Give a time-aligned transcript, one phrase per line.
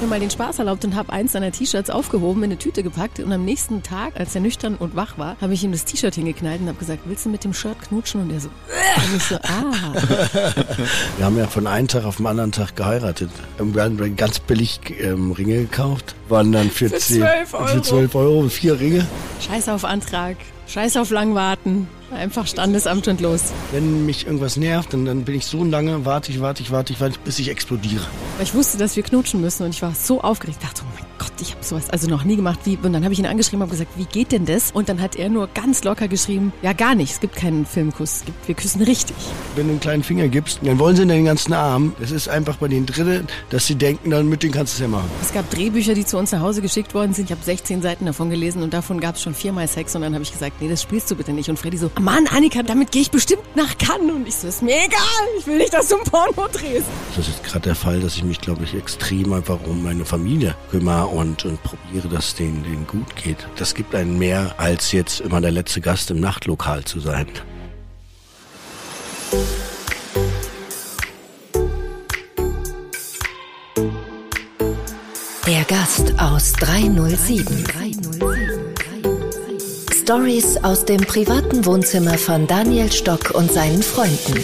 [0.00, 3.20] mir mal den Spaß erlaubt und habe eins seiner T-Shirts aufgehoben, in eine Tüte gepackt
[3.20, 6.14] und am nächsten Tag, als er nüchtern und wach war, habe ich ihm das T-Shirt
[6.14, 8.22] hingeknallt und habe gesagt, willst du mit dem Shirt knutschen?
[8.22, 9.92] Und er so, und ich so, ah.
[11.16, 13.30] Wir haben ja von einem Tag auf den anderen Tag geheiratet.
[13.58, 17.66] Wir haben ganz billig ähm, Ringe gekauft, waren dann für, Für 10 12 Euro.
[17.66, 19.06] für 12 Euro vier Ringe.
[19.46, 20.36] Scheiß auf Antrag,
[20.66, 23.52] scheiß auf lang warten, einfach Standesamt und los.
[23.72, 26.92] Wenn mich irgendwas nervt, dann, dann bin ich so lange, warte ich, warte ich, warte
[26.92, 28.04] ich, warte ich, bis ich explodiere.
[28.42, 30.58] Ich wusste, dass wir knutschen müssen und ich war so aufgeregt.
[30.60, 32.60] Ich dachte, oh mein Gott, ich habe sowas also noch nie gemacht.
[32.64, 34.70] Wie, und dann habe ich ihn angeschrieben und gesagt, wie geht denn das?
[34.70, 38.18] Und dann hat er nur ganz locker geschrieben, ja gar nicht, es gibt keinen Filmkuss,
[38.18, 39.16] es gibt, wir küssen richtig.
[39.56, 41.94] Wenn du einen kleinen Finger gibst, dann wollen sie den ganzen Arm.
[41.98, 44.80] Das ist einfach bei denen drin, dass sie denken, dann mit denen kannst du es
[44.80, 45.10] ja machen.
[45.22, 47.26] Es gab Drehbücher, die zu uns nach Hause geschickt worden sind.
[47.26, 49.94] Ich habe 16 Seiten davon gelesen und davon gab es schon viermal Sex.
[49.96, 51.48] Und dann habe ich gesagt, nee, das spielst du bitte nicht.
[51.48, 54.14] Und Freddy so, Mann, Annika, damit gehe ich bestimmt nach Cannes.
[54.14, 55.00] Und ich so, ist mir egal,
[55.38, 56.86] ich will nicht, dass du ein Porno drehst.
[57.16, 60.54] Das ist gerade der Fall, dass ich mich, glaube ich, extrem einfach um meine Familie
[60.70, 63.38] kümmere und, und probiere, dass es denen, denen gut geht.
[63.56, 67.26] Das gibt einen mehr, als jetzt immer der letzte Gast im Nachtlokal zu sein.
[75.46, 77.64] Der Gast aus 307.
[80.08, 84.42] Stories aus dem privaten Wohnzimmer von Daniel Stock und seinen Freunden.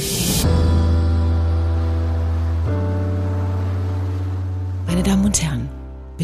[4.86, 5.63] Meine Damen und Herren,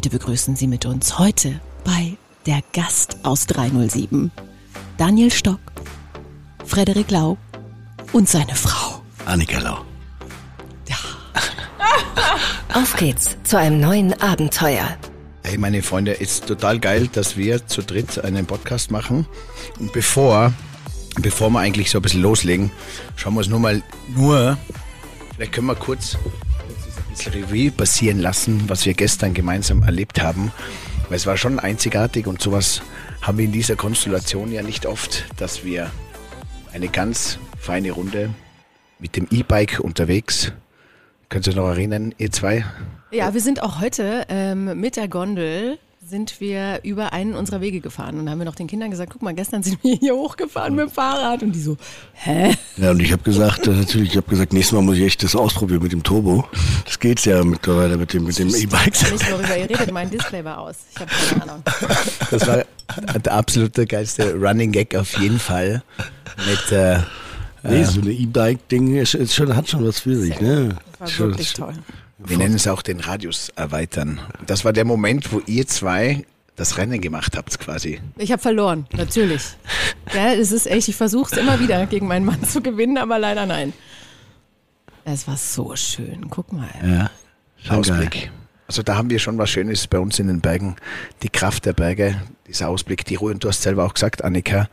[0.00, 4.30] bitte begrüßen Sie mit uns heute bei Der Gast aus 307
[4.96, 5.60] Daniel Stock,
[6.64, 7.36] Frederik Lau
[8.14, 9.02] und seine Frau.
[9.26, 9.84] Annika Lau.
[10.88, 10.96] Ja.
[12.72, 14.96] Auf geht's zu einem neuen Abenteuer.
[15.42, 19.26] Hey, meine Freunde, ist total geil, dass wir zu dritt einen Podcast machen.
[19.78, 20.54] Und bevor,
[21.20, 22.70] bevor wir eigentlich so ein bisschen loslegen,
[23.16, 23.82] schauen wir uns nur mal,
[24.16, 24.56] nur,
[25.36, 26.16] vielleicht können wir kurz
[27.20, 30.52] bisschen Revue passieren lassen, was wir gestern gemeinsam erlebt haben.
[31.08, 32.82] Weil es war schon einzigartig und sowas
[33.20, 35.90] haben wir in dieser Konstellation ja nicht oft, dass wir
[36.72, 38.30] eine ganz feine Runde
[38.98, 40.52] mit dem E-Bike unterwegs.
[41.28, 42.64] Könnt ihr noch erinnern, ihr zwei?
[43.10, 47.80] Ja, wir sind auch heute ähm, mit der Gondel sind wir über einen unserer Wege
[47.80, 50.74] gefahren und haben wir noch den Kindern gesagt, guck mal, gestern sind wir hier hochgefahren
[50.74, 51.76] mit dem Fahrrad und die so,
[52.14, 52.54] hä?
[52.78, 55.22] Ja, und ich habe gesagt, äh, natürlich, ich habe gesagt, nächstes Mal muss ich echt
[55.22, 56.44] das ausprobieren mit dem Turbo.
[56.86, 58.94] Das geht's ja mittlerweile mit dem, mit dem E-Bike.
[58.94, 60.76] Ich weiß nicht, worüber ihr redet, mein Display war aus.
[60.94, 61.62] Ich habe keine Ahnung.
[62.30, 62.64] Das war
[63.22, 65.82] der absolute geilste Running Gag auf jeden Fall.
[66.48, 66.98] Mit, äh,
[67.62, 70.70] Nee, so eine E-Bike-Ding ist, ist schon, hat schon was für sich, ne?
[70.98, 71.74] War Schon- wirklich toll.
[72.24, 74.20] Wir nennen es auch den Radius erweitern.
[74.46, 76.24] Das war der Moment, wo ihr zwei
[76.56, 78.00] das Rennen gemacht habt quasi.
[78.18, 79.42] Ich habe verloren, natürlich.
[80.12, 83.20] Ja, es ist echt, ich versuche es immer wieder gegen meinen Mann zu gewinnen, aber
[83.20, 83.72] leider nein.
[85.04, 86.68] Es war so schön, guck mal.
[86.82, 87.10] Ja,
[87.68, 87.78] geil.
[87.78, 88.30] Ausblick.
[88.66, 90.74] Also da haben wir schon was Schönes bei uns in den Bergen.
[91.22, 93.32] Die Kraft der Berge, dieser Ausblick, die Ruhe.
[93.32, 94.68] Und du hast selber auch gesagt, Annika,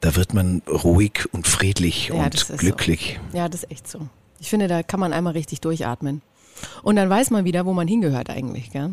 [0.00, 3.20] da wird man ruhig und friedlich Ja, und glücklich.
[3.30, 3.38] So.
[3.38, 4.08] Ja, das ist echt so.
[4.40, 6.20] Ich finde, da kann man einmal richtig durchatmen.
[6.82, 8.92] Und dann weiß man wieder, wo man hingehört eigentlich, gell?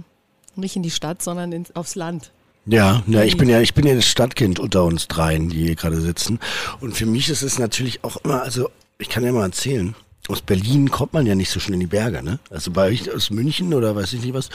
[0.55, 2.31] Nicht in die Stadt, sondern ins, aufs Land.
[2.65, 5.75] Ja, ja, ich bin ja, ich bin ja das Stadtkind unter uns dreien, die hier
[5.75, 6.39] gerade sitzen.
[6.79, 9.95] Und für mich ist es natürlich auch immer, also ich kann ja mal erzählen,
[10.27, 12.39] aus Berlin kommt man ja nicht so schnell in die Berge, ne?
[12.49, 14.49] Also bei euch aus München oder weiß ich nicht was.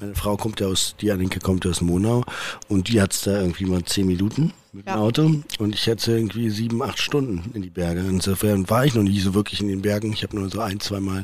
[0.00, 2.24] Meine Frau kommt ja aus, die Aninke kommt ja aus Monau
[2.68, 4.96] und die hat's da irgendwie mal zehn Minuten mit dem Ja.
[4.96, 8.00] Auto und ich hätte irgendwie sieben, acht Stunden in die Berge.
[8.00, 10.12] Insofern war ich noch nie so wirklich in den Bergen.
[10.12, 11.22] Ich habe nur so ein, zwei Mal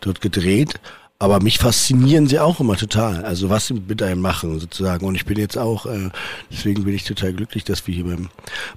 [0.00, 0.74] dort gedreht.
[1.20, 3.24] Aber mich faszinieren sie auch immer total.
[3.24, 5.06] Also was sie mit einem machen sozusagen.
[5.06, 6.10] Und ich bin jetzt auch, äh,
[6.50, 8.28] deswegen bin ich total glücklich, dass wir hier beim,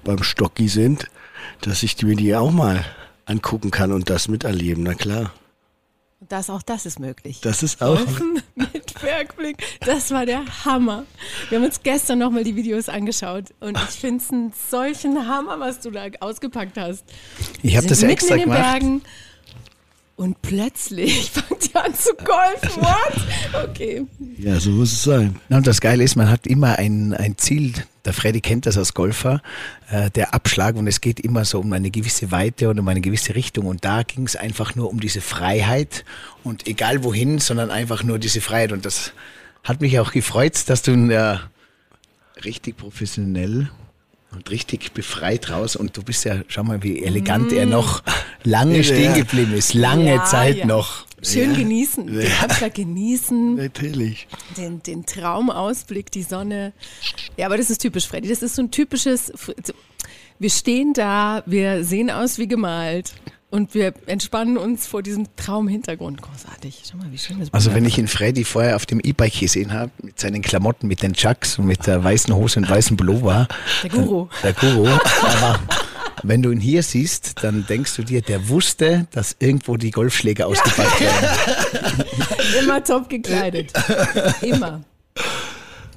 [0.04, 1.06] beim Stocki sind,
[1.60, 2.84] dass ich mir die auch mal
[3.28, 4.84] angucken kann und das miterleben.
[4.84, 5.32] Na klar.
[6.20, 7.40] Und das, auch das ist möglich.
[7.42, 7.96] Das ist auch.
[7.96, 11.04] Golfen mit Bergblick, das war der Hammer.
[11.48, 15.60] Wir haben uns gestern nochmal die Videos angeschaut und ich finde es einen solchen Hammer,
[15.60, 17.04] was du da ausgepackt hast.
[17.62, 18.62] Ich habe das sind extra in den gemacht.
[18.62, 19.02] Bergen
[20.16, 22.82] und plötzlich fangt ihr an zu golfen.
[22.82, 23.70] What?
[23.70, 24.04] Okay.
[24.38, 25.36] Ja, so muss es sein.
[25.48, 27.74] Na, und das Geile ist, man hat immer ein, ein Ziel.
[28.08, 29.42] Der Freddy kennt das als Golfer,
[29.90, 33.02] äh, der Abschlag und es geht immer so um eine gewisse Weite und um eine
[33.02, 33.66] gewisse Richtung.
[33.66, 36.06] Und da ging es einfach nur um diese Freiheit
[36.42, 38.72] und egal wohin, sondern einfach nur diese Freiheit.
[38.72, 39.12] Und das
[39.62, 41.42] hat mich auch gefreut, dass du ja
[42.46, 43.68] richtig professionell
[44.32, 48.02] und richtig befreit raus und du bist ja, schau mal, wie elegant er noch
[48.42, 48.82] lange Ja.
[48.84, 50.66] stehen geblieben ist, lange Ja, Zeit ja.
[50.66, 51.04] noch.
[51.22, 51.58] Schön Ja.
[51.58, 54.26] genießen, den Abschlag genießen, Natürlich.
[54.56, 56.72] den, den Traumausblick, die Sonne.
[57.36, 58.28] Ja, aber das ist typisch, Freddy.
[58.28, 59.32] Das ist so ein typisches.
[60.38, 63.14] Wir stehen da, wir sehen aus wie gemalt.
[63.50, 66.20] Und wir entspannen uns vor diesem Traumhintergrund.
[66.20, 66.82] Großartig.
[66.90, 69.72] Schau mal, wie schön das Also wenn ich ihn Freddy vorher auf dem E-Bike gesehen
[69.72, 73.48] habe, mit seinen Klamotten, mit den Chucks und mit der weißen Hose und weißen Pullover.
[73.82, 74.28] Der Guru.
[74.42, 74.86] Der Guru.
[76.22, 80.46] Wenn du ihn hier siehst, dann denkst du dir, der wusste, dass irgendwo die Golfschläge
[80.46, 81.28] ausgepackt werden.
[82.62, 83.72] Immer top gekleidet.
[84.42, 84.82] Immer.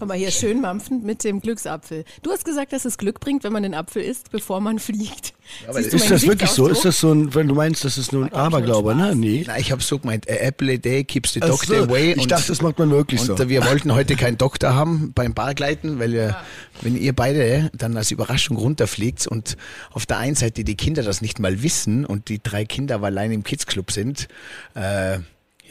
[0.01, 2.05] Guck mal hier, schön mampfend mit dem Glücksapfel.
[2.23, 5.35] Du hast gesagt, dass es Glück bringt, wenn man den Apfel isst, bevor man fliegt.
[5.63, 6.67] du Ist meinen das wirklich so?
[6.67, 9.15] Ist das so ein, wenn du meinst, das ist nur ein Aberglaube, ne?
[9.15, 9.43] Nee.
[9.45, 12.13] Na, ich habe so gemeint, a apple a day keeps the doctor so, away.
[12.13, 13.47] ich dachte, das macht man wirklich und so.
[13.47, 16.35] wir wollten heute keinen Doktor haben beim Bargleiten, weil wir,
[16.81, 19.55] wenn ihr beide dann als Überraschung runterfliegt und
[19.91, 23.05] auf der einen Seite die Kinder das nicht mal wissen und die drei Kinder aber
[23.05, 24.29] allein im Kids Club sind,
[24.73, 25.19] äh,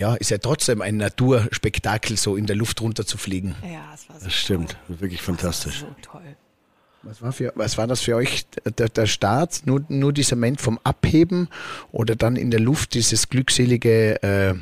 [0.00, 3.54] ja, ist ja trotzdem ein Naturspektakel, so in der Luft runter zu fliegen.
[3.62, 4.76] Ja, es war so Das stimmt.
[4.88, 5.80] Wirklich fantastisch.
[5.80, 6.22] So toll.
[7.02, 8.46] Was war, für, was war das für euch,
[8.78, 9.62] der, der Start?
[9.66, 11.48] Nur, nur dieser Moment vom Abheben
[11.92, 14.54] oder dann in der Luft dieses glückselige äh,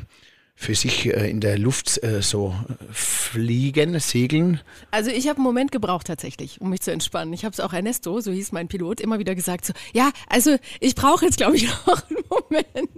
[0.61, 2.53] für sich äh, in der Luft äh, so
[2.91, 4.59] fliegen, segeln?
[4.91, 7.33] Also ich habe einen Moment gebraucht tatsächlich, um mich zu entspannen.
[7.33, 10.57] Ich habe es auch Ernesto, so hieß mein Pilot, immer wieder gesagt, so, ja, also
[10.81, 12.89] ich brauche jetzt, glaube ich, noch einen Moment.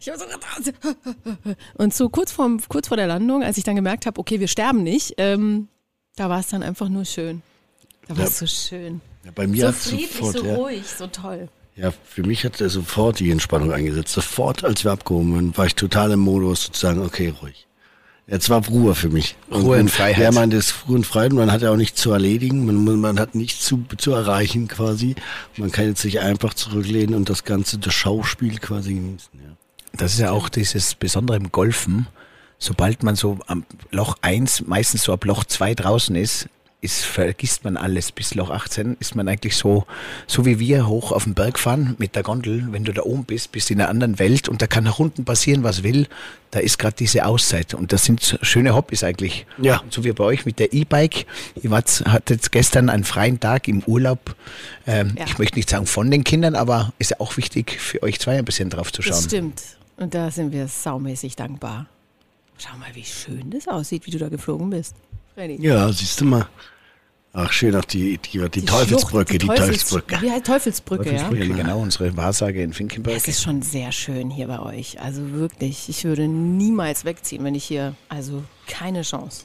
[0.00, 0.24] Ich habe so
[1.74, 4.48] und so kurz vor, kurz vor der Landung, als ich dann gemerkt habe, okay, wir
[4.48, 5.68] sterben nicht, ähm,
[6.16, 7.42] da war es dann einfach nur schön.
[8.08, 8.28] Da war Ja.
[8.28, 9.00] es so schön.
[9.24, 10.54] Ja, bei mir So friedlich, sofort, so ja.
[10.56, 11.48] ruhig, so toll.
[11.78, 14.12] Ja, für mich hat er sofort die Entspannung eingesetzt.
[14.12, 17.68] Sofort, als wir abgehoben waren, war ich total im Modus sozusagen, okay, ruhig.
[18.26, 19.36] Jetzt war Ruhe für mich.
[19.50, 20.22] Ruhe und Freiheit.
[20.22, 21.32] Ja, man ist Ruhe und Freiheit.
[21.32, 22.66] Man hat ja auch nichts zu erledigen.
[22.66, 25.14] Man, man hat nichts zu, zu erreichen quasi.
[25.56, 29.30] Man kann jetzt sich einfach zurücklehnen und das ganze, das Schauspiel quasi genießen.
[29.34, 29.56] Ja.
[29.96, 32.06] Das ist ja auch dieses Besondere im Golfen.
[32.58, 36.48] Sobald man so am Loch 1, meistens so ab Loch 2 draußen ist,
[36.80, 38.12] ist, vergisst man alles.
[38.12, 39.84] Bis Loch 18 ist man eigentlich so,
[40.28, 42.68] so wie wir hoch auf den Berg fahren mit der Gondel.
[42.70, 44.98] Wenn du da oben bist, bist du in einer anderen Welt und da kann nach
[45.00, 46.06] unten passieren, was will.
[46.52, 47.74] Da ist gerade diese Auszeit.
[47.74, 49.44] Und das sind schöne Hobbys eigentlich.
[49.60, 49.82] Ja.
[49.90, 51.26] So wie bei euch mit der E-Bike.
[51.60, 54.36] Ihr wart, hattet gestern einen freien Tag im Urlaub.
[54.86, 55.24] Ähm, Ja.
[55.26, 58.38] Ich möchte nicht sagen von den Kindern, aber ist ja auch wichtig für euch zwei
[58.38, 59.24] ein bisschen drauf zu Das schauen.
[59.24, 59.62] stimmt.
[59.96, 61.86] Und da sind wir saumäßig dankbar.
[62.56, 64.94] Schau mal, wie schön das aussieht, wie du da geflogen bist.
[65.38, 65.56] Freddy.
[65.60, 66.48] Ja, siehst du mal.
[67.32, 70.18] Ach, schön, auch die, die, die, Teufelsbrücke, Schlucht, die, Teufelsbrücke.
[70.20, 71.54] Wie heißt Teufelsbrücke, Teufelsbrücke, ja?
[71.54, 73.16] genau, unsere Wahrsage in Finkenberg.
[73.16, 75.00] Es ist schon sehr schön hier bei euch.
[75.00, 79.44] Also wirklich, ich würde niemals wegziehen, wenn ich hier, also keine Chance.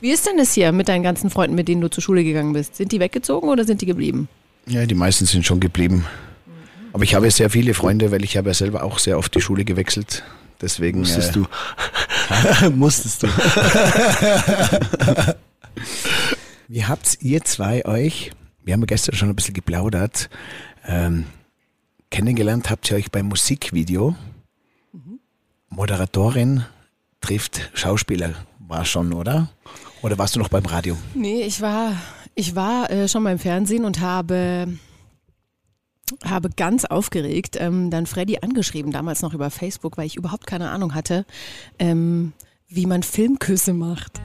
[0.00, 2.52] Wie ist denn das hier mit deinen ganzen Freunden, mit denen du zur Schule gegangen
[2.52, 2.74] bist?
[2.74, 4.28] Sind die weggezogen oder sind die geblieben?
[4.66, 6.06] Ja, die meisten sind schon geblieben.
[6.92, 9.40] Aber ich habe sehr viele Freunde, weil ich habe ja selber auch sehr oft die
[9.40, 10.24] Schule gewechselt.
[10.60, 11.46] Deswegen Musstest äh, du.
[12.74, 13.28] Musstest du.
[16.68, 18.32] Wie habt ihr zwei euch,
[18.64, 20.28] wir haben ja gestern schon ein bisschen geplaudert,
[20.86, 21.24] ähm,
[22.10, 24.14] kennengelernt habt ihr euch beim Musikvideo?
[25.70, 26.64] Moderatorin
[27.20, 29.48] trifft Schauspieler, war schon, oder?
[30.02, 30.96] Oder warst du noch beim Radio?
[31.14, 31.92] Nee, ich war,
[32.34, 34.78] ich war äh, schon beim Fernsehen und habe,
[36.24, 40.70] habe ganz aufgeregt ähm, dann Freddy angeschrieben, damals noch über Facebook, weil ich überhaupt keine
[40.70, 41.24] Ahnung hatte,
[41.78, 42.32] ähm,
[42.68, 44.20] wie man Filmküsse macht.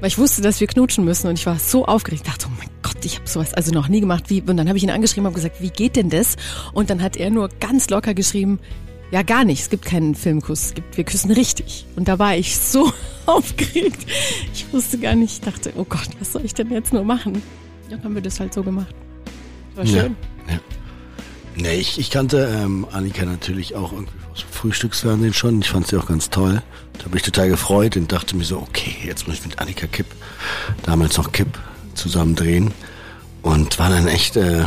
[0.00, 2.24] Weil ich wusste, dass wir knutschen müssen und ich war so aufgeregt.
[2.26, 4.28] Ich dachte, oh mein Gott, ich habe sowas also noch nie gemacht.
[4.28, 6.36] Wie, und dann habe ich ihn angeschrieben und gesagt, wie geht denn das?
[6.72, 8.58] Und dann hat er nur ganz locker geschrieben,
[9.10, 11.86] ja gar nicht, es gibt keinen Filmkuss, es gibt, wir küssen richtig.
[11.96, 12.92] Und da war ich so
[13.26, 14.06] aufgeregt.
[14.52, 17.40] Ich wusste gar nicht, ich dachte, oh Gott, was soll ich denn jetzt nur machen?
[17.88, 18.94] Dann haben wir das halt so gemacht.
[19.74, 20.02] War Ja.
[20.02, 20.16] schön.
[21.56, 25.60] Nee, ich, ich kannte ähm, Annika natürlich auch irgendwie aus dem Frühstücksfernsehen schon.
[25.60, 26.62] Ich fand sie auch ganz toll.
[26.98, 29.86] Da habe ich total gefreut und dachte mir so, okay, jetzt muss ich mit Annika
[29.86, 30.06] Kipp,
[30.82, 31.58] damals noch Kipp,
[31.94, 32.72] zusammen drehen.
[33.42, 34.64] Und war dann echt, äh,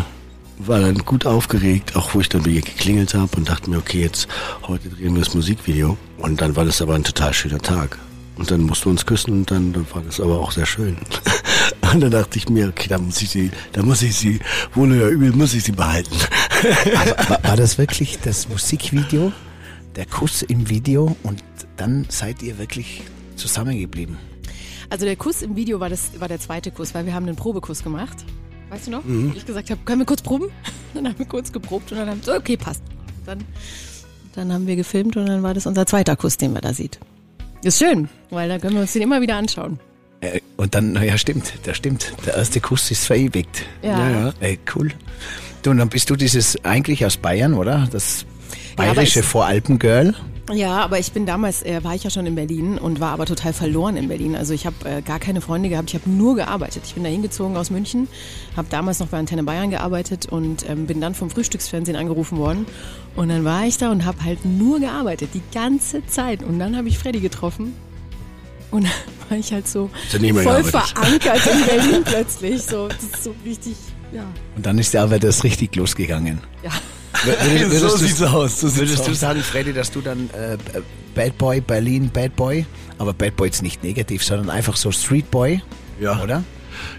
[0.60, 4.02] war dann gut aufgeregt, auch wo ich dann ihr geklingelt habe und dachte mir, okay,
[4.02, 4.28] jetzt
[4.64, 5.98] heute drehen wir das Musikvideo.
[6.18, 7.98] Und dann war das aber ein total schöner Tag.
[8.38, 10.98] Und dann mussten wir uns küssen und dann, dann war das aber auch sehr schön.
[11.94, 14.40] Und dann dachte ich mir, okay, da muss ich sie, da muss ich sie,
[14.74, 16.16] wohl oder übel, muss ich sie behalten.
[16.96, 19.32] Aber war, war das wirklich das Musikvideo,
[19.96, 21.44] der Kuss im Video und
[21.78, 23.04] dann seid ihr wirklich
[23.36, 24.18] zusammengeblieben?
[24.90, 27.36] Also der Kuss im Video war, das, war der zweite Kuss, weil wir haben einen
[27.36, 28.18] Probekuss gemacht.
[28.70, 29.04] Weißt du noch?
[29.04, 29.34] Mhm.
[29.36, 30.50] Ich gesagt habe, können wir kurz proben?
[30.94, 32.82] Dann haben wir kurz geprobt und dann haben wir so, okay, passt.
[33.26, 33.44] Dann,
[34.34, 37.00] dann haben wir gefilmt und dann war das unser zweiter Kuss, den wir da sieht.
[37.62, 39.80] Ist schön, weil da können wir uns den immer wieder anschauen.
[40.22, 42.14] Äh, und dann, na ja, stimmt, das stimmt.
[42.26, 43.64] Der erste Kuss ist verewigt.
[43.84, 44.00] Ja.
[44.00, 44.34] Ja, ja.
[44.40, 44.92] Ey, cool.
[45.64, 47.88] Du, und dann bist du dieses eigentlich aus Bayern, oder?
[47.92, 48.26] Das
[48.72, 50.16] Ja, bayerische ich- Voralpen-Girl.
[50.54, 53.26] Ja, aber ich bin damals, äh, war ich ja schon in Berlin und war aber
[53.26, 54.34] total verloren in Berlin.
[54.34, 56.84] Also ich habe äh, gar keine Freunde gehabt, ich habe nur gearbeitet.
[56.86, 58.08] Ich bin da hingezogen aus München,
[58.56, 62.66] habe damals noch bei Antenne Bayern gearbeitet und ähm, bin dann vom Frühstücksfernsehen angerufen worden.
[63.18, 66.42] Und dann war ich da und habe halt nur gearbeitet, die ganze Zeit.
[66.44, 67.74] Und dann habe ich Freddy getroffen
[68.72, 68.92] und dann
[69.30, 70.34] war ich halt so du voll
[70.64, 70.72] gearbeitet?
[70.72, 72.64] verankert in Berlin plötzlich.
[72.64, 73.76] So, das ist so richtig,
[74.12, 74.26] ja.
[74.56, 76.40] Und dann ist der aber das richtig losgegangen.
[76.64, 76.72] ja.
[77.24, 79.20] Würdest, So du- sieht's aus, so sieht's würdest du aus.
[79.20, 80.56] sagen, Freddy, dass du dann äh,
[81.16, 82.66] Bad Boy, Berlin Bad Boy,
[83.00, 85.62] aber Bad Boy jetzt nicht negativ, sondern einfach so Street Boy,
[86.00, 86.22] Ja.
[86.22, 86.44] oder?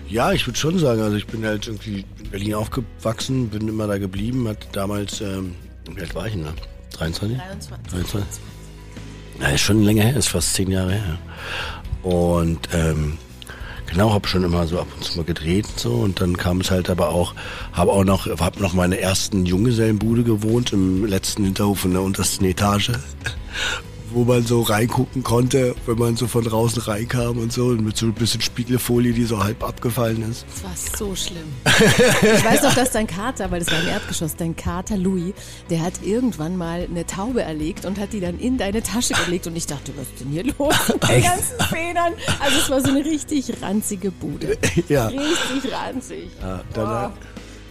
[0.08, 3.86] Ja, ich würde schon sagen, also ich bin halt irgendwie in Berlin aufgewachsen, bin immer
[3.86, 5.54] da geblieben, hat damals, ähm,
[5.94, 6.54] wie alt war ich denn da?
[6.96, 7.38] 23?
[7.38, 7.90] 23.
[7.92, 8.42] 23.
[9.40, 11.18] Ja, ist schon länger her, ist fast zehn Jahre her.
[12.02, 13.18] Und ähm,
[13.86, 16.60] genau, habe schon immer so ab und zu mal gedreht und so und dann kam
[16.60, 17.34] es halt aber auch,
[17.72, 22.44] habe auch noch, habe noch meine ersten Junggesellenbude gewohnt im letzten Hinterhof in der untersten
[22.44, 22.92] Etage,
[24.12, 27.96] wo man so reingucken konnte, wenn man so von draußen reinkam und so und mit
[27.96, 30.44] so ein bisschen Spiegelfolie, die so halb abgefallen ist.
[30.48, 31.48] Das war so schlimm.
[32.38, 35.34] Ich weiß noch, dass dein Kater, weil das war im Erdgeschoss, dein Kater Louis,
[35.70, 39.46] der hat irgendwann mal eine Taube erlegt und hat die dann in deine Tasche gelegt
[39.46, 42.12] und ich dachte, was ist denn hier los mit den ganzen Federn?
[42.40, 44.56] Also es war so eine richtig ranzige Bude.
[44.88, 45.08] Ja.
[45.08, 46.30] Richtig ranzig.
[46.40, 47.12] Ja, dann,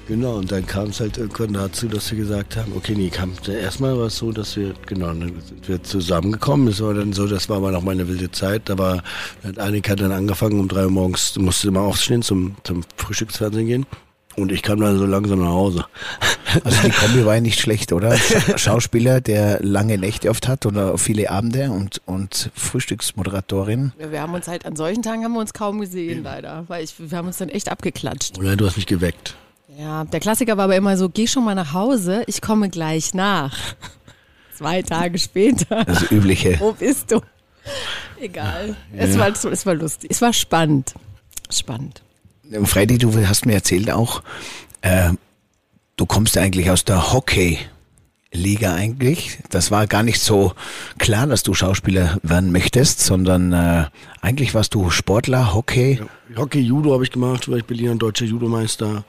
[0.07, 3.33] Genau, und dann kam es halt irgendwann dazu, dass wir gesagt haben, okay, nee, kam,
[3.45, 6.69] erstmal war es so, dass wir, genau, dann sind wir zusammengekommen.
[6.69, 8.69] Es war dann so, das war aber noch mal eine wilde Zeit.
[8.69, 9.03] Da war,
[9.43, 13.85] hat Annika dann angefangen, um drei Uhr morgens, musste immer aufstehen, zum, zum Frühstücksfernsehen gehen.
[14.37, 15.83] Und ich kam dann so langsam nach Hause.
[16.63, 18.13] Also die Kombi war ja nicht schlecht, oder?
[18.13, 23.93] Scha- Schauspieler, der lange Nächte oft hat oder viele Abende und, und Frühstücksmoderatorin.
[23.99, 26.65] Ja, wir haben uns halt, an solchen Tagen haben wir uns kaum gesehen, leider.
[26.67, 28.37] Weil ich, wir haben uns dann echt abgeklatscht.
[28.37, 29.35] Oder du hast mich geweckt.
[29.77, 33.13] Ja, der Klassiker war aber immer so, geh schon mal nach Hause, ich komme gleich
[33.13, 33.55] nach.
[34.55, 35.85] Zwei Tage später.
[35.85, 36.59] Das übliche.
[36.59, 37.21] Wo bist du?
[38.19, 38.75] Egal.
[38.95, 40.09] Es, war, es war lustig.
[40.09, 40.95] Es war spannend.
[41.51, 42.01] Spannend.
[42.63, 44.23] Freddy, du hast mir erzählt auch,
[44.81, 45.11] äh,
[45.95, 49.37] du kommst eigentlich aus der Hockey-Liga eigentlich.
[49.51, 50.53] Das war gar nicht so
[50.97, 53.85] klar, dass du Schauspieler werden möchtest, sondern äh,
[54.21, 56.01] eigentlich warst du Sportler, Hockey.
[56.35, 59.03] Hockey, Judo habe ich gemacht, war ich Berliner deutscher Judomeister.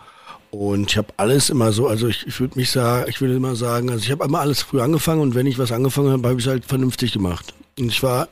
[0.51, 3.55] Und ich habe alles immer so, also ich, ich würde mich sagen, ich würde immer
[3.55, 6.39] sagen, also ich habe immer alles früh angefangen und wenn ich was angefangen habe, habe
[6.39, 7.53] ich es halt vernünftig gemacht.
[7.79, 8.29] Und ich war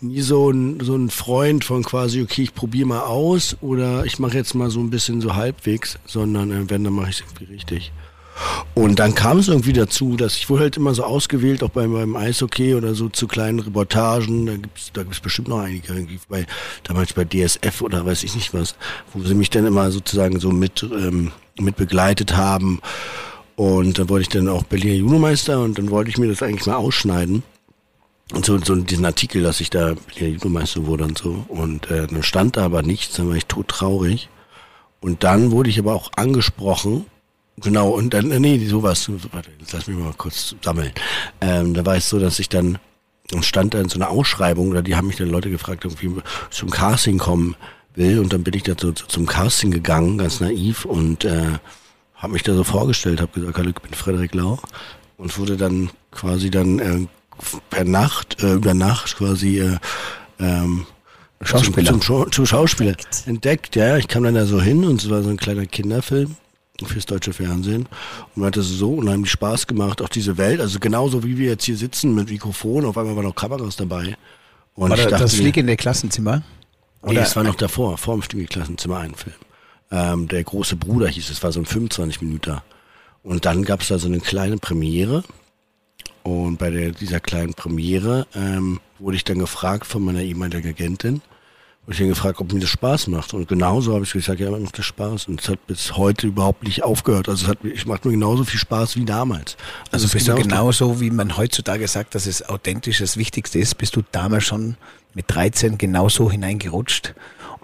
[0.00, 4.18] nie so ein, so ein Freund von quasi, okay, ich probiere mal aus oder ich
[4.18, 7.22] mache jetzt mal so ein bisschen so halbwegs, sondern äh, wenn, dann mache ich es
[7.22, 7.92] irgendwie richtig.
[8.74, 11.92] Und dann kam es irgendwie dazu, dass ich wurde halt immer so ausgewählt, auch beim,
[11.92, 14.46] beim Eishockey oder so zu kleinen Reportagen.
[14.46, 16.46] Da gibt's da gibt's bestimmt noch einige, irgendwie bei,
[16.84, 18.76] damals bei DSF oder weiß ich nicht was,
[19.12, 22.80] wo sie mich dann immer sozusagen so mit, ähm, mit begleitet haben.
[23.56, 26.66] Und da wollte ich dann auch Berliner Judomeister und dann wollte ich mir das eigentlich
[26.66, 27.42] mal ausschneiden.
[28.32, 31.44] Und so, so diesen Artikel, dass ich da Berliner Judomeister wurde und so.
[31.48, 34.28] Und äh, dann stand da aber nichts, dann war ich todtraurig.
[35.00, 37.06] Und dann wurde ich aber auch angesprochen.
[37.62, 40.92] Genau, und dann, nee, sowas, warte, jetzt lass mich mal kurz sammeln.
[41.40, 42.78] Ähm, da war es so, dass ich dann,
[43.30, 46.22] dann stand da in so einer Ausschreibung, oder die haben mich dann Leute gefragt, irgendwie
[46.50, 47.56] zum Casting kommen
[47.94, 48.18] will.
[48.18, 51.58] Und dann bin ich da so, zum Casting gegangen, ganz naiv, und äh,
[52.14, 54.58] habe mich da so vorgestellt, habe gesagt, hallo, ich bin Frederik Lau.
[55.16, 57.06] Und wurde dann quasi dann äh,
[57.68, 59.76] per Nacht, äh, über Nacht quasi äh,
[60.38, 60.86] ähm,
[61.42, 61.92] Schauspieler.
[61.92, 63.26] Zum, zum, zum Schauspieler Entdeckt.
[63.26, 63.76] entdeckt.
[63.76, 66.36] Ja, ich kam dann da so hin und es war so ein kleiner Kinderfilm
[66.86, 67.86] fürs deutsche Fernsehen
[68.34, 71.50] und mir hat das so unheimlich Spaß gemacht, auch diese Welt, also genauso wie wir
[71.50, 74.16] jetzt hier sitzen mit Mikrofon, auf einmal waren noch Kameras dabei.
[74.74, 76.42] Und War ich da, dachte das mir- fliegende Klassenzimmer?
[77.02, 79.34] Nee, es war noch davor, vor dem Stücke-Klassenzimmer ein Film.
[79.90, 82.58] Ähm, der große Bruder hieß es, war so ein 25 Minuten.
[83.22, 85.24] Und dann gab es da so eine kleine Premiere.
[86.22, 91.22] Und bei der, dieser kleinen Premiere ähm, wurde ich dann gefragt von meiner ehemaligen Agentin,
[91.90, 93.34] wurde ich dann gefragt, ob mir das Spaß macht.
[93.34, 95.26] Und genauso habe ich gesagt, ja, mir macht das Spaß.
[95.26, 97.28] Und es hat bis heute überhaupt nicht aufgehört.
[97.28, 99.56] Also es hat, es macht mir genauso viel Spaß wie damals.
[99.90, 103.58] Also es bist ist du genauso- wie man heutzutage sagt, dass es authentisch das Wichtigste
[103.58, 104.76] ist, bist du damals schon
[105.14, 107.14] mit 13 genauso hineingerutscht.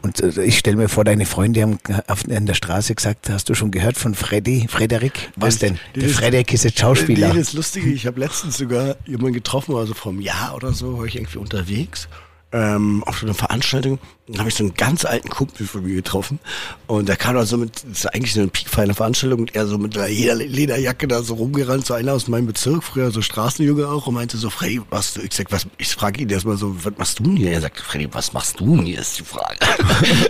[0.02, 1.78] Und äh, ich stelle mir vor, deine Freunde haben
[2.09, 5.30] auf, in der Straße gesagt, hast du schon gehört von Freddy, Frederik?
[5.37, 5.78] Was Das- denn?
[5.95, 7.33] Der ist- Frederik ist jetzt Schauspieler.
[7.33, 11.04] Das Lustige, ich habe letztens sogar jemanden getroffen, also vor einem Jahr oder so, war
[11.04, 12.09] ich irgendwie unterwegs.
[12.52, 13.99] Ähm, auf so einer Veranstaltung,
[14.38, 16.40] habe ich so einen ganz alten Kumpel von mir getroffen
[16.88, 19.66] und der kam da so mit, das ist eigentlich so eine piekfeine Veranstaltung und er
[19.66, 23.23] so mit einer Leder- Lederjacke da so rumgerannt, so einer aus meinem Bezirk, früher so
[23.23, 26.56] Straßenjunge auch und meinte so, Freddy, was du, ich sag, was, ich frage ihn erstmal
[26.56, 27.52] so, was machst du denn hier?
[27.52, 29.56] Er sagt, Freddy, was machst du denn hier, ist die Frage.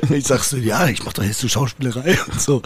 [0.02, 2.60] und ich sag so, ja, ich mach doch jetzt so Schauspielerei und so.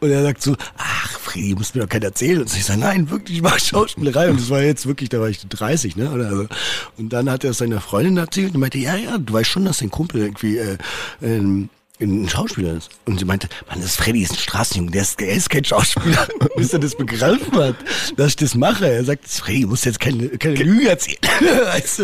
[0.00, 2.40] Und er sagt so, ach, Freddy, musst mir doch keiner erzählen.
[2.42, 4.30] Und ich sage, nein, wirklich, ich mache Schauspielerei.
[4.30, 6.12] Und das war jetzt wirklich, da war ich 30, ne?
[6.12, 6.46] Oder so.
[6.96, 9.64] Und dann hat er es seiner Freundin erzählt und meinte, ja, ja, du weißt schon,
[9.64, 10.75] dass dein Kumpel irgendwie äh,
[11.22, 12.90] ähm, ein Schauspieler ist.
[13.06, 15.64] Und sie meinte, Mann, das ist Freddy, ist ein Straßenjunge, der ist, der ist kein
[15.64, 16.28] Schauspieler.
[16.56, 17.76] Bis er das begriffen hat,
[18.16, 18.88] dass ich das mache.
[18.88, 21.18] Er sagt, Freddy, du musst jetzt keine, keine Lüge erzählen.
[21.40, 21.98] weißt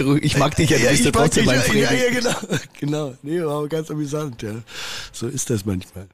[0.00, 0.16] du?
[0.22, 1.80] Ich mag dich ja, du bist ja ich mag trotzdem mein ja, Freddy.
[1.80, 2.58] ja, ja, genau.
[2.80, 3.14] Genau.
[3.22, 4.54] Nee, war aber ganz amüsant, ja.
[5.12, 6.06] So ist das manchmal.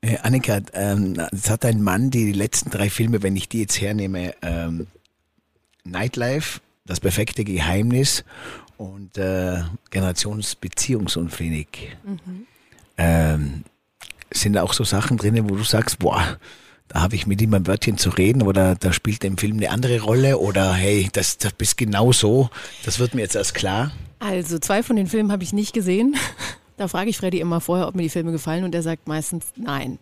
[0.00, 3.80] Äh, Annika, ähm, es hat ein Mann die letzten drei Filme, wenn ich die jetzt
[3.80, 4.86] hernehme, ähm,
[5.84, 8.24] Nightlife, Das perfekte Geheimnis
[8.78, 11.96] und äh, Generationsbeziehungsunfähig.
[12.96, 13.64] Ähm,
[14.32, 16.38] sind da auch so Sachen drin, wo du sagst, boah,
[16.88, 19.70] da habe ich mit ihm ein Wörtchen zu reden oder da spielt im Film eine
[19.70, 22.48] andere Rolle oder hey, das, das bist genau so,
[22.84, 23.92] das wird mir jetzt erst klar.
[24.20, 26.16] Also zwei von den Filmen habe ich nicht gesehen.
[26.78, 29.46] Da frage ich Freddy immer vorher, ob mir die Filme gefallen und er sagt meistens
[29.56, 29.98] nein.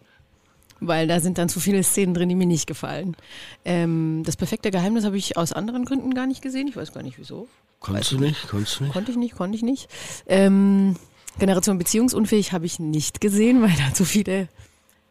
[0.81, 3.17] Weil da sind dann zu viele Szenen drin, die mir nicht gefallen.
[3.65, 6.69] Ähm, das perfekte Geheimnis habe ich aus anderen Gründen gar nicht gesehen.
[6.69, 7.49] Ich weiß gar nicht wieso.
[7.81, 8.49] Konntest du nicht?
[8.49, 8.93] Konntest du nicht?
[8.93, 9.89] Konnte ich nicht, konnte ich nicht.
[10.27, 10.97] Ähm,
[11.39, 14.49] Generation Beziehungsunfähig habe ich nicht gesehen, weil da zu viele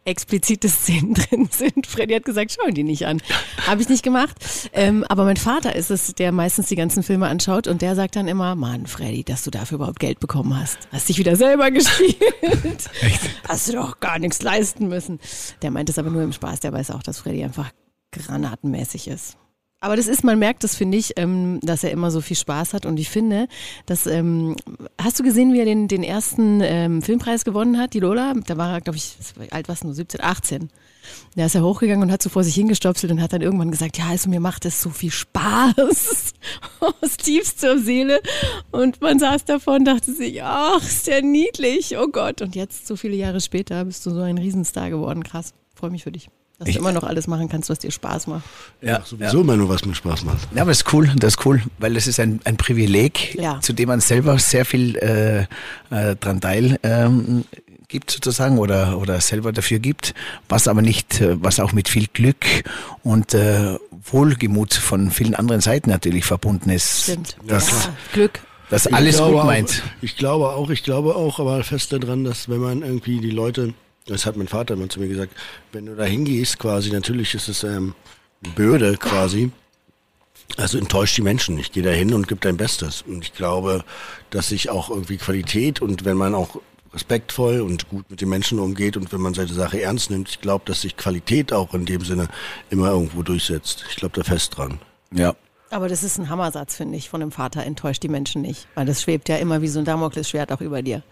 [0.06, 1.86] explizite Szenen drin sind.
[1.86, 3.20] Freddy hat gesagt, schau die nicht an.
[3.66, 4.36] Habe ich nicht gemacht.
[4.72, 8.16] Ähm, aber mein Vater ist es, der meistens die ganzen Filme anschaut und der sagt
[8.16, 10.88] dann immer, Mann, Freddy, dass du dafür überhaupt Geld bekommen hast.
[10.92, 12.16] Hast dich wieder selber gespielt.
[13.00, 13.20] Echt?
[13.48, 15.20] Hast du doch gar nichts leisten müssen.
[15.62, 16.60] Der meint es aber nur im Spaß.
[16.60, 17.70] Der weiß auch, dass Freddy einfach
[18.12, 19.36] granatenmäßig ist.
[19.80, 22.72] Aber das ist, man merkt das, finde ich, ähm, dass er immer so viel Spaß
[22.72, 22.86] hat.
[22.86, 23.46] Und ich finde,
[23.84, 24.56] dass, ähm,
[25.00, 28.32] hast du gesehen, wie er den, den ersten ähm, Filmpreis gewonnen hat, die Lola?
[28.46, 29.16] Da war er, glaube ich,
[29.50, 30.70] alt was nur, 17, 18.
[31.36, 33.98] Da ist er hochgegangen und hat so vor sich hingestopselt und hat dann irgendwann gesagt,
[33.98, 35.76] ja, also mir macht das so viel Spaß
[36.80, 38.22] aus tiefster Seele.
[38.70, 42.40] Und man saß davon und dachte sich, ach, ist der niedlich, oh Gott.
[42.40, 45.22] Und jetzt, so viele Jahre später, bist du so ein Riesenstar geworden.
[45.22, 46.30] Krass, freue mich für dich.
[46.58, 48.44] Dass Ich- du immer noch alles machen kannst, was dir Spaß macht.
[48.80, 50.48] Ja, Sowieso immer nur, was mir Spaß macht.
[50.54, 53.60] Ja, aber das ist cool, das ist cool, weil das ist ein, ein Privileg, Ja.
[53.60, 55.40] zu dem man selber sehr viel äh,
[55.94, 57.44] äh, dran teil ähm,
[57.88, 60.14] gibt sozusagen oder oder selber dafür gibt,
[60.48, 62.44] was aber nicht, äh, was auch mit viel Glück
[63.04, 63.76] und äh,
[64.10, 67.02] Wohlgemut von vielen anderen Seiten natürlich verbunden ist.
[67.04, 67.36] Stimmt.
[67.46, 68.40] Das- ja, Glück.
[68.70, 69.82] Das alles gut auch, meint.
[70.02, 73.74] Ich glaube auch, ich glaube auch, aber fest daran, dass wenn man irgendwie die Leute,
[74.06, 75.32] das hat mein Vater immer zu mir gesagt,
[75.72, 77.94] wenn du da hingehst quasi, natürlich ist es ähm,
[78.42, 79.50] eine Bürde quasi,
[80.56, 81.58] also enttäuscht die Menschen.
[81.58, 83.02] Ich gehe da hin und gebe dein Bestes.
[83.02, 83.84] Und ich glaube,
[84.30, 86.60] dass sich auch irgendwie Qualität und wenn man auch
[86.94, 90.40] respektvoll und gut mit den Menschen umgeht und wenn man seine Sache ernst nimmt, ich
[90.40, 92.28] glaube, dass sich Qualität auch in dem Sinne
[92.70, 93.84] immer irgendwo durchsetzt.
[93.90, 94.80] Ich glaube da fest dran.
[95.12, 95.34] Ja.
[95.70, 97.64] Aber das ist ein Hammersatz, finde ich, von dem Vater.
[97.64, 98.66] Enttäuscht die Menschen nicht.
[98.76, 101.02] Weil das schwebt ja immer wie so ein Damoklesschwert auch über dir.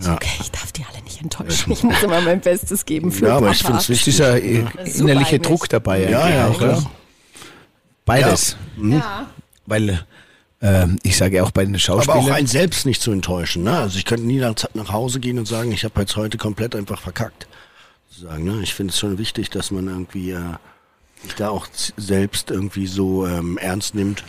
[0.00, 0.14] Ja.
[0.14, 1.72] okay, ich darf die alle nicht enttäuschen.
[1.72, 3.52] Ich muss immer mein Bestes geben für Ja, aber Papa.
[3.52, 4.08] ich finde es wichtig.
[4.14, 4.64] ist ja äh,
[4.98, 5.38] innerliche.
[5.40, 6.08] Druck dabei.
[6.08, 6.84] Ja, ja, auch, oder?
[8.04, 8.56] Beides.
[8.80, 9.26] Ja.
[9.66, 10.04] Weil
[10.62, 12.18] ähm, ich sage auch bei den Aber Schauspielern.
[12.20, 13.64] auch einen selbst nicht zu enttäuschen.
[13.64, 13.76] Ne?
[13.78, 16.74] Also ich könnte nie nach, nach Hause gehen und sagen, ich habe jetzt heute komplett
[16.74, 17.46] einfach verkackt.
[18.10, 18.60] Sagen, ne?
[18.62, 20.40] Ich finde es schon wichtig, dass man irgendwie äh,
[21.22, 24.24] sich da auch selbst irgendwie so ähm, ernst nimmt,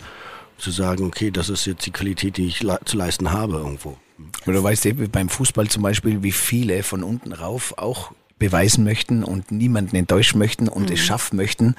[0.58, 3.96] zu sagen, okay, das ist jetzt die Qualität, die ich le zu leisten habe irgendwo.
[4.46, 8.84] Oder weißt du, wie beim Fußball zum Beispiel, wie viele von unten rauf auch beweisen
[8.84, 10.94] möchten und niemanden enttäuschen möchten und Mhm.
[10.94, 11.74] es schaffen möchten.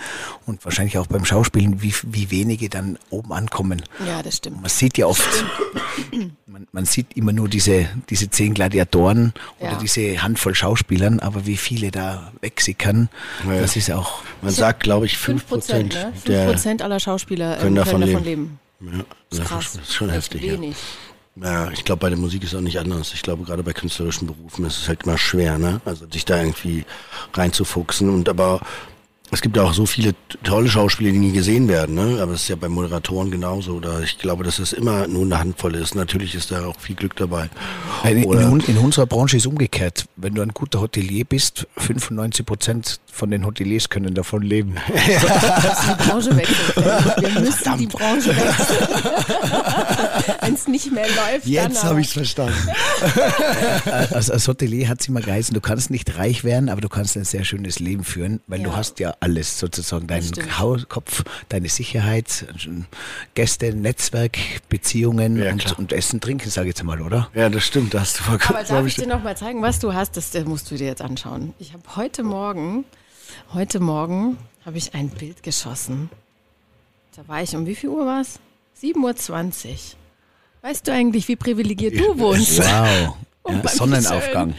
[0.46, 3.82] Und wahrscheinlich auch beim Schauspielen, wie, wie wenige dann oben ankommen.
[4.06, 4.62] ja, das stimmt.
[4.62, 5.28] Man sieht ja oft,
[6.46, 9.80] man, man sieht immer nur diese, diese zehn Gladiatoren oder Ja.
[9.80, 13.10] diese Handvoll Schauspielern, aber wie viele da wegsickern,
[13.48, 16.12] Ja, das ist auch, Man sagt, glaube ich, 5 5 Prozent, Prozent ne?
[16.14, 18.60] 5 der Prozent aller Schauspieler ähm, können davon davon leben.
[18.82, 18.98] leben.
[19.00, 19.72] Ja, Das ist krass.
[19.74, 20.42] Das ist schon heftig.
[20.44, 20.76] Wenig.
[20.78, 21.11] Ja,
[21.74, 23.14] ich glaube, bei der Musik ist auch nicht anders.
[23.14, 25.80] Ich glaube, gerade bei künstlerischen Berufen ist es halt immer schwer, ne?
[25.86, 26.86] Also sich da irgendwie
[27.34, 28.10] reinzufuchsen.
[28.10, 28.60] Und aber
[29.34, 30.14] es gibt ja auch so viele
[30.44, 32.22] tolle Schauspieler, die nie gesehen werden, ne?
[32.22, 33.76] Aber das ist ja bei Moderatoren genauso.
[33.76, 35.96] Oder ich glaube, dass es immer nur eine Handvoll ist.
[35.96, 37.50] Natürlich ist da auch viel Glück dabei.
[38.04, 40.06] in, Oder- in, in unserer Branche ist umgekehrt.
[40.18, 44.76] Wenn du ein guter Hotelier bist, 95 Prozent von den Hoteliers können davon leben.
[44.94, 46.76] Die Branche wechselt.
[47.34, 48.88] Wir müssen die Branche wechseln.
[50.42, 52.68] Wenn es nicht mehr läuft, dann Jetzt habe ich es verstanden.
[54.12, 57.16] als, als Hotelier hat es immer geheißen, du kannst nicht reich werden, aber du kannst
[57.16, 58.76] ein sehr schönes Leben führen, weil du Ja.
[58.76, 60.08] hast ja alles sozusagen.
[60.08, 60.32] Deinen.
[60.60, 62.46] Haus, Kopf, deine Sicherheit,
[63.36, 64.38] Gäste, Netzwerk,
[64.70, 67.30] Beziehungen Ja, und, und Essen, Trinken, sage ich jetzt mal, oder?
[67.34, 67.94] Ja, das stimmt.
[67.94, 68.58] Da hast du vollkommen.
[68.60, 70.18] Aber darf ich dir noch mal zeigen, was du hast?
[70.18, 71.54] Das äh, musst du dir jetzt anschauen.
[71.60, 72.84] Ich habe heute Morgen,
[73.54, 76.10] heute Morgen habe ich ein Bild geschossen.
[77.16, 78.40] Da war ich um wie viel Uhr war es?
[78.82, 79.76] 7.20 Uhr.
[80.62, 82.60] Weißt du eigentlich, wie privilegiert du wohnst?
[82.60, 83.16] Wow.
[83.50, 84.54] Ja, Sonnenaufgang.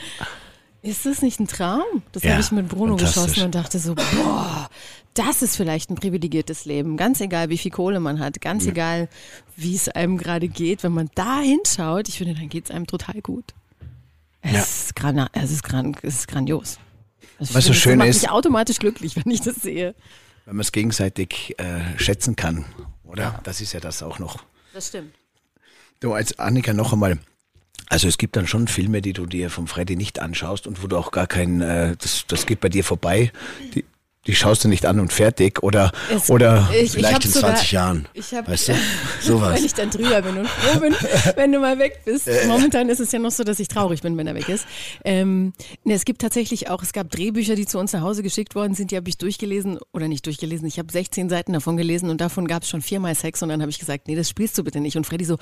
[0.83, 2.03] Ist das nicht ein Traum?
[2.11, 4.69] Das Ja, habe ich mit Bruno geschossen und dachte so, boah,
[5.15, 6.97] das ist vielleicht ein privilegiertes Leben.
[6.97, 9.09] Ganz egal, wie viel Kohle man hat, ganz egal,
[9.57, 10.83] wie es einem gerade geht.
[10.83, 13.55] Wenn man da hinschaut, ich finde, dann geht es einem total gut.
[14.41, 14.59] Es, Ja.
[14.63, 16.79] ist, grana es, ist, gran es ist grandios.
[17.39, 19.95] Also ich Was so das schön macht ist- mich automatisch glücklich, wenn ich das sehe.
[20.47, 22.65] Wenn man es gegenseitig äh, schätzen kann,
[23.05, 23.39] oder?
[23.45, 24.39] Das ist ja das auch noch.
[24.75, 25.15] Das stimmt.
[26.03, 27.19] Du, als Annika noch einmal.
[27.89, 30.89] Also es gibt dann schon Filme, die du dir vom Freddy nicht anschaust und wo
[30.89, 33.31] du auch gar kein, äh, das, das geht bei dir vorbei.
[33.73, 33.85] Die,
[34.27, 37.31] die schaust du nicht an und fertig oder Es- oder ich, ich Vielleicht hab in
[37.31, 38.09] sogar, 20 Jahren.
[38.15, 38.75] Ich hab, Weißt du?
[39.21, 39.57] Sowas.
[39.57, 40.95] Wenn ich dann drüber bin und froh bin,
[41.37, 42.29] wenn du mal weg bist.
[42.47, 44.67] Momentan ist es ja noch so, dass ich traurig bin, wenn er weg ist.
[45.05, 45.53] Ähm,
[45.85, 48.75] ne, es gibt tatsächlich auch, es gab Drehbücher, die zu uns nach Hause geschickt worden
[48.75, 50.67] sind, die habe ich durchgelesen oder nicht durchgelesen.
[50.69, 53.61] Ich habe 16 Seiten davon gelesen und davon gab es schon viermal Sex und dann
[53.61, 54.97] habe ich gesagt, nee, das spielst du bitte nicht.
[54.97, 55.39] Und Freddy so,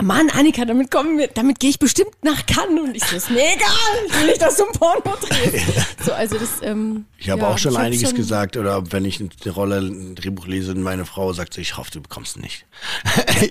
[0.00, 2.80] Mann, Annika, damit kommen wir, damit gehe ich bestimmt nach Cannes.
[2.82, 3.68] Und ich so, ist mir egal,
[4.08, 5.64] ich will nicht, dass du ein Porno drehst.
[6.04, 9.04] So, also das, ähm, Ich habe ja, auch schon ich einiges schon- gesagt, oder wenn
[9.04, 12.36] ich eine Rolle, ein Drehbuch lese, und meine Frau sagt so, ich hoffe, du bekommst
[12.36, 12.64] ihn nicht.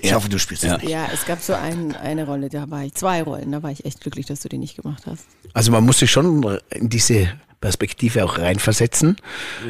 [0.02, 0.90] ich hoffe, du spielst ihn nicht.
[0.90, 3.86] Ja, es gab so ein, eine Rolle, da war ich, zwei Rollen, da war ich
[3.86, 5.26] echt glücklich, dass du die nicht gemacht hast.
[5.54, 7.30] also man muss sich schon in diese
[7.62, 9.18] Perspektive auch reinversetzen.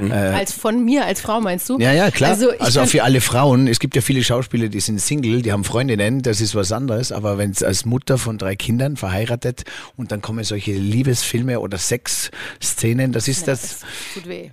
[0.10, 1.77] Als von mir als Frau meinst du?
[1.77, 2.32] Ja, ja, klar.
[2.32, 3.67] Also, Also, auch für alle Frauen.
[3.67, 7.12] Es gibt ja viele Schauspieler, die sind Single, die haben Freundinnen, das ist was anderes.
[7.12, 9.65] Aber wenn es als Mutter von drei Kindern verheiratet
[9.97, 13.63] und dann kommen solche Liebesfilme oder Sexszenen, das ist das.
[13.63, 13.80] es
[14.13, 14.51] tut weh.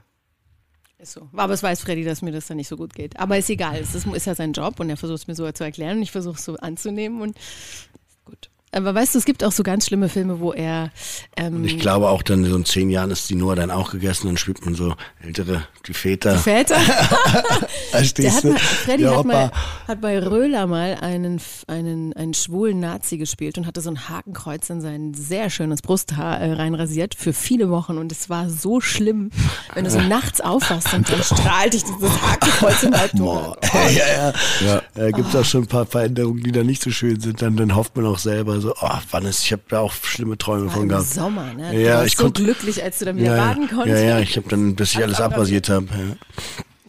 [1.00, 1.28] Ist so.
[1.36, 3.20] Aber es weiß Freddy, dass mir das dann nicht so gut geht.
[3.20, 3.78] Aber ist egal.
[3.80, 6.02] Es ist, ist ja sein Job und er versucht es mir so zu erklären und
[6.02, 7.36] ich versuche es so anzunehmen und.
[8.72, 10.90] Aber weißt du, es gibt auch so ganz schlimme Filme, wo er
[11.36, 14.26] ähm, Ich glaube auch dann so in zehn Jahren ist die Noah dann auch gegessen,
[14.26, 16.36] dann spielt man so ältere, die Väter.
[16.36, 16.76] Väter.
[17.92, 18.48] Der Verstehst hat du?
[18.50, 19.50] mal, Freddy hat, mal,
[19.86, 24.68] hat bei Röhler mal einen, einen, einen schwulen Nazi gespielt und hatte so ein Hakenkreuz
[24.68, 29.30] in sein sehr schönes Brusthaar äh, reinrasiert für viele Wochen und es war so schlimm,
[29.74, 33.20] wenn du so nachts aufwachst und dann strahlt dich dieses Hakenkreuz im Halbton.
[33.20, 33.56] Boah.
[33.72, 34.32] ja, ja.
[34.66, 34.82] ja.
[34.94, 37.40] Da gibt es auch schon ein paar Veränderungen, die da nicht so schön sind.
[37.40, 40.36] Dann, dann hofft man auch selber so, oh, wann ist, ich habe da auch schlimme
[40.38, 41.06] Träume War von im gehabt.
[41.06, 41.72] Sommer, ne?
[41.72, 44.04] Du Ja, warst ich so konnte- glücklich, als du dann wieder ja, baden ja, konntest.
[44.04, 45.86] ja, ich habe dann, bis ich alles abrasiert habe.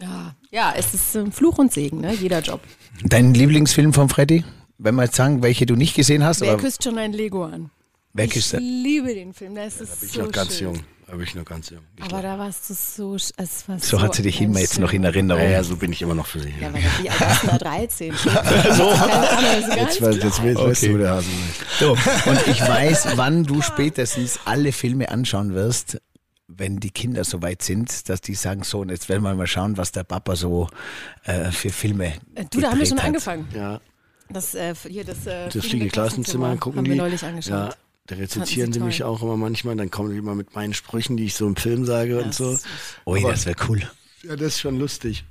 [0.00, 0.06] Ja.
[0.06, 2.14] Ja, ja, es ist ähm, Fluch und Segen, ne?
[2.14, 2.60] Jeder Job.
[3.04, 4.44] Dein Lieblingsfilm von Freddy?
[4.78, 7.44] Wenn wir jetzt sagen, welche du nicht gesehen hast, Wer aber küsst schon ein Lego
[7.44, 7.70] an?
[8.14, 8.60] wer ich küsst er?
[8.60, 10.74] liebe den Film, da ist es Bin ich so noch ganz schön.
[10.74, 10.82] jung.
[11.10, 11.80] Bin ich noch ganz jung.
[11.96, 13.32] Ich Aber da warst du so, es
[13.68, 15.42] war So hat sie dich immer jetzt noch in Erinnerung.
[15.42, 16.54] ja, ja, so bin ich immer noch für sie.
[16.60, 17.58] Ja, weil wie alt warst du da?
[17.58, 18.14] 13?
[18.14, 18.30] so.
[18.30, 20.86] Jetzt, weiß- jetzt, weißt Okay.
[20.88, 21.26] du, wo der Hase.
[21.78, 26.00] So, und ich weiß, wann du spätestens alle Filme anschauen wirst,
[26.48, 29.46] wenn die Kinder so weit sind, dass die sagen, so, und jetzt werden wir mal
[29.46, 30.68] schauen, was der Papa so
[31.24, 33.06] äh, für Filme Äh, Du, da haben wir schon hat.
[33.06, 33.46] angefangen.
[33.54, 33.80] Ja,
[34.28, 36.90] Das, äh, hier, das, äh, das fliegende Klassenzimmer gucken haben die.
[36.92, 37.52] wir neulich angeschaut.
[37.52, 37.74] Ja,
[38.10, 39.06] da rezitieren Fanden sie sie mich toll.
[39.08, 39.76] auch immer manchmal.
[39.76, 42.52] Dann kommen die immer mit meinen Sprüchen, die ich so im Film sage und so.
[42.52, 42.62] Das-
[43.06, 43.80] Ui, Aber- das wäre cool.
[44.22, 45.24] Ja, das ist schon lustig.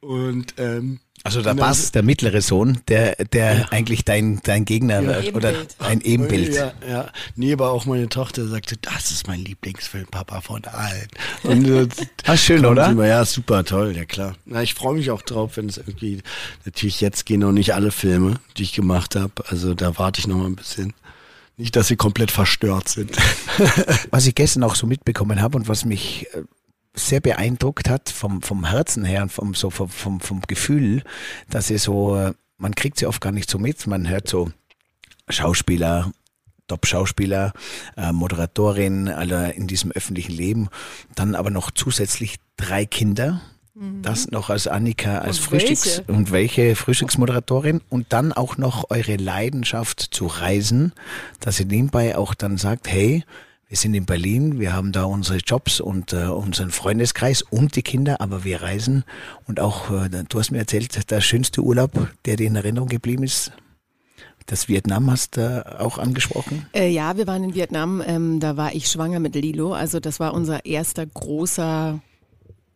[0.00, 1.66] Und ähm, Also der Genau.
[1.66, 5.08] Bass, der mittlere Sohn, der, der eigentlich dein, dein Gegner Ja.
[5.24, 5.76] wird oder Ebenbild.
[5.80, 6.54] ein Ebenbild.
[6.54, 7.10] Ja, ja.
[7.34, 11.08] Nee, aber auch meine Tochter sagte, das ist mein Lieblingsfilm, Papa von allen.
[11.42, 11.90] Und
[12.26, 12.88] Ah, schön, oder?
[12.90, 14.36] Immer, ja, super toll, ja klar.
[14.44, 16.22] Na, ich freue mich auch drauf, wenn es irgendwie,
[16.64, 19.32] natürlich jetzt gehen noch nicht alle Filme, die ich gemacht habe.
[19.48, 20.94] Also da warte ich noch mal ein bisschen.
[21.58, 23.16] Nicht, dass sie komplett verstört sind.
[24.10, 26.44] Was ich gestern auch so mitbekommen habe und was mich äh,
[26.94, 31.02] sehr beeindruckt hat vom, vom Herzen her und vom, so vom, vom, vom Gefühl,
[31.50, 34.52] dass sie so, äh, man kriegt sie oft gar nicht so mit, man hört so
[35.28, 36.12] Schauspieler,
[36.68, 37.52] Top-Schauspieler,
[37.96, 40.68] äh, Moderatorin, alle in diesem öffentlichen Leben,
[41.16, 43.40] dann aber noch zusätzlich drei Kinder.
[44.02, 46.12] Das noch als Annika als Und Frühstücks welche?
[46.12, 50.92] und welche Frühstücksmoderatorin und dann auch noch eure Leidenschaft zu reisen,
[51.40, 53.24] dass ihr nebenbei auch dann sagt, hey,
[53.68, 57.82] wir sind in Berlin, wir haben da unsere Jobs und äh, unseren Freundeskreis und die
[57.82, 59.04] Kinder, aber wir reisen
[59.46, 61.92] und auch, äh, du hast mir erzählt, der schönste Urlaub,
[62.24, 63.52] der dir in Erinnerung geblieben ist,
[64.46, 66.66] das Vietnam hast du auch angesprochen.
[66.72, 69.74] Äh, ja, wir waren in Vietnam, ähm, da war ich schwanger mit Lilo.
[69.74, 72.00] Also das war unser erster großer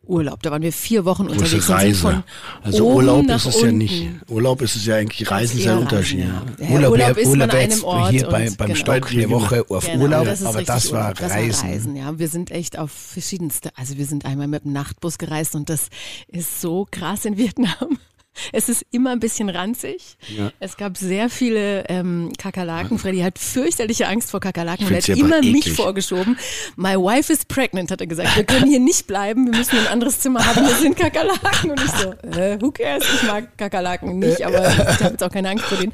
[0.05, 0.41] Urlaub.
[0.43, 1.51] Da waren wir vier Wochen unterwegs.
[1.51, 1.99] Große Reise.
[2.01, 2.23] von
[2.61, 3.77] Also Urlaub ist es ja unten.
[3.77, 4.07] nicht.
[4.27, 6.19] Urlaub ist es ja eigentlich, Reisen ist ja ein Unterschied.
[6.19, 6.43] Ja.
[6.59, 6.79] ja.
[6.79, 8.11] Ja, Urlaub, ist Urlaub jetzt einem Ort.
[8.11, 8.75] hier bei, beim genau.
[8.79, 11.19] Stock eine Woche auf Genau, Urlaub, das aber das war Urlaub.
[11.19, 11.63] Das Reisen.
[11.63, 12.19] war Reisen, ja.
[12.19, 15.87] Wir sind echt auf verschiedenste, also wir sind einmal mit dem Nachtbus gereist und das
[16.27, 17.97] ist so krass in Vietnam.
[18.51, 20.17] Es ist immer ein bisschen ranzig.
[20.27, 20.51] Ja.
[20.59, 22.99] Es gab sehr viele ähm, Kakerlaken.
[22.99, 25.75] Freddy hat fürchterliche Angst vor Kakerlaken und er hat immer aber mich eklig.
[25.75, 26.37] vorgeschoben.
[26.75, 28.35] My wife is pregnant, hat er gesagt.
[28.35, 31.71] Wir können hier nicht bleiben, wir müssen ein anderes Zimmer haben, hier sind Kakerlaken.
[31.71, 33.03] Und ich so, äh, who cares?
[33.15, 35.93] Ich mag Kakerlaken nicht, aber ich habe jetzt auch keine Angst vor denen.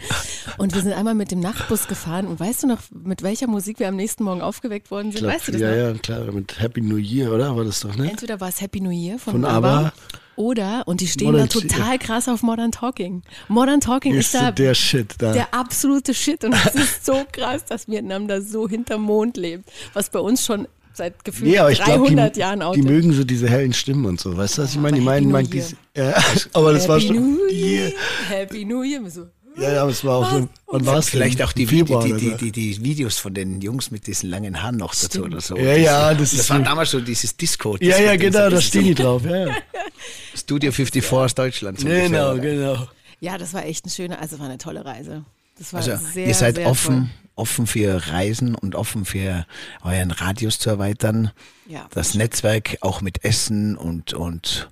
[0.57, 3.79] Und wir sind einmal mit dem Nachtbus gefahren und weißt du noch, mit welcher Musik
[3.79, 5.21] wir am nächsten Morgen aufgeweckt worden sind?
[5.21, 5.77] Glaub, weißt du das ja, noch?
[5.77, 7.55] ja, klar, mit Happy New Year, oder?
[7.55, 8.09] War das doch, ne?
[8.09, 9.93] Entweder war es Happy New Year von, Von ABBA, ABBA.
[10.39, 13.23] Oder, und die stehen Modern- da total krass auf Modern Talking.
[13.49, 15.33] Modern Talking ist, Ist da der Shit da.
[15.33, 19.69] der absolute Shit und es ist so krass, dass Vietnam da so hinterm Mond lebt,
[19.93, 22.81] was bei uns schon seit gefühlt Nee, aber ich glaube, 300 die, Jahren out die
[22.81, 24.35] mögen so diese hellen Stimmen und so.
[24.37, 24.97] Weißt du, was ich meine?
[24.97, 26.13] Die meinen, Happy meinen New dies, ja,
[26.53, 27.15] aber das war Happy schon.
[27.17, 27.87] New Year.
[27.89, 27.91] Year,
[28.29, 29.09] Happy New Year.
[29.09, 29.27] So,
[29.59, 30.49] Ja, ja, aber es war auch so.
[30.67, 33.91] Wann war es Vielleicht auch die, Februar die, die, die, die Videos von den Jungs
[33.91, 35.57] mit diesen langen Haaren noch dazu oder so.
[35.57, 37.75] Ja, ja, das Das ist war so- damals so dieses Disco.
[37.79, 39.23] Ja, ja, genau, da stehen die drauf.
[39.25, 39.47] Ja,
[40.35, 41.77] Studio 54 aus Deutschland.
[41.79, 42.51] Genau, ungefähr.
[42.55, 42.87] genau.
[43.19, 45.25] ja, das war echt eine schöne, also war eine tolle Reise.
[45.57, 49.45] Das war Also sehr, ihr seid sehr offen, offen für Reisen und offen für
[49.83, 51.31] euren Radius zu erweitern.
[51.67, 51.87] Ja.
[51.93, 54.69] Das Netzwerk auch mit Essen und, und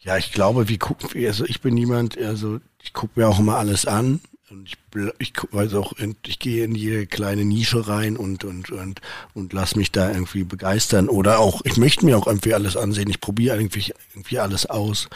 [0.00, 3.40] Ja, ich glaube, wie gucken wir, also ich bin jemand, also ich gucke mir auch
[3.40, 4.20] immer alles an.
[4.48, 4.76] Und ich,
[5.18, 5.94] ich weiß auch,
[6.24, 9.00] ich gehe in jede kleine Nische rein und, und, und,
[9.34, 11.08] und lass mich da irgendwie begeistern.
[11.08, 13.10] Oder auch, ich möchte mir auch irgendwie alles ansehen.
[13.10, 15.08] Ich probiere irgendwie, irgendwie alles aus.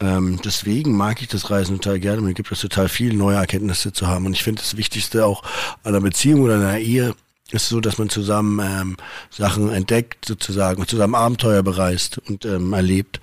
[0.00, 2.20] Ähm, deswegen mag ich das Reisen total gerne.
[2.20, 4.26] Mir gibt es total viel, neue Erkenntnisse zu haben.
[4.26, 5.44] Und ich finde das Wichtigste auch
[5.84, 7.14] an einer Beziehung oder einer Ehe
[7.52, 8.96] ist so, dass man zusammen ähm,
[9.30, 13.20] Sachen entdeckt, sozusagen, und zusammen Abenteuer bereist und ähm, erlebt.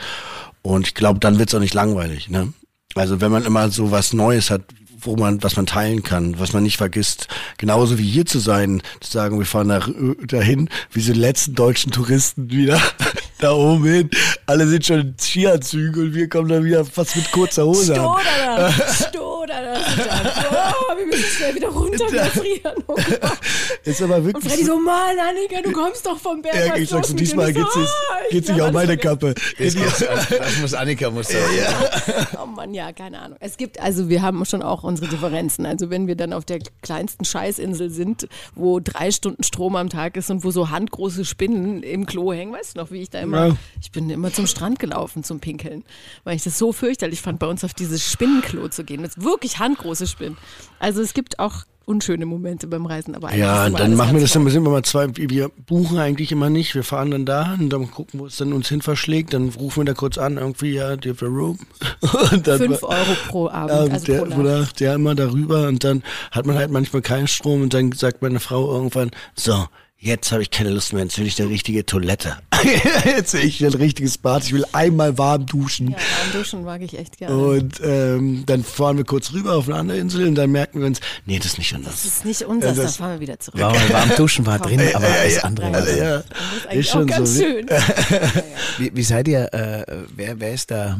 [0.61, 2.29] Und ich glaube, dann wird's auch nicht langweilig.
[2.29, 2.53] Ne?
[2.95, 4.61] Also wenn man immer so was Neues hat,
[5.05, 7.27] wo man, was man teilen kann, was man nicht vergisst.
[7.57, 9.89] Genauso wie hier zu sein, zu sagen, wir fahren nach,
[10.27, 12.79] dahin, wie so die letzten deutschen Touristen wieder
[13.39, 14.09] da oben hin.
[14.45, 17.99] Alle sind schon in Skianzügen und wir kommen dann wieder fast mit kurzer Hose an.
[17.99, 18.21] Stoder
[18.57, 20.73] da, Stoder da.
[20.73, 22.83] Oh, wir müssen schnell wieder runter, wir frieren.
[22.87, 22.95] Oh.
[23.83, 26.55] Ist aber Und wirklich Freddy so, Mann, Annika, du kommst doch vom Berg.
[26.55, 28.61] Ja, ich sag so, diesmal Und ich geht's so, nicht, ah, ich geht's bleib nicht
[28.61, 28.97] auf alles meine.
[28.97, 29.35] Kappe.
[29.59, 31.45] das, muss, das muss Annika muss sagen.
[32.41, 33.37] Oh Mann, ja, keine Ahnung.
[33.39, 35.65] Es gibt, also wir haben schon auch unsere Differenzen.
[35.65, 40.17] Also wenn wir dann auf der kleinsten Scheißinsel sind, wo drei Stunden Strom am Tag
[40.17, 43.19] ist und wo so handgroße Spinnen im Klo hängen, weißt du noch, wie ich da
[43.19, 43.57] immer, Ja.
[43.81, 45.83] ich bin immer zum Strand gelaufen zum Pinkeln,
[46.23, 49.03] weil ich das so fürchterlich fand, bei uns auf dieses Spinnenklo zu gehen.
[49.03, 50.37] Das ist wirklich handgroße Spinnen.
[50.79, 54.31] Also es gibt auch unschöne Momente beim Reisen, aber eigentlich Ja, dann machen wir das
[54.31, 57.69] dann, sind wir mal zwei, wir buchen eigentlich immer nicht, wir fahren dann da und
[57.69, 60.73] dann gucken, wo es dann uns hin verschlägt, dann rufen wir da kurz an, irgendwie,
[60.73, 61.59] ja, do you have a room?
[62.31, 64.39] Und dann Fünf Euro pro Abend, Ja, also der, pro Nacht.
[64.39, 68.21] oder der immer darüber und dann hat man halt manchmal keinen Strom und dann sagt
[68.21, 69.65] meine Frau irgendwann, so,
[70.03, 72.37] jetzt habe ich keine Lust mehr, jetzt will ich eine richtige Toilette.
[73.05, 75.91] jetzt will ich ein richtiges Bad, ich will einmal warm duschen.
[75.91, 77.35] Ja, warm duschen mag ich echt gerne.
[77.37, 80.87] Und ähm, dann fahren wir kurz rüber auf eine andere Insel und dann merken wir
[80.87, 83.19] uns, nee, das ist nicht schon Das ist nicht unseres, Ja, dann das- fahren wir
[83.21, 83.61] wieder zurück.
[83.61, 86.25] Warm, warm duschen war drin, aber das andere war Also, ja, Das
[86.71, 87.43] ist ist schon auch ganz so.
[87.43, 87.67] schön.
[88.79, 89.85] Wie, wie seid ihr, äh,
[90.15, 90.99] wer, wer ist da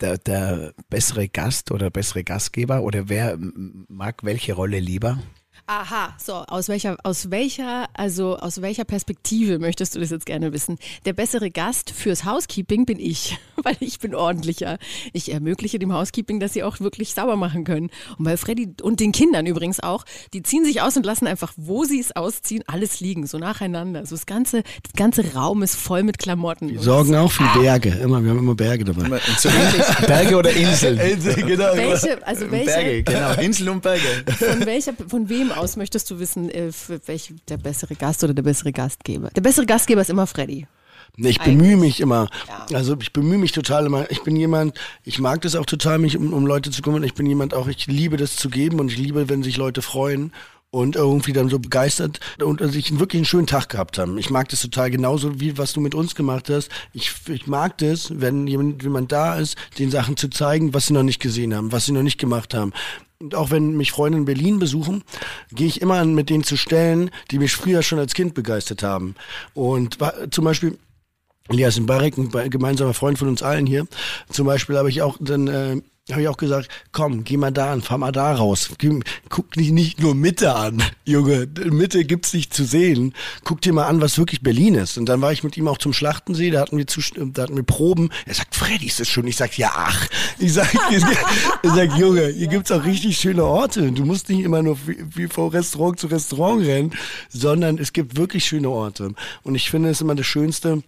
[0.00, 3.36] der, der bessere Gast oder bessere Gastgeber oder wer
[3.88, 5.18] mag welche Rolle lieber?
[5.72, 10.52] Aha, so, aus welcher, aus welcher, also aus welcher Perspektive möchtest du das jetzt gerne
[10.52, 10.78] wissen?
[11.04, 14.78] Der bessere Gast fürs Housekeeping bin ich, weil ich bin ordentlicher.
[15.12, 17.90] Ich ermögliche dem Housekeeping, dass sie auch wirklich sauber machen können.
[18.18, 21.52] Und bei Freddy und den Kindern übrigens auch, die ziehen sich aus und lassen einfach,
[21.56, 24.04] wo sie es ausziehen, alles liegen, so nacheinander.
[24.06, 26.68] So das ganze, das ganze Raum ist voll mit Klamotten.
[26.68, 29.04] Wir sorgen auch für Berge, immer, wir haben immer Berge dabei.
[29.04, 29.48] Und so
[30.08, 30.98] Berge oder Inseln?
[31.46, 31.76] genau.
[31.76, 34.24] welche, also welche, Berge, genau, Insel und Berge.
[34.36, 38.34] Von welcher, von wem aus möchtest du wissen, äh, für welch der bessere Gast oder
[38.34, 39.30] der bessere Gastgeber?
[39.30, 40.66] Der bessere Gastgeber ist immer Freddy.
[41.16, 42.28] Ich bemühe mich immer.
[42.72, 44.10] Also ich bemühe mich total immer.
[44.10, 47.02] Ich bin jemand, ich mag das auch total, mich um, um Leute zu kümmern.
[47.02, 49.82] Ich bin jemand auch, ich liebe das zu geben und ich liebe, wenn sich Leute
[49.82, 50.32] freuen
[50.70, 54.18] und irgendwie dann so begeistert und sich wirklich einen schönen Tag gehabt haben.
[54.18, 56.70] Ich mag das total genauso, wie was du mit uns gemacht hast.
[56.92, 60.92] Ich, ich mag das, wenn jemand, jemand da ist, den Sachen zu zeigen, was sie
[60.92, 62.72] noch nicht gesehen haben, was sie noch nicht gemacht haben.
[63.20, 65.04] Und auch wenn mich Freunde in Berlin besuchen,
[65.52, 69.14] gehe ich immer mit denen zu Stellen, die mich früher schon als Kind begeistert haben.
[69.52, 69.98] Und
[70.30, 70.78] zum Beispiel
[71.50, 73.86] Elias Mbarek, ein gemeinsamer Freund von uns allen hier.
[74.30, 77.72] Zum Beispiel habe ich auch dann äh, habe ich auch gesagt, komm, geh mal da
[77.72, 78.70] an, fahr mal da raus.
[79.28, 81.48] Guck dich nicht nur Mitte an, Junge.
[81.70, 83.14] Mitte gibt's nicht zu sehen.
[83.44, 84.98] Guck dir mal an, was wirklich Berlin ist.
[84.98, 87.00] Und dann war ich mit ihm auch zum Schlachtensee, da hatten wir zu,
[87.32, 88.10] da hatten wir Proben.
[88.26, 89.26] Er sagt, Freddy, ist das schon?
[89.26, 90.06] Ich sag, ja, ach.
[90.38, 93.92] Ich sag, ich sag Junge, hier gibt's auch richtig schöne Orte.
[93.92, 96.92] Du musst nicht immer nur wie, von Restaurant zu Restaurant rennen,
[97.28, 99.14] sondern es gibt wirklich schöne Orte.
[99.42, 100.82] Und ich finde es immer das Schönste,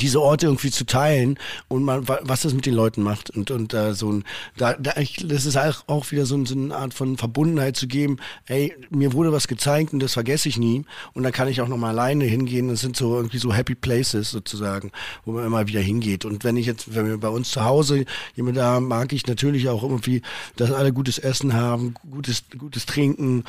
[0.00, 3.74] diese Orte irgendwie zu teilen und wa- was das mit den Leuten macht und und
[3.74, 4.24] äh, so ein
[4.56, 7.76] da, da ich, das ist auch, auch wieder so, ein, so eine Art von Verbundenheit
[7.76, 8.16] zu geben.
[8.46, 10.84] Ey mir wurde was gezeigt und das vergesse ich nie.
[11.12, 12.68] Und dann kann ich auch noch mal alleine hingehen.
[12.68, 14.90] Das sind so irgendwie so happy places sozusagen
[15.26, 16.24] wo man immer wieder hingeht.
[16.24, 19.68] Und wenn ich jetzt wenn wir bei uns zu Hause jemand da mag ich natürlich
[19.68, 20.22] auch irgendwie
[20.56, 23.44] dass alle gutes Essen haben gutes gutes Trinken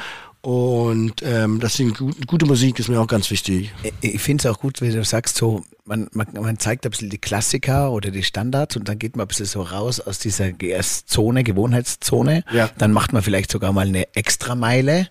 [0.45, 4.53] und ähm, das sind gut, gute Musik ist mir auch ganz wichtig Ich finde es
[4.53, 8.11] auch gut, wie du sagst, so, man, man, man zeigt ein bisschen die Klassiker oder
[8.11, 12.43] die Standards und dann geht man ein bisschen so raus aus dieser GS-Zone, Gewohnheitszone.
[12.51, 12.69] Ja.
[12.77, 15.07] Dann macht man vielleicht sogar mal eine Extrameile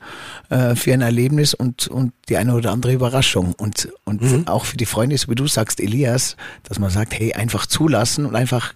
[0.51, 3.55] äh, für ein Erlebnis und, und die eine oder andere Überraschung.
[3.55, 4.47] Und, und Mhm.
[4.47, 8.25] auch für die Freunde, so wie du sagst, Elias, dass man sagt, hey, einfach zulassen
[8.25, 8.73] und einfach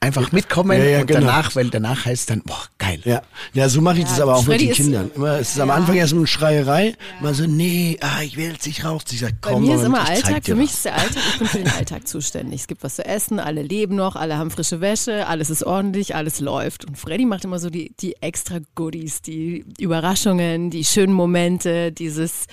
[0.00, 1.20] einfach mitkommen Ja, ja, und genau.
[1.20, 3.00] danach, weil danach heißt dann, boah, geil.
[3.04, 5.10] Ja, ja, so mache ich das aber auch Freddy mit den Kindern.
[5.14, 8.66] Immer, es ist am Anfang erst eine Schreierei, mal so, nee, ah, ich will jetzt
[8.66, 9.02] nicht raus.
[9.10, 11.48] Ich sag, Bei komm, mir ist immer Alltag, für mich ist der Alltag, ich bin
[11.48, 12.60] für den Alltag zuständig.
[12.62, 16.14] Es gibt was zu essen, alle leben noch, alle haben frische Wäsche, alles ist ordentlich,
[16.14, 16.84] alles läuft.
[16.84, 22.46] Und Freddy macht immer so die, die extra Goodies, die Überraschungen, die schönen Momente, dieses,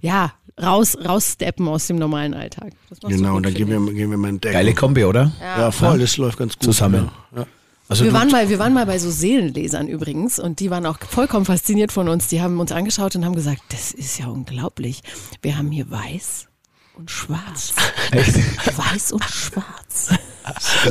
[0.00, 2.72] ja, raus, raussteppen aus dem normalen Alltag.
[3.06, 4.52] Genau, und dann gehen wir, gehen wir mal entdecken.
[4.54, 5.32] Geile Kombi, oder?
[5.40, 6.64] Ja, voll, das läuft ganz gut.
[6.64, 7.10] Zusammen.
[7.34, 7.40] Ja.
[7.40, 7.46] Ja.
[7.88, 10.98] Also Wir waren, mal, wir waren mal bei so Seelenlesern übrigens und die waren auch
[11.00, 12.28] vollkommen fasziniert von uns.
[12.28, 15.02] Die haben uns angeschaut und haben gesagt, das ist ja unglaublich.
[15.42, 16.48] Wir haben hier weiß
[16.96, 17.72] und schwarz.
[18.12, 20.08] Weiß und schwarz.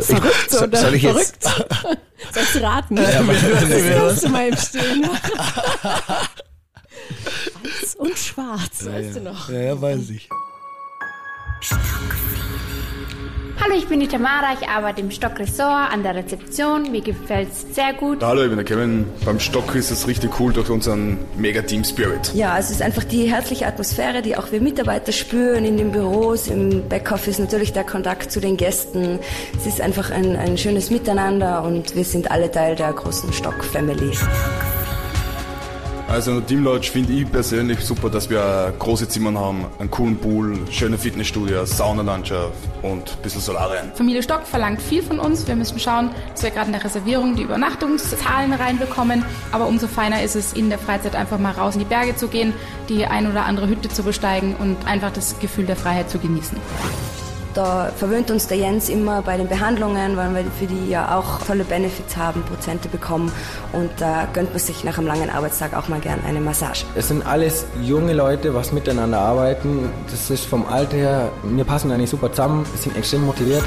[0.01, 0.77] Verrückt, so- oder?
[0.79, 2.01] soll ich jetzt- Verrückt.
[2.33, 2.95] Sollst du raten?
[2.97, 5.09] das kannst du mal im Stillen.
[7.63, 9.49] Weiß und schwarz, weißt du noch?
[9.49, 10.29] Ja, ja, weiß ich.
[13.63, 16.91] Hallo, ich bin die Tamara, ich arbeite im Stock Ressort an der Rezeption.
[16.91, 18.23] Mir gefällt es sehr gut.
[18.23, 19.05] Hallo, ich bin der Kevin.
[19.23, 22.33] Beim Stock ist es richtig cool durch unseren mega Team Spirit.
[22.33, 26.47] Ja, es ist einfach die herzliche Atmosphäre, die auch wir Mitarbeiter spüren in den Büros,
[26.47, 29.19] im Backoffice, natürlich der Kontakt zu den Gästen.
[29.55, 34.11] Es ist einfach ein, ein schönes Miteinander und wir sind alle Teil der großen Stock-Family.
[36.11, 39.89] Also in der Team Lodge finde ich persönlich super, dass wir große Zimmer haben, einen
[39.89, 43.93] coolen Pool, schöne Fitnessstudio, Saunalandschaft und ein bisschen Solarien.
[43.95, 45.47] Familie Stock verlangt viel von uns.
[45.47, 49.23] Wir müssen schauen, dass wir gerade in der Reservierung die Übernachtungszahlen reinbekommen.
[49.53, 52.27] Aber umso feiner ist es, in der Freizeit einfach mal raus in die Berge zu
[52.27, 52.51] gehen,
[52.89, 56.57] die ein oder andere Hütte zu besteigen und einfach das Gefühl der Freiheit zu genießen.
[57.53, 61.45] Da verwöhnt uns der Jens immer bei den Behandlungen, weil wir für die ja auch
[61.45, 63.31] tolle Benefits haben, Prozente bekommen
[63.73, 66.85] und da gönnt man sich nach einem langen Arbeitstag auch mal gern eine Massage.
[66.95, 69.89] Es sind alles junge Leute, was miteinander arbeiten.
[70.09, 73.63] Das ist vom Alter her, wir passen eigentlich super zusammen, wir sind extrem motiviert.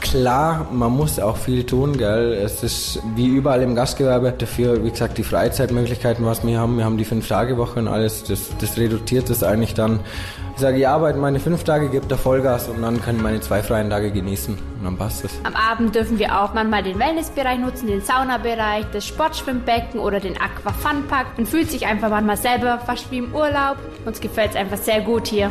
[0.00, 2.32] Klar, man muss auch viel tun, gell.
[2.32, 4.34] Es ist wie überall im Gastgewerbe.
[4.36, 6.78] Dafür, wie gesagt, die Freizeitmöglichkeiten, was wir haben.
[6.78, 8.24] Wir haben die Fünf-Tage-Woche und alles.
[8.24, 10.00] Das, das reduziert es eigentlich dann.
[10.54, 13.40] Ich sage, ich arbeite meine fünf Tage, gebe da Vollgas und dann kann ich meine
[13.40, 14.54] zwei freien Tage genießen.
[14.54, 15.32] Und dann passt es.
[15.44, 20.36] Am Abend dürfen wir auch manchmal den Wellnessbereich nutzen, den Saunabereich, das Sportschwimmbecken oder den
[20.36, 21.26] Aqua Fun Park.
[21.36, 23.76] Man fühlt sich einfach manchmal selber fast wie im Urlaub.
[24.04, 25.50] Uns gefällt es einfach sehr gut hier.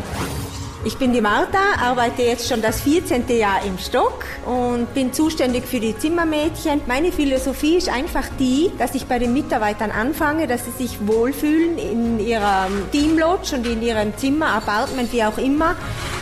[0.86, 3.28] Ich bin die Martha, arbeite jetzt schon das 14.
[3.28, 6.80] Jahr im Stock und bin zuständig für die Zimmermädchen.
[6.88, 11.78] Meine Philosophie ist einfach die, dass ich bei den Mitarbeitern anfange, dass sie sich wohlfühlen
[11.78, 15.76] in ihrem Teamlodge und in ihrem Zimmer, Apartment, wie auch immer.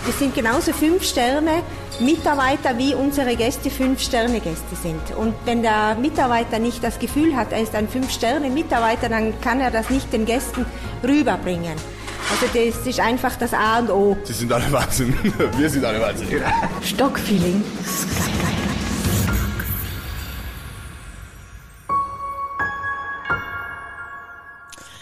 [0.05, 1.61] Wir sind genauso fünf Sterne
[1.99, 5.15] Mitarbeiter, wie unsere Gäste fünf Sterne Gäste sind.
[5.17, 9.39] Und wenn der Mitarbeiter nicht das Gefühl hat, er ist ein fünf Sterne Mitarbeiter, dann
[9.39, 10.65] kann er das nicht den Gästen
[11.03, 11.75] rüberbringen.
[12.29, 14.17] Also das ist einfach das A und O.
[14.23, 15.13] Sie sind alle Wahnsinn.
[15.57, 16.27] Wir sind alle Wahnsinn.
[16.83, 17.63] Stockfeeling.
[17.79, 18.77] Das ist geil, geil, geil.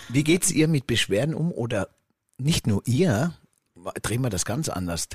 [0.10, 1.90] Wie geht's ihr mit Beschwerden um oder
[2.38, 3.34] nicht nur ihr?
[4.02, 5.08] Drehen wir das ganz anders.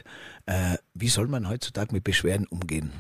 [0.45, 2.93] Äh, wie soll man heutzutage mit Beschwerden umgehen?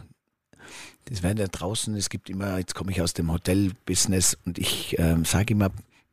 [1.07, 4.99] Das werden ja draußen, es gibt immer, jetzt komme ich aus dem Hotelbusiness und ich
[4.99, 5.70] ähm, sage immer,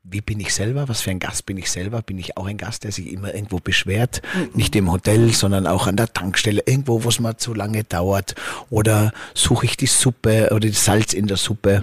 [0.09, 0.87] wie bin ich selber?
[0.87, 2.01] Was für ein Gast bin ich selber?
[2.01, 4.21] Bin ich auch ein Gast, der sich immer irgendwo beschwert?
[4.53, 8.35] Nicht im Hotel, sondern auch an der Tankstelle, irgendwo, wo es mal zu lange dauert.
[8.69, 11.81] Oder suche ich die Suppe oder das Salz in der Suppe?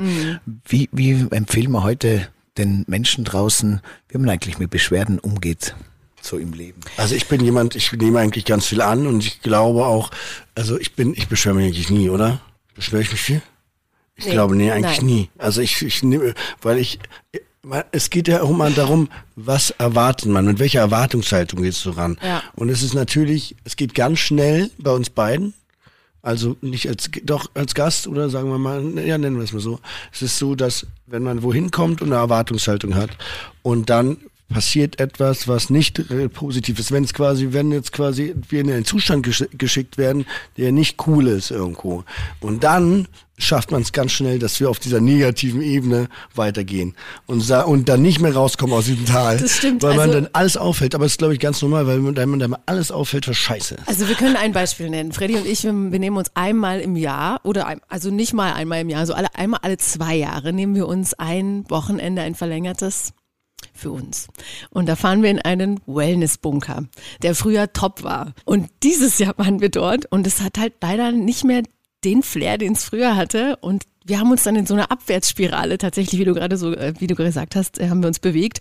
[0.66, 5.74] Wie, wie empfehlen wir heute den Menschen draußen, wie man eigentlich mit Beschwerden umgeht,
[6.22, 6.80] so im Leben?
[6.96, 10.10] Also ich bin jemand, ich nehme eigentlich ganz viel an und ich glaube auch,
[10.54, 12.40] also ich bin, ich beschwöre mich eigentlich nie, oder?
[12.74, 13.42] Beschwöre ich mich viel?
[14.16, 15.06] Ich Nee, glaube, nee, eigentlich nein.
[15.06, 15.30] nie.
[15.38, 17.00] Also ich, ich nehme, weil ich,
[17.92, 22.18] es geht ja auch mal darum, was erwartet man, mit welcher Erwartungshaltung gehst du ran?
[22.22, 22.42] Ja.
[22.54, 25.54] Und es ist natürlich, es geht ganz schnell bei uns beiden.
[26.22, 29.60] Also nicht als, doch als Gast oder sagen wir mal, ja, nennen wir es mal
[29.60, 29.78] so.
[30.10, 33.10] Es ist so, dass wenn man wohin kommt und eine Erwartungshaltung hat
[33.62, 34.16] und dann
[34.54, 36.92] passiert etwas, was nicht äh, positiv ist.
[36.92, 41.06] Wenn es quasi, wenn jetzt quasi wir in einen Zustand gesch geschickt werden, der nicht
[41.08, 42.04] cool ist irgendwo.
[42.40, 46.06] Und dann schafft man es ganz schnell, dass wir auf dieser negativen Ebene
[46.36, 46.94] weitergehen
[47.26, 49.38] und, und dann nicht mehr rauskommen aus diesem Tal.
[49.38, 50.94] Das stimmt, Weil man also- dann alles auffällt.
[50.94, 53.88] Aber das ist, glaube ich, ganz normal, weil man, man alles auffällt, was scheiße ist.
[53.88, 55.10] Also wir können ein Beispiel nennen.
[55.10, 58.52] Freddy und ich, wir, wir nehmen uns einmal im Jahr oder ein, also nicht mal
[58.52, 62.36] einmal im Jahr, also alle, einmal alle zwei Jahre nehmen wir uns ein Wochenende, ein
[62.36, 63.14] verlängertes
[63.74, 64.28] für uns.
[64.70, 66.84] Und da fahren wir in einen Wellness-Bunker,
[67.22, 68.32] der früher top war.
[68.44, 71.62] Und dieses Jahr waren wir dort und es hat halt leider nicht mehr
[72.04, 73.56] den Flair, den es früher hatte.
[73.56, 76.92] Und wir haben uns dann in so einer Abwärtsspirale tatsächlich, wie du gerade so, äh,
[76.98, 78.60] wie du gesagt hast, äh, haben wir uns bewegt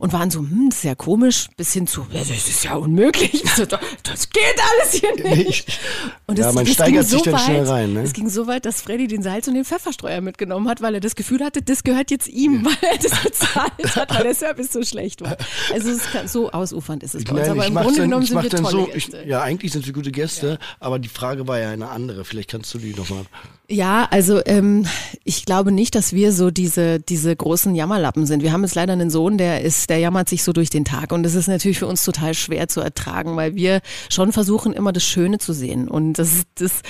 [0.00, 2.74] und waren so, hm, das ist ja komisch, bis hin zu, ja, das ist ja
[2.74, 3.42] unmöglich.
[3.56, 5.80] So, Das geht alles hier nicht.
[6.26, 8.02] Und Ja, man es steigert ging sich so dann weit, schnell rein, ne?
[8.02, 11.00] Es ging so weit, dass Freddy den Salz und den Pfefferstreuer mitgenommen hat, weil er
[11.00, 14.72] das Gefühl hatte, das gehört jetzt ihm, weil er das bezahlt hat, weil der Service
[14.72, 15.36] so schlecht war.
[15.72, 17.48] Also es kann, so ausufernd ist es bei uns.
[17.48, 20.12] Aber im Grunde dann, genommen sind wir tolle so, ich, ja, eigentlich sind wir gute
[20.12, 22.24] Gäste, aber die Frage war ja eine andere.
[22.24, 23.26] Vielleicht kannst du die nochmal.
[23.72, 24.84] Ja, also ähm,
[25.22, 28.42] ich glaube nicht, dass wir so diese diese großen Jammerlappen sind.
[28.42, 31.12] Wir haben jetzt leider einen Sohn, der ist, der jammert sich so durch den Tag
[31.12, 34.92] und das ist natürlich für uns total schwer zu ertragen, weil wir schon versuchen immer
[34.92, 36.82] das Schöne zu sehen und das das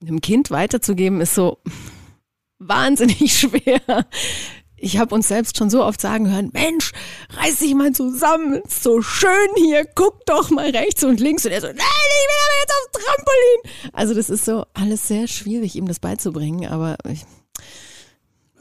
[0.00, 1.58] einem Kind weiterzugeben ist so
[2.60, 4.06] wahnsinnig schwer.
[4.82, 6.92] Ich habe uns selbst schon so oft sagen hören, Mensch,
[7.36, 11.44] reiß dich mal zusammen, ist so schön hier, guck doch mal rechts und links.
[11.44, 13.92] Und er so, nein, ich will aber jetzt aufs Trampolin.
[13.92, 17.24] Also das ist so alles sehr schwierig, ihm das beizubringen, aber ich,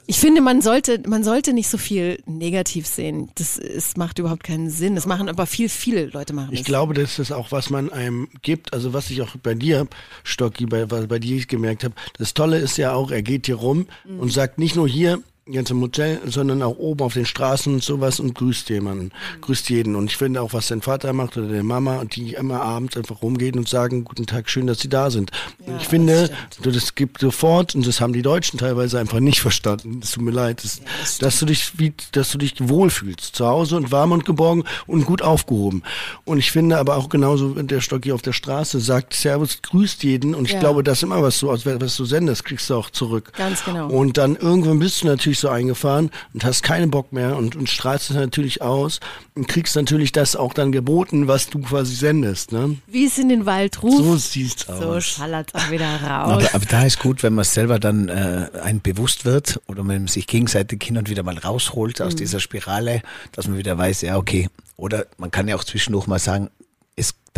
[0.07, 3.29] ich finde, man sollte, man sollte nicht so viel negativ sehen.
[3.35, 4.95] Das ist, macht überhaupt keinen Sinn.
[4.95, 6.65] Das machen aber viel, viele Leute machen Ich das.
[6.67, 8.73] glaube, das ist auch, was man einem gibt.
[8.73, 9.87] Also was ich auch bei dir,
[10.23, 11.93] Stocki, bei, bei dir ich gemerkt habe.
[12.17, 14.19] Das Tolle ist ja auch, er geht hier rum Mhm.
[14.19, 15.21] und sagt nicht nur hier,
[15.51, 19.69] ganz im Hotel, sondern auch oben auf den Straßen und sowas und grüßt jemanden, grüßt
[19.69, 19.95] jeden.
[19.95, 23.21] Und ich finde auch, was dein Vater macht oder deine Mama, die immer abends einfach
[23.21, 25.31] rumgehen und sagen, guten Tag, schön, dass sie da sind.
[25.65, 26.29] Und ich finde,
[26.61, 30.23] du, das gibt sofort, und das haben die Deutschen teilweise einfach nicht verstanden, es tut
[30.23, 30.81] mir leid, das,
[31.19, 35.05] dass du dich wie, dass du dich wohlfühlst, zu Hause und warm und geborgen und
[35.05, 35.83] gut aufgehoben.
[36.25, 40.03] Und ich finde aber auch genauso, wenn der Stocki auf der Straße sagt, Servus, grüßt
[40.03, 40.59] jeden, und ich Ja.
[40.59, 43.31] glaube, das immer, was du, was du sendest, kriegst du auch zurück.
[43.37, 43.87] Ganz genau.
[43.89, 47.69] Und dann irgendwann bist du natürlich so eingefahren und hast keinen Bock mehr und, und
[47.69, 48.99] strahlst es natürlich aus
[49.35, 52.51] und kriegst natürlich das auch dann geboten, was du quasi sendest.
[52.51, 52.77] Ne?
[52.87, 55.05] Wie es in den Wald ruft, So sieht's so aus.
[55.05, 56.43] schallert's auch wieder raus.
[56.43, 59.99] Aber, aber da ist gut, wenn man selber dann äh, ein bewusst wird oder wenn
[60.03, 62.17] man sich gegenseitig hin und wieder mal rausholt aus Mhm.
[62.17, 64.49] dieser Spirale, dass man wieder weiß, ja okay.
[64.77, 66.49] Oder man kann ja auch zwischendurch mal sagen,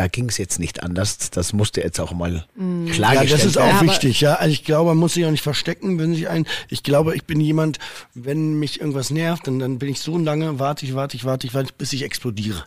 [0.01, 1.29] da ging es jetzt nicht anders.
[1.29, 2.87] Das musste jetzt auch mal Mhm.
[2.87, 3.87] Ja, klargestellt das ist auch werden.
[3.87, 4.33] wichtig, ja.
[4.35, 6.45] Also ich glaube, man muss sich auch nicht verstecken, wenn sich ein.
[6.69, 7.77] Ich glaube, ich bin jemand,
[8.15, 11.45] wenn mich irgendwas nervt, dann, dann bin ich so lange, warte ich, warte ich, warte
[11.45, 12.63] ich, warte ich, bis ich explodiere.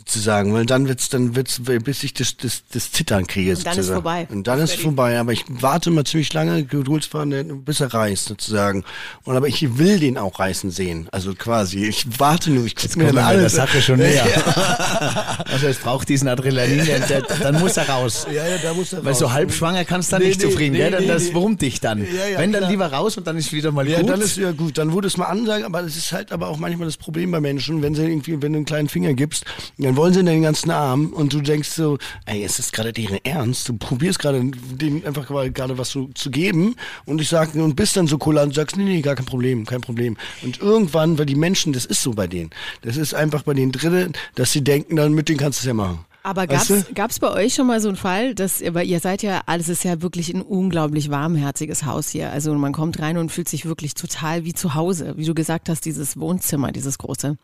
[0.00, 3.50] Sozusagen, weil dann wird's, dann wird's, bis ich das, das, das Zittern kriege.
[3.50, 3.94] Und dann ist sozusagen.
[4.02, 4.26] vorbei.
[4.30, 5.18] Und dann ist es vorbei.
[5.18, 8.84] Aber ich warte mal ziemlich lange, geduldsfahren, bis er reißt, sozusagen.
[9.24, 11.06] Und aber ich will den auch reißen sehen.
[11.12, 11.84] Also quasi.
[11.84, 13.54] Ich warte nur, ich gucke mir dann wir der alles.
[13.54, 14.24] Sache schon näher.
[15.50, 18.26] also es braucht diesen Adrenalin, der, der, dann muss er raus.
[18.32, 19.34] Ja, ja, da muss er Weil so raus.
[19.34, 20.90] halb schwanger kannst du dann Nee, nicht nee, zufrieden, nee, gell?
[20.92, 21.34] Dann, nee, das nee.
[21.34, 21.98] wurmt dich dann.
[22.04, 22.70] Ja, ja, Wenn dann klar.
[22.70, 24.08] lieber raus und dann ist wieder mal Ja, gut.
[24.08, 24.78] dann ist ja gut.
[24.78, 27.40] Dann wurde es mal ansagen, aber das ist halt aber auch manchmal das Problem bei
[27.40, 29.44] Menschen, wenn sie irgendwie, wenn du einen kleinen Finger gibst,
[29.78, 33.18] dann wollen sie den ganzen Arm und du denkst so, ey, ist das gerade deren
[33.24, 33.68] Ernst?
[33.68, 36.76] Du probierst gerade, dem einfach gerade was zu, zu geben
[37.06, 39.66] und ich sag, und bist dann so kulant und sagst, nee, nee, gar kein Problem,
[39.66, 40.16] kein Problem.
[40.42, 42.50] Und irgendwann, weil die Menschen, das ist so bei denen,
[42.82, 45.66] das ist einfach bei denen drin, dass sie denken, dann mit denen kannst du es
[45.66, 46.04] ja machen.
[46.22, 46.94] Aber Weißt gab's, du?
[46.94, 49.68] gab's bei euch schon mal so einen Fall, dass ihr, weil ihr seid ja, alles
[49.68, 52.30] ist ja wirklich ein unglaublich warmherziges Haus hier.
[52.30, 55.14] Also man kommt rein und fühlt sich wirklich total wie zu Hause.
[55.16, 57.38] Wie du gesagt hast, dieses Wohnzimmer, dieses große.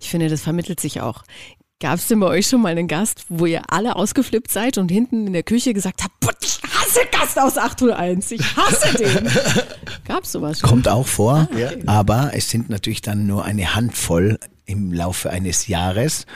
[0.00, 1.22] Ich finde, das vermittelt sich auch.
[1.80, 5.28] Gab's denn bei euch schon mal einen Gast, wo ihr alle ausgeflippt seid und hinten
[5.28, 9.28] in der Küche gesagt habt, "Boah, ich hasse Gast aus 801, ich hasse den.
[10.04, 10.68] Gab's sowas schon?
[10.68, 11.82] Kommt auch vor, Ah, okay.
[11.86, 16.26] aber es sind natürlich dann nur eine Handvoll im Laufe eines Jahres.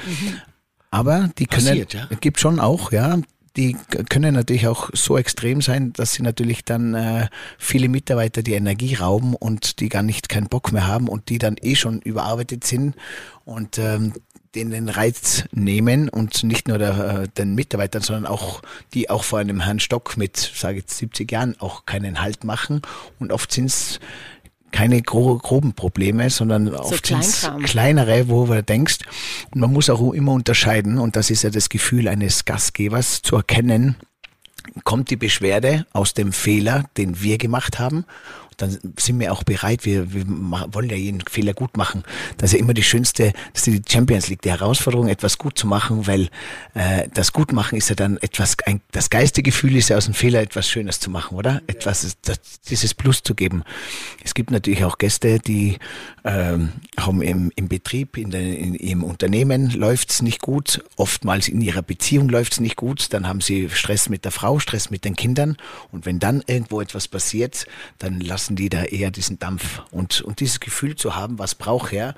[0.91, 2.07] Aber die können, Passiert, ja?
[2.21, 3.19] gibt schon auch, ja.
[3.57, 3.77] Die
[4.09, 7.29] können natürlich auch so extrem sein, dass sie natürlich dann äh,
[7.59, 11.37] viele Mitarbeiter die Energie rauben und die gar nicht keinen Bock mehr haben und die
[11.39, 12.95] dann eh schon überarbeitet sind
[13.45, 14.15] und ähm,
[14.55, 18.63] den den Reiz nehmen und nicht nur der, äh, den Mitarbeitern, sondern auch
[18.95, 22.45] die auch vor einem Herrn Stock mit, sage ich jetzt 70 Jahren auch keinen Halt
[22.45, 22.83] machen
[23.19, 24.01] und oft sind es
[24.73, 27.63] keine gro groben Probleme, sondern oft sind Kleinkram.
[27.63, 29.01] kleinere, wo du denkst.
[29.51, 33.37] Und man muss auch immer unterscheiden, und das ist ja das Gefühl eines Gastgebers, zu
[33.37, 33.97] erkennen,
[34.85, 38.05] kommt die Beschwerde aus dem Fehler, den wir gemacht haben.
[38.63, 42.05] Dann sind wir auch bereit, wir, wir wollen ja jeden Fehler gut machen.
[42.37, 45.59] Das ist ja immer die schönste, das ist die Champions League, die Herausforderung, etwas gut
[45.59, 46.29] zu machen, weil
[46.75, 50.15] äh, das Gutmachen ist ja dann etwas, ein, das geistige Gefühl ist ja aus dem
[50.15, 51.61] Fehler etwas Schönes zu machen, oder?
[51.67, 52.39] Etwas, das,
[52.69, 53.65] dieses Plus zu geben.
[54.23, 55.79] Es gibt natürlich auch Gäste, die
[56.25, 61.61] ähm, haben im, im Betrieb, in, der, in ihrem Unternehmen läuft's nicht gut, oftmals in
[61.61, 65.17] ihrer Beziehung läuft's nicht gut, dann haben sie Stress mit der Frau, Stress mit den
[65.17, 65.57] Kindern
[65.91, 67.67] und wenn dann irgendwo etwas passiert,
[67.99, 71.93] dann lassen die da eher diesen Dampf und, und dieses Gefühl zu haben, was braucht
[71.93, 72.15] er,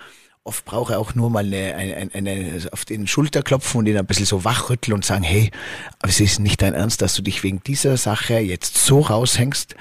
[0.47, 3.97] Oft braucht er auch nur mal eine, eine, eine, auf den Schulter klopfen und ihn
[3.97, 5.51] ein bisschen so wachrütteln und sagen, hey,
[6.01, 9.75] aber es ist nicht dein Ernst, dass du dich wegen dieser Sache jetzt so raushängst.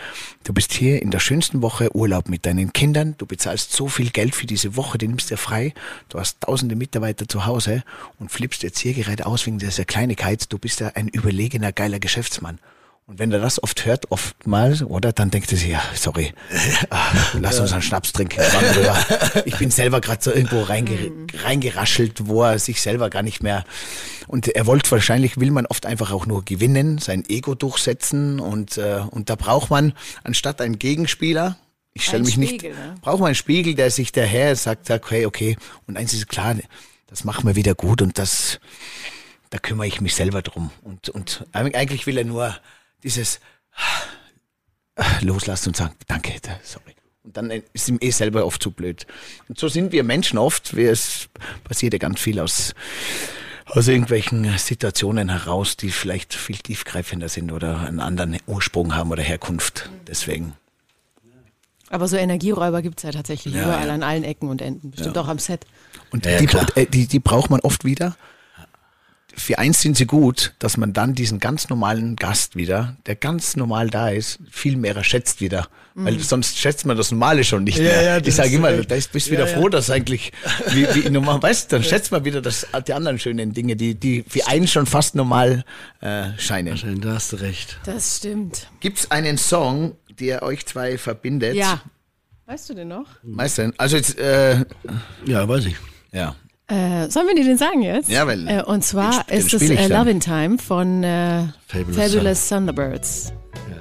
[0.46, 3.16] Du bist hier in der schönsten Woche Urlaub mit deinen Kindern.
[3.18, 5.74] Du bezahlst so viel Geld für diese Woche, die nimmst dir frei.
[6.08, 7.84] Du hast tausende Mitarbeiter zu Hause
[8.18, 10.46] und flippst jetzt hier gerade aus wegen dieser Kleinigkeit.
[10.48, 12.58] Du bist ja ein überlegener, geiler Geschäftsmann.
[13.06, 16.34] Und wenn er das oft hört, oftmals, oder, dann denkt er sich, ja, sorry,
[16.90, 18.42] ah, lass uns einen Schnaps trinken.
[19.44, 21.12] Ich bin selber gerade so irgendwo reinge
[21.44, 23.66] reingeraschelt, wo er sich selber gar nicht mehr.
[24.28, 28.40] Und er wollte wahrscheinlich, will man oft einfach auch nur gewinnen, sein Ego durchsetzen.
[28.40, 29.94] Und, äh, und da braucht man,
[30.24, 31.58] anstatt einen Gegenspieler,
[31.94, 32.96] ich stelle mich Spiegel, nicht, ne?
[33.02, 35.58] braucht man einen Spiegel, der sich daher sagt, sagt, okay, okay.
[35.88, 36.56] Und eins ist klar,
[37.08, 38.60] das machen wir wieder gut und das,
[39.50, 40.72] da kümmere ich mich selber drum.
[40.82, 42.56] Und, und eigentlich will er nur
[43.04, 43.40] dieses
[45.22, 46.94] loslassen und sagen, danke, da- sorry.
[47.24, 49.08] Und dann ist ihm eh selber oft zu blöd.
[49.48, 50.76] Und so sind wir Menschen oft.
[50.76, 51.30] Wir, es
[51.64, 52.74] passiert ja ganz viel aus,
[53.66, 59.24] aus irgendwelchen Situationen heraus, die vielleicht viel tiefgreifender sind oder einen anderen Ursprung haben oder
[59.24, 59.90] Herkunft.
[60.06, 60.54] Deswegen.
[61.90, 63.94] Aber so Energieräuber gibt's ja tatsächlich Ja, überall ja.
[63.94, 64.92] an allen Ecken und Enden.
[64.92, 65.66] Bestimmt auch am Set.
[66.12, 68.18] Und Ja, ja, die, äh, die, die braucht man oft wieder.
[69.36, 73.56] Für eins sind sie gut, dass man dann diesen ganz normalen Gast wieder, der ganz
[73.56, 75.68] normal da ist, viel mehr schätzt wieder.
[75.96, 78.02] Weil sonst schätzt man das Normale schon nicht Ja, mehr.
[78.04, 79.56] ja, ich sage immer, da ist- bist Ja, wieder ja.
[79.56, 80.32] froh, dass eigentlich,
[80.72, 83.94] wie, wie normal, weißt du, dann schätzt man wieder das, die anderen schönen Dinge, die,
[83.94, 85.64] die für einen schon fast normal
[86.02, 87.00] äh, scheinen.
[87.02, 87.78] Da hast du recht.
[87.86, 88.68] Das stimmt.
[88.80, 91.54] Gibt's einen Song, der euch zwei verbindet?
[91.56, 91.82] Ja.
[92.48, 93.06] Weißt du denn noch?
[93.24, 94.66] Meister, also jetzt, äh,
[95.26, 95.76] Ja, weiß ich.
[96.12, 96.36] ja.
[96.74, 98.10] Äh, sollen wir dir den sagen jetzt?
[98.10, 99.88] Ja, weil- Äh, und zwar den- den ist es spiel ich äh.
[99.88, 103.34] Love in Time von äh, Fabulous Fabulous, Thunderbirds.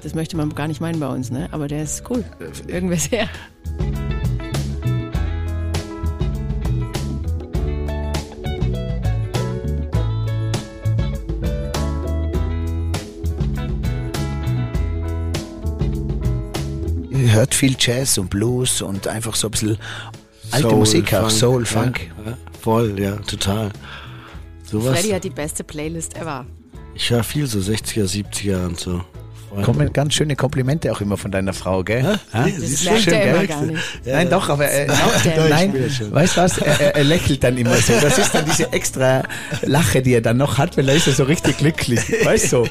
[0.02, 1.48] Das möchte man gar nicht meinen bei uns, ne?
[1.52, 2.24] Aber der ist cool.
[2.68, 3.28] Äh, Irgendwer sehr.
[17.10, 19.78] Ihr hört viel Jazz und Blues und einfach so ein bisschen
[20.50, 22.00] alte Soul, Musik auch, Soul, Funk.
[22.24, 23.70] Ja, ja, voll, ja, total.
[24.64, 24.98] Sowas.
[24.98, 26.46] Freddy hat die beste Playlist ever.
[26.94, 29.04] Ich höre viel so 60er, 70er und so.
[29.62, 32.18] Kommen ganz schöne Komplimente auch immer von deiner Frau, gell?
[32.32, 33.46] Nee, Das merkt schön, gell?
[33.46, 33.82] gar nicht.
[34.04, 35.48] Nein, doch, aber äh, er.
[35.48, 36.58] nein, weißt du was?
[36.58, 37.92] Er, er, lächelt dann immer so.
[38.00, 39.22] Das ist dann diese extra
[39.62, 42.00] Lache, die er dann noch hat, weil er ist ja so richtig glücklich.
[42.24, 42.66] Weißt du?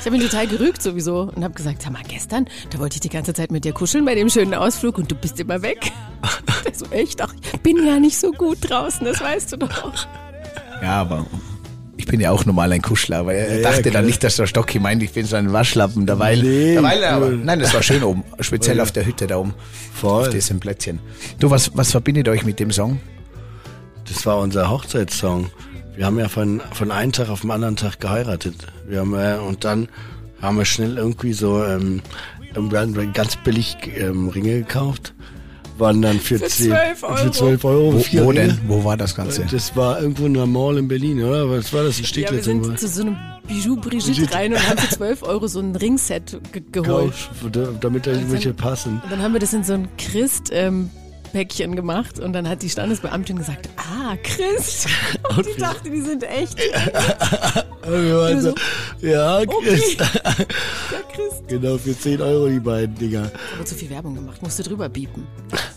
[0.00, 3.00] Ich habe ihn total gerügt sowieso und habe gesagt, sag mal, gestern, da wollte ich
[3.00, 5.92] die ganze Zeit mit dir kuscheln bei dem schönen Ausflug und du bist immer weg.
[6.74, 7.20] So, echt?
[7.20, 10.06] Ach, ich bin ja nicht so gut draußen, das weißt du doch.
[10.80, 11.26] Ja, aber
[12.02, 13.94] ich bin ja auch normal ein Kuschler, aber er Ja, dachte klar.
[13.94, 16.04] dann nicht, dass der Stocki meint, ich bin so ein Waschlappen.
[16.04, 17.36] Derweil, Nee, derweil aber, cool.
[17.44, 19.54] nein, das war schön oben, speziell auf der Hütte da oben.
[19.94, 20.22] Voll.
[20.22, 20.98] Auf diesem Plätzchen.
[21.38, 23.00] Du, was, was verbindet euch mit dem Song?
[24.08, 25.50] Das war unser Hochzeitssong.
[25.94, 28.56] Wir haben ja von, von einem Tag auf den anderen Tag geheiratet.
[28.88, 29.88] Wir haben, äh, und dann
[30.40, 32.02] haben wir schnell irgendwie so ähm,
[33.14, 35.14] ganz billig ähm, Ringe gekauft.
[35.78, 37.16] Waren dann für, Für 10 12 Euro.
[37.16, 37.94] Für 12 Euro.
[37.94, 38.58] Wo, wo denn?
[38.66, 39.46] Wo war das Ganze?
[39.50, 41.48] Das war irgendwo in der Mall in Berlin, oder?
[41.50, 41.98] Was war das?
[41.98, 43.16] Ein Ja, wir Steglitz sind zu so einem
[43.48, 47.14] Bijou Brigitte rein und haben für 12 Euro so ein Ringset ge geholt.
[47.80, 49.00] damit da irgendwelche passen.
[49.02, 50.90] Und dann haben wir das in so ein Christ ähm,
[51.32, 54.86] Päckchen gemacht und dann hat die Standesbeamtin gesagt, ah, Christ.
[55.36, 56.58] Und ich dachte, die sind echt.
[57.86, 58.54] Und wir waren so,
[59.00, 59.54] ja, Okay.
[59.62, 59.96] Chris.
[60.92, 61.42] Ja, Christ.
[61.48, 63.30] Genau, für 10 Euro die beiden Dinger.
[63.54, 65.26] Aber zu viel Werbung gemacht, musste drüber biepen.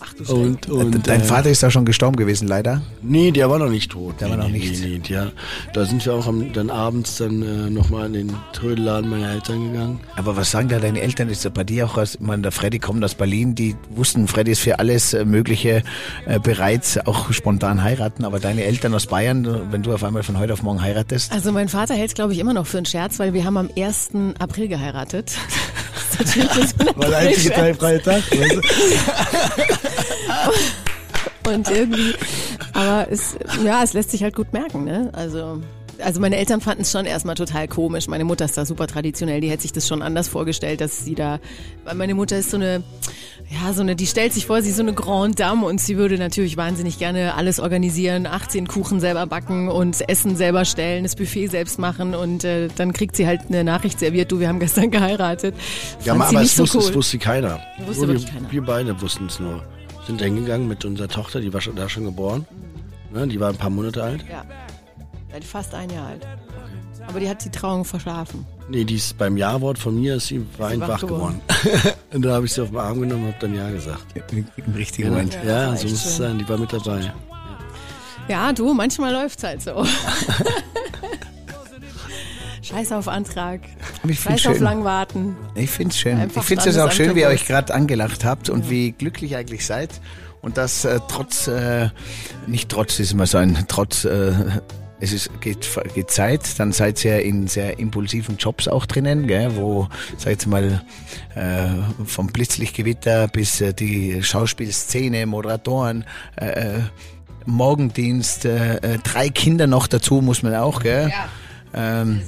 [0.00, 2.82] Ach du Und, und, Dein äh, Vater ist da schon gestorben gewesen, leider.
[3.02, 4.20] Nee, der war noch nicht tot.
[4.20, 4.82] Der nee, war noch nee, nicht.
[4.82, 5.32] Nee, nee, ja.
[5.72, 9.72] Da sind wir auch am, dann abends dann äh, nochmal in den Trödelladen meiner Eltern
[9.72, 10.00] gegangen.
[10.16, 11.28] Aber was sagen da deine Eltern?
[11.28, 14.28] Ist ja bei dir auch, aus, ich meine, der Freddy kommt aus Berlin, die wussten,
[14.28, 15.84] Freddy ist für alles äh, Mögliche
[16.26, 18.24] äh, bereit, auch spontan heiraten.
[18.24, 21.52] Aber deine Eltern aus Bayern, wenn du auf einmal von heute auf morgen heiratest, Also
[21.52, 23.70] mein Vater hält es, glaube ich, immer noch für einen Scherz, weil wir haben am
[23.76, 24.10] 1.
[24.40, 25.32] April geheiratet.
[26.18, 27.78] Das ist natürlich War der einzige April-Scherz.
[27.78, 28.22] freie Tag.
[31.46, 32.14] Und irgendwie,
[32.72, 35.10] aber es, ja, es lässt sich halt gut merken, ne?
[35.12, 35.60] Also
[36.02, 38.08] also meine Eltern fanden es schon erstmal total komisch.
[38.08, 41.14] Meine Mutter ist da super traditionell, die hätte sich das schon anders vorgestellt, dass sie
[41.14, 41.40] da,
[41.84, 42.82] weil meine Mutter ist so eine,
[43.50, 45.96] ja, so eine, die stellt sich vor, sie ist so eine Grande Dame und sie
[45.96, 51.16] würde natürlich wahnsinnig gerne alles organisieren, 18 Kuchen selber backen und Essen selber stellen, das
[51.16, 54.60] Buffet selbst machen und äh, dann kriegt sie halt eine Nachricht serviert, du, wir haben
[54.60, 55.54] gestern geheiratet.
[56.04, 56.84] Ja, Fand aber es, so wusste, cool.
[56.84, 57.60] es wusste keiner.
[57.86, 58.52] Wusste wirklich wir, keiner.
[58.52, 59.62] wir beide wussten es nur.
[60.06, 62.46] Sind hingegangen mit unserer Tochter, die war schon, da schon geboren.
[63.12, 64.24] Ne, die war ein paar Monate alt.
[64.30, 64.44] Ja,
[65.44, 66.26] fast ein Jahr alt.
[67.08, 68.46] Aber die hat die Trauung verschlafen.
[68.68, 71.40] Nee, die ist beim Ja-Wort von mir, ist sie wein wach geworden.
[72.12, 74.04] und da habe ich sie auf den Arm genommen und habe dann Ja gesagt.
[74.32, 75.10] Im richtigen.
[75.10, 75.38] Moment.
[75.46, 76.38] Ja, war so muss es sein.
[76.38, 77.12] Die war mit dabei.
[78.28, 79.86] Ja, du, manchmal läuft's halt so.
[82.62, 83.60] Scheiß auf Antrag.
[84.04, 84.64] Scheiß auf schön.
[84.64, 85.36] lang warten.
[85.54, 86.18] Ich finde es schön.
[86.18, 89.30] Einfach ich finde es auch schön, wie ihr euch gerade angelacht habt und wie glücklich
[89.32, 90.00] ihr eigentlich seid.
[90.42, 91.90] Und das äh, trotz, äh,
[92.48, 94.32] nicht trotz ist immer so ein, trotz, äh,
[95.00, 99.54] es ist, geht, geht Zeit, dann seid ihr in sehr impulsiven Jobs auch drinnen, gell,
[99.56, 100.82] wo, sag jetzt mal,
[101.34, 101.68] äh,
[102.04, 106.04] vom Blitzlichtgewitter bis äh, die Schauspielszene, Moderatoren,
[106.40, 106.80] äh, äh,
[107.44, 111.12] Morgendienst, äh, äh, drei Kinder noch dazu muss man auch, gell?
[111.74, 112.22] Ähm,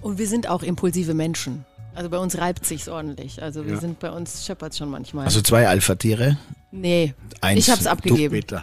[0.00, 1.64] Und wir sind auch impulsive Menschen.
[1.94, 3.42] Also bei uns reibt sich's ordentlich.
[3.42, 3.80] Also wir Ja.
[3.80, 5.24] sind bei uns scheppert's schon manchmal.
[5.26, 6.38] also zwei Alpha-Tiere.
[6.70, 8.40] nee, Eins, ich hab's abgegeben.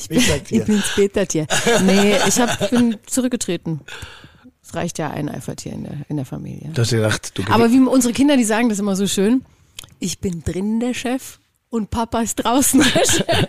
[0.00, 0.18] Ich bin,
[0.50, 1.46] ich bin Spätertier.
[1.84, 3.80] Nee, ich hab, bin zurückgetreten.
[4.62, 6.70] Es reicht ja ein Alpha-Tier in der, in der Familie.
[6.72, 9.44] Du hast gedacht, du Aber wie unsere Kinder, die sagen das immer so schön.
[9.98, 11.38] Ich bin drinnen der Chef
[11.70, 13.48] und Papa ist draußen der Chef.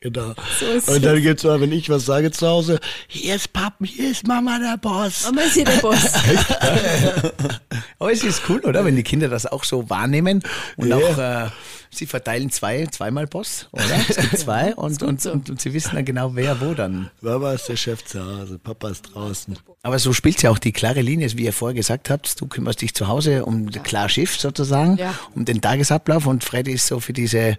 [0.00, 0.34] Genau.
[0.58, 1.22] So ist und dann es.
[1.22, 4.76] gibt's mal, wenn ich was sage zu Hause, hier ist Pappen, hier ist Mama der
[4.76, 5.24] Boss.
[5.26, 6.12] Mama ist hier der Boss.
[7.98, 8.84] Aber es ist cool, oder?
[8.84, 10.42] Wenn die Kinder das auch so wahrnehmen
[10.76, 10.96] und Ja.
[10.96, 11.50] auch äh,
[11.94, 13.84] sie verteilen zwei, zweimal Boss, oder?
[14.08, 17.10] Es gibt zwei und, und, und, und sie wissen dann genau, wer wo dann.
[17.20, 19.58] Mama ist der Chef zu Hause, Papa ist draußen.
[19.82, 22.40] Aber so spielt ja auch die klare Linie, wie ihr vorher gesagt habt.
[22.40, 25.14] Du kümmerst dich zu Hause um das klar Schiff sozusagen, Ja.
[25.34, 27.56] um den Tagesablauf und Freddy ist so für diese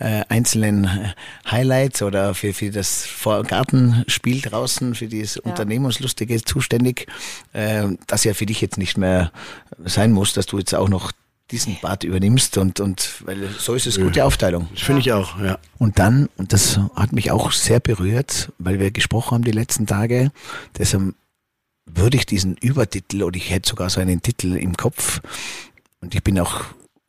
[0.00, 1.12] äh, einzelnen äh,
[1.50, 7.06] Highlights oder für, für das Vor- Gartenspiel draußen, für dieses Unternehmungslustige zuständig,
[7.52, 9.30] äh, das ja für dich jetzt nicht mehr
[9.84, 11.12] sein muss, dass du jetzt auch noch
[11.50, 14.68] diesen Part übernimmst und, und weil so ist es gute Aufteilung.
[14.74, 15.58] Das finde ich auch, ja.
[15.78, 19.86] Und dann, und das hat mich auch sehr berührt, weil wir gesprochen haben die letzten
[19.86, 20.32] Tage,
[20.76, 21.14] deshalb
[21.86, 25.20] würde ich diesen Übertitel oder ich hätte sogar so einen Titel im Kopf
[26.00, 26.64] und ich bin auch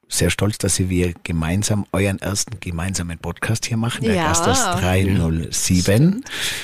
[0.10, 4.28] sehr stolz, dass wir gemeinsam euren ersten gemeinsamen Podcast hier machen, der Ja.
[4.28, 6.24] Gastos 307.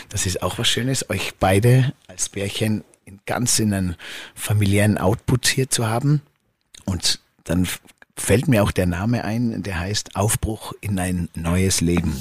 [0.10, 3.96] Das ist auch was Schönes, euch beide als Pärchen in ganz in einen
[4.36, 6.22] familiären Output hier zu haben.
[6.86, 7.68] Und dann
[8.16, 12.16] fällt mir auch der Name ein, der heißt Aufbruch in ein neues Leben.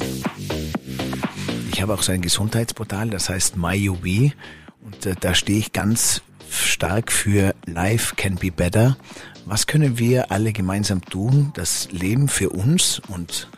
[1.71, 4.33] Ich habe auch so ein Gesundheitsportal, das heißt MyUB
[4.81, 8.97] und äh, da stehe ich ganz stark für Life can be better.
[9.45, 13.49] Was können wir alle gemeinsam tun, das Leben für uns und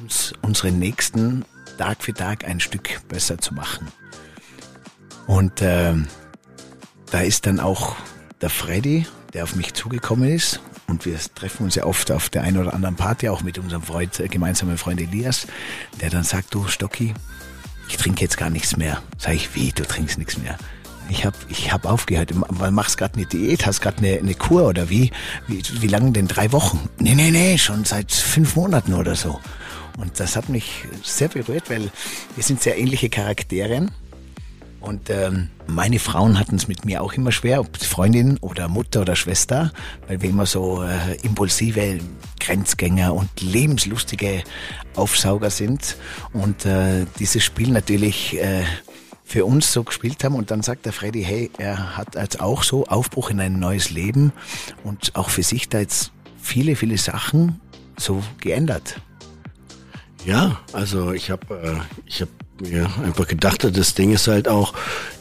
[0.00, 1.44] uns, unsere Nächsten
[1.78, 3.88] Tag für Tag ein Stück besser zu machen?
[5.26, 6.06] Und ähm,
[7.10, 7.96] da ist dann auch
[8.40, 10.60] der Freddy, der auf mich zugekommen ist.
[10.86, 13.82] Und wir treffen uns ja oft auf der einen oder anderen Party, auch mit unserem
[13.82, 15.46] Freund, äh, gemeinsamen Freund Elias,
[16.00, 17.14] der dann sagt, du Stocki,
[17.88, 19.02] ich trinke jetzt gar nichts mehr.
[19.18, 20.56] Sag ich, wie, du trinkst nichts mehr?
[21.10, 22.34] Ich hab, ich hab aufgehört.
[22.34, 25.10] Ma- Machst gerade eine Diät, hast gerade eine, eine Kur oder wie?
[25.46, 26.28] Wie, wie lange denn?
[26.28, 26.88] Drei Wochen?
[26.98, 29.38] Nee, nee, nee, schon seit fünf Monaten oder so.
[29.98, 31.90] Und das hat mich sehr berührt, weil
[32.34, 33.86] wir sind sehr ähnliche Charaktere.
[34.84, 39.00] Und ähm, meine Frauen hatten es mit mir auch immer schwer, ob Freundin oder Mutter
[39.00, 39.72] oder Schwester,
[40.06, 42.00] weil wir immer so äh, impulsive
[42.38, 44.44] Grenzgänger und lebenslustige
[44.94, 45.96] Aufsauger sind
[46.34, 48.64] und äh, dieses Spiel natürlich äh,
[49.24, 50.34] für uns so gespielt haben.
[50.34, 53.88] Und dann sagt der Freddy, hey, er hat jetzt auch so Aufbruch in ein neues
[53.88, 54.32] Leben
[54.84, 57.58] und auch für sich da jetzt viele, viele Sachen
[57.96, 59.00] so geändert.
[60.26, 62.28] Ja, also ich habe äh, hab
[62.60, 64.74] mir einfach gedacht, das Ding ist halt auch,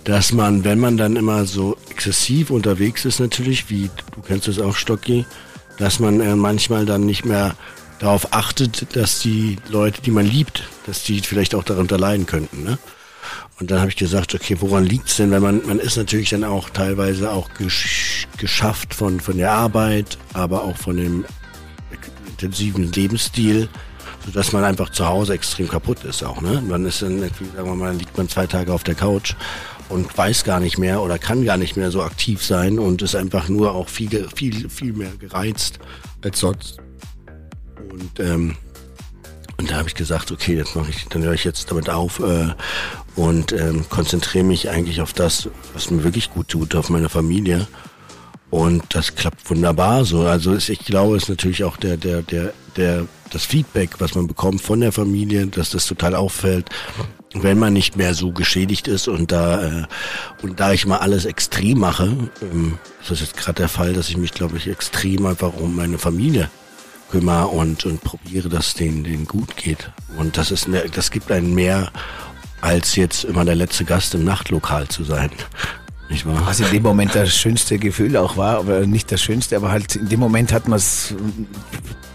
[0.04, 4.60] dass man, wenn man dann immer so exzessiv unterwegs ist natürlich, wie du kennst es
[4.60, 5.26] auch, Stocki,
[5.78, 7.56] dass man äh, manchmal dann nicht mehr
[8.00, 12.64] darauf achtet, dass die Leute, die man liebt, dass die vielleicht auch darunter leiden könnten.
[12.64, 12.78] Ne?
[13.60, 15.32] Und dann habe ich gesagt, okay, woran liegt's denn?
[15.32, 20.18] Weil man, man ist natürlich dann auch teilweise auch gesch geschafft von, von der Arbeit,
[20.34, 21.26] aber auch von dem
[22.28, 23.70] intensiven Lebensstil,
[24.26, 26.42] sodass man einfach zu Hause extrem kaputt ist auch.
[26.42, 26.62] Ne?
[26.62, 29.36] Man ist dann, sagen wir mal, liegt man zwei Tage auf der Couch
[29.90, 33.16] und weiß gar nicht mehr oder kann gar nicht mehr so aktiv sein und ist
[33.16, 35.80] einfach nur auch viel, viel, viel mehr gereizt
[36.24, 36.78] als sonst.
[37.92, 38.56] Und ähm,
[39.58, 42.20] und da habe ich gesagt, okay, jetzt mache ich, dann höre ich jetzt damit auf.
[42.20, 42.50] Äh,
[43.16, 47.68] und ähm, konzentriere mich eigentlich auf das, was mir wirklich gut tut, auf meine Familie.
[48.50, 50.26] Und das klappt wunderbar so.
[50.26, 54.28] Also ich glaube, es ist natürlich auch der, der, der, der, das Feedback, was man
[54.28, 56.70] bekommt von der Familie, dass das total auffällt,
[57.34, 59.84] wenn man nicht mehr so geschädigt ist und da äh,
[60.44, 64.10] und da ich mal alles extrem mache, ähm, ist das jetzt gerade der Fall, dass
[64.10, 66.50] ich mich, glaube ich, extrem einfach um meine Familie
[67.10, 69.92] kümmere und und probiere, dass denen, denen gut geht.
[70.18, 71.92] Und das ist mehr, das gibt einen mehr
[72.62, 75.32] als jetzt immer der letzte Gast im Nachtlokal zu sein.
[76.10, 76.44] Nicht wahr?
[76.46, 79.96] Was in dem Moment das schönste Gefühl auch war, aber nicht das schönste, aber halt
[79.96, 81.16] in dem Moment hat man es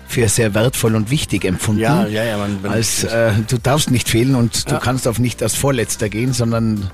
[0.08, 1.80] für sehr wertvoll und wichtig empfunden.
[1.82, 2.38] Ja, ja, ja.
[2.38, 4.80] Man, man als äh, du darfst nicht fehlen und du Ja.
[4.80, 6.90] kannst auf nicht als Vorletzter gehen, sondern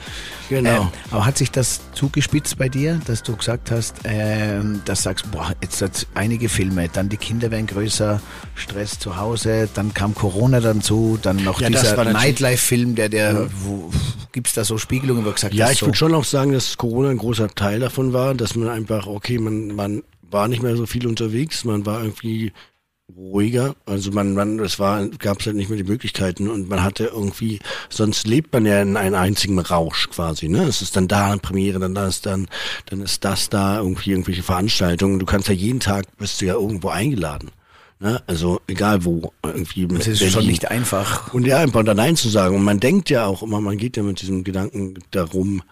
[0.50, 0.82] Genau.
[0.82, 5.30] Ähm, aber hat sich das zugespitzt bei dir, dass du gesagt hast, ähm, dass sagst,
[5.30, 8.20] boah, jetzt hat einige Filme, dann die Kinder werden größer,
[8.54, 13.46] Stress zu Hause, dann kam Corona dazu, dann noch Ja, dieser Nightlife-Film, der, der, Ja.
[13.62, 13.90] wo,
[14.32, 16.76] gibt's da so Spiegelungen, wo du gesagt Ja, ich so, würde schon auch sagen, dass
[16.76, 20.76] Corona ein großer Teil davon war, dass man einfach, okay, man, man war nicht mehr
[20.76, 22.52] so viel unterwegs, man war irgendwie
[23.14, 23.74] ruhiger.
[23.86, 27.06] Also man, man, es war, gab es halt nicht mehr die Möglichkeiten und man hatte
[27.06, 30.64] irgendwie, sonst lebt man ja in einem einzigen Rausch quasi, ne?
[30.64, 32.48] Es ist dann da eine Premiere, dann da ist dann,
[32.86, 35.18] dann ist das da irgendwie irgendwelche Veranstaltungen.
[35.18, 37.50] Du kannst ja jeden Tag bist du ja irgendwo eingeladen.
[38.00, 38.22] Ne?
[38.26, 39.86] Also egal wo, irgendwie.
[39.86, 41.32] das ist schon nicht einfach.
[41.32, 42.56] Und ja, einfach da Nein zu sagen.
[42.56, 45.62] Und man denkt ja auch immer, man geht ja mit diesem Gedanken darum,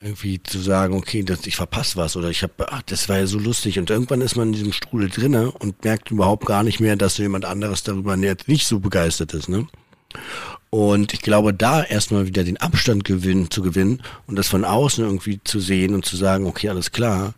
[0.00, 3.26] irgendwie zu sagen, okay, das, ich verpasse was oder ich habe, ach, das war ja
[3.26, 3.78] so lustig.
[3.78, 7.18] Und irgendwann ist man in diesem Strudel drinne und merkt überhaupt gar nicht mehr, dass
[7.18, 9.48] jemand anderes darüber jetzt nicht so begeistert ist.
[9.48, 9.66] Ne?
[10.70, 15.02] Und ich glaube, da erstmal wieder den Abstand gewinnen, zu gewinnen und das von außen
[15.02, 17.34] irgendwie zu sehen und zu sagen, okay, alles klar,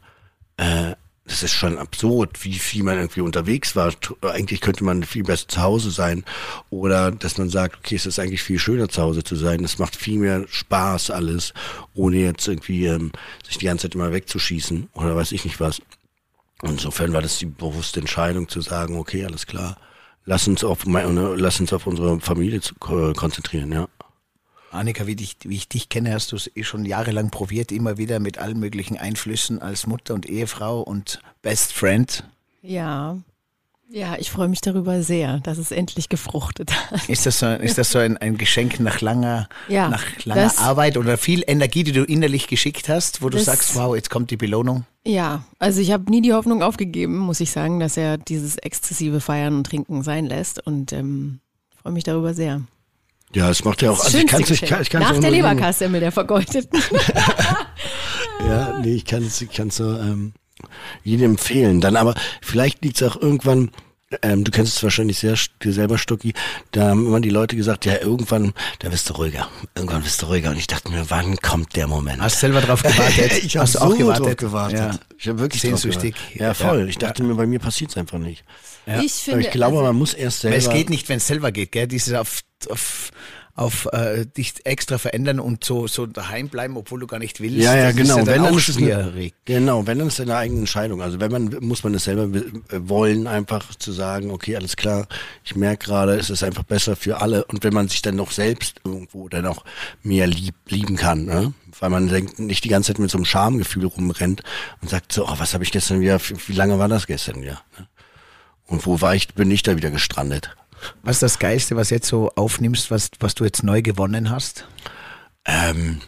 [0.56, 0.94] äh,
[1.28, 3.92] das ist schon absurd, wie viel man irgendwie unterwegs war.
[4.22, 6.24] Eigentlich könnte man viel besser zu Hause sein.
[6.70, 9.62] Oder dass man sagt, okay, es ist eigentlich viel schöner zu Hause zu sein.
[9.62, 11.52] Es macht viel mehr Spaß alles,
[11.94, 13.12] ohne jetzt irgendwie ähm,
[13.46, 15.80] sich die ganze Zeit immer wegzuschießen oder weiß ich nicht was.
[16.62, 19.76] Insofern war das die bewusste Entscheidung zu sagen, okay, alles klar,
[20.24, 23.88] lass uns auf, meine, lass uns auf unsere Familie zu, äh, konzentrieren, ja.
[24.70, 27.96] Annika, wie, dich, wie ich dich kenne, hast du es eh schon jahrelang probiert, immer
[27.98, 32.24] wieder mit allen möglichen Einflüssen als Mutter und Ehefrau und Best Friend.
[32.62, 33.18] Ja.
[33.90, 37.08] Ja, ich freue mich darüber sehr, dass es endlich gefruchtet hat.
[37.08, 40.98] Ist das so, ist das so ein, ein Geschenk nach langer, Ja, nach langer Arbeit
[40.98, 44.36] oder viel Energie, die du innerlich geschickt hast, wo du sagst, wow, jetzt kommt die
[44.36, 44.84] Belohnung?
[45.06, 49.22] Ja, also ich habe nie die Hoffnung aufgegeben, muss ich sagen, dass er dieses exzessive
[49.22, 51.40] Feiern und Trinken sein lässt und ähm,
[51.80, 52.60] freue mich darüber sehr.
[53.34, 55.04] Ja, es macht ja auch, Das also ich schönste kann es ich kann, ich kann's
[55.04, 56.80] Nach der nur- Leberkassemmel der vergeudeten.
[58.48, 60.32] Ja, nee, ich kann es ich kann's so, ähm,
[61.02, 61.80] jedem empfehlen.
[61.80, 63.70] Dann aber, vielleicht liegt es auch irgendwann,
[64.22, 66.32] ähm, du kennst es wahrscheinlich sehr dir selber, Stucki,
[66.72, 69.48] da haben immer die Leute gesagt, ja, irgendwann, da bist du ruhiger.
[69.74, 70.50] Irgendwann bist du ruhiger.
[70.50, 72.22] Und ich dachte mir, wann kommt der Moment?
[72.22, 73.32] Hast du selber drauf gewartet?
[73.44, 74.26] ich habe Hast du so auch gewartet?
[74.26, 74.78] drauf gewartet.
[74.78, 74.98] Ja.
[75.18, 76.14] Ich habe wirklich Sehnsüchtig.
[76.34, 76.80] Ja, voll.
[76.80, 76.86] Ja.
[76.86, 78.44] Ich dachte mir, bei mir passiert es einfach nicht.
[78.86, 79.02] Ja.
[79.02, 80.56] Ich finde, Aber ich glaube, also, man muss erst selber...
[80.56, 81.86] Weil es geht nicht, wenn es selber geht, gell?
[81.86, 82.40] Dieses auf,
[82.70, 83.10] auf,
[83.58, 87.58] auf äh, dich extra verändern und so, so daheim bleiben, obwohl du gar nicht willst.
[87.58, 88.18] Ja, ja, das genau.
[88.18, 89.34] Ist ja wenn dann es eine, schwierig.
[89.44, 91.02] genau, wenn dann ist eine eigene Entscheidung.
[91.02, 92.52] Also wenn man muss man es selber äh,
[92.88, 95.08] wollen, einfach zu sagen, okay, alles klar.
[95.44, 97.44] Ich merke gerade, es ist einfach besser für alle.
[97.46, 99.64] Und wenn man sich dann noch selbst irgendwo dann auch
[100.04, 101.52] mehr lieb, lieben kann, ne?
[101.80, 104.44] weil man denkt, nicht die ganze Zeit mit so einem Schamgefühl rumrennt
[104.80, 106.20] und sagt so, oh, was habe ich gestern wieder?
[106.46, 107.60] Wie lange war das gestern wieder?
[107.76, 107.88] Ne?
[108.66, 109.34] Und wo war ich?
[109.34, 110.54] Bin ich da wieder gestrandet?
[111.02, 114.66] Was ist das Geilste, was jetzt so aufnimmst, was, was du jetzt neu gewonnen hast?
[115.44, 116.00] Ähm,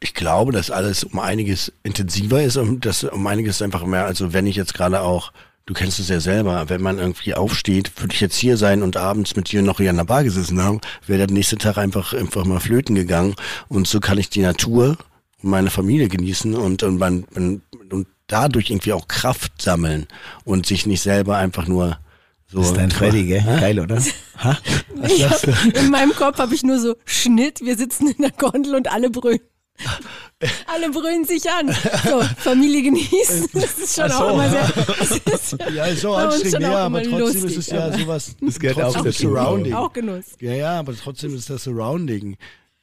[0.00, 4.32] ich glaube, dass alles um einiges intensiver ist und das um einiges einfach mehr, also
[4.32, 5.32] wenn ich jetzt gerade auch,
[5.64, 8.98] du kennst es ja selber, wenn man irgendwie aufsteht, würde ich jetzt hier sein und
[8.98, 12.12] abends mit dir noch hier an der Bar gesessen haben, wäre der nächste Tag einfach,
[12.12, 13.34] einfach mal flöten gegangen
[13.68, 14.98] und so kann ich die Natur
[15.42, 17.62] und meine Familie genießen und, und, man, und
[18.26, 20.06] dadurch irgendwie auch Kraft sammeln
[20.44, 21.98] und sich nicht selber einfach nur
[22.54, 22.60] so.
[22.60, 23.42] Das ist dein Freddy, gell?
[23.42, 24.02] Geil, oder?
[24.38, 24.58] Ha?
[25.02, 28.90] hab, in meinem Kopf habe ich nur so Schnitt, wir sitzen in der Gondel und
[28.90, 29.40] alle brüllen.
[30.66, 31.74] Alle brüllen sich an.
[32.04, 33.48] So, Familie genießen.
[33.54, 34.34] Das ist schon Ach auch so.
[34.34, 34.72] immer sehr.
[35.24, 38.36] Das ist Ja, ist so anstrengend, ja, aber trotzdem lustig, ist es ja sowas.
[38.40, 39.28] Das gehört auch dazu.
[39.28, 39.74] Surrounding.
[39.74, 40.24] Auch Genuss.
[40.40, 42.36] Ja, ja, aber trotzdem ist das Surrounding.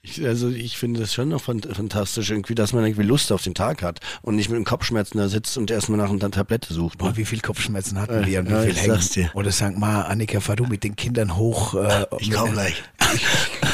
[0.03, 3.43] Ich, also ich finde das schon noch fan- fantastisch, irgendwie, dass man irgendwie Lust auf
[3.43, 6.73] den Tag hat und nicht mit dem Kopfschmerzen da sitzt und erstmal nach einer Tablette
[6.73, 6.97] sucht.
[6.97, 7.17] Boah, Ne?
[7.17, 8.99] wie viel Kopfschmerzen hatten Äh, wir und wie ja, viel ich hängen.
[9.13, 9.29] dir.
[9.35, 11.75] Oder sag mal, Annika, fahr du mit den Kindern hoch.
[11.75, 12.81] Äh, Ich komm gleich.
[13.13, 13.21] Ich,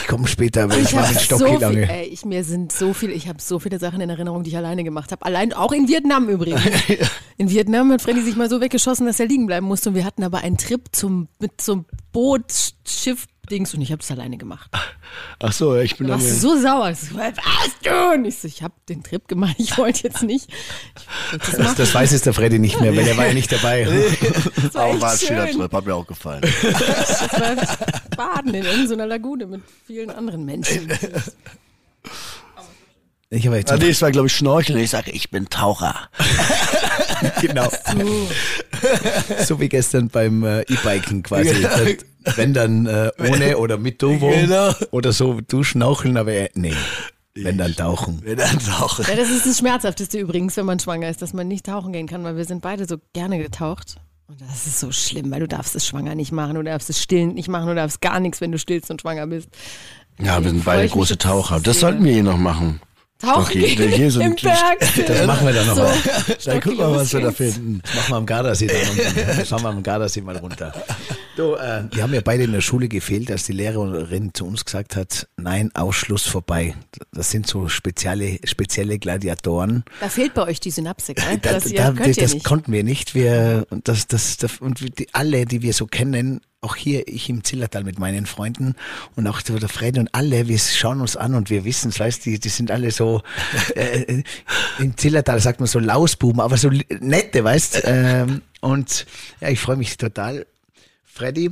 [0.02, 2.44] ich komme später, weil ich, Ich war habe mit so Stocki viel, ey, ich, mir
[2.44, 5.24] sind so viele, ich habe so viele Sachen in Erinnerung, die ich alleine gemacht habe.
[5.26, 6.62] Allein auch in Vietnam übrigens.
[7.40, 9.90] In Vietnam hat Freddy sich mal so weggeschossen, dass er liegen bleiben musste.
[9.90, 12.52] Und wir hatten aber einen Trip zum, mit so einem Boot,
[12.88, 14.70] Schiff, Dings und ich habe es alleine gemacht.
[15.40, 16.22] Ach so, ich bin Da dann.
[16.24, 16.92] warst du so sauer.
[16.92, 17.34] Ich so, Was
[17.84, 18.14] du?
[18.14, 20.50] Und ich so, ich habe den Trip gemacht, ich wollte jetzt nicht.
[20.50, 23.34] Ich wollte das Das, das weiß jetzt der Freddy nicht mehr, weil er war ja
[23.34, 23.88] nicht dabei.
[24.62, 25.58] Das war Aber war ein schöner schön.
[25.60, 26.42] Trip, hat mir auch gefallen.
[26.62, 27.56] Das war
[28.16, 30.88] Baden in irgendeiner Lagune mit vielen anderen Menschen.
[33.30, 34.80] Ich habe jetzt Ah, nee, es war, glaube ich, Schnorcheln.
[34.80, 36.10] Ich sage, ich bin Taucher.
[37.42, 37.70] genau.
[37.70, 38.30] So
[39.60, 41.54] wie gestern beim äh, E-Biken quasi.
[41.54, 42.02] Genau.
[42.36, 44.74] Wenn dann äh, ohne oder mit Turbo Genau.
[44.92, 46.74] oder so du schnorcheln, aber äh, nee.
[47.34, 48.22] Wenn dann tauchen.
[48.24, 49.06] Wenn dann tauchen.
[49.08, 52.08] Ja, das ist das Schmerzhafteste übrigens, wenn man schwanger ist, dass man nicht tauchen gehen
[52.08, 53.98] kann, weil wir sind beide so gerne getaucht.
[54.28, 57.02] Und das ist so schlimm, weil du darfst es schwanger nicht machen, du darfst es
[57.02, 59.50] stillend nicht machen, du darfst gar nichts, wenn du stillst und schwanger bist.
[60.20, 61.60] Ja, wir sind Freu beide große Taucher.
[61.62, 62.82] Das sollten wir hier noch machen.
[63.20, 64.80] Tauchen Doch, hier- gehen hier so ein- im Berg.
[65.08, 65.94] Das machen wir dann noch So, mal.
[66.46, 67.82] Dann gucken wir, was wir da finden.
[67.84, 69.16] Das machen wir am Gardasee dann unten.
[69.38, 70.72] Das fahren wir am Gardasee mal runter.
[71.36, 74.66] Du, äh, wir haben ja beide in der Schule gefehlt, als die Lehrerin zu uns
[74.66, 76.76] gesagt hat, nein, Ausschluss vorbei.
[77.12, 79.84] Das sind so spezielle, spezielle Gladiatoren.
[80.00, 81.38] Da fehlt bei euch die Synapse, gell?
[81.42, 82.44] Da, Das, ihr da, das nicht.
[82.46, 83.16] konnten wir nicht.
[83.16, 87.30] Wir, und das, das, das, und die, alle, die wir so kennen, auch hier, ich
[87.30, 88.76] im Zillertal mit meinen Freunden
[89.16, 92.26] und auch der Fred und alle, wir schauen uns an und wir wissen es, weißt
[92.26, 93.22] die, die sind alle so,
[93.76, 94.24] äh,
[94.80, 99.06] im Zillertal sagt man so Lausbuben, aber so nette, weißt ähm, Und
[99.40, 100.48] ja, ich freue mich total.
[101.06, 101.52] Freddy,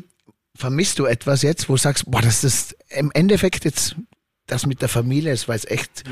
[0.56, 3.96] vermisst du etwas jetzt, wo du sagst, boah, das ist im Endeffekt jetzt
[4.48, 6.04] das mit der Familie, es war jetzt echt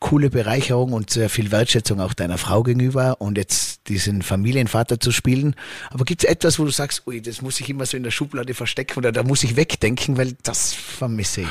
[0.00, 5.12] coole Bereicherung und sehr viel Wertschätzung auch deiner Frau gegenüber und jetzt diesen Familienvater zu
[5.12, 5.54] spielen.
[5.90, 8.10] Aber gibt es etwas, wo du sagst, ui, das muss ich immer so in der
[8.10, 11.48] Schublade verstecken oder da muss ich wegdenken, weil das vermisse ich.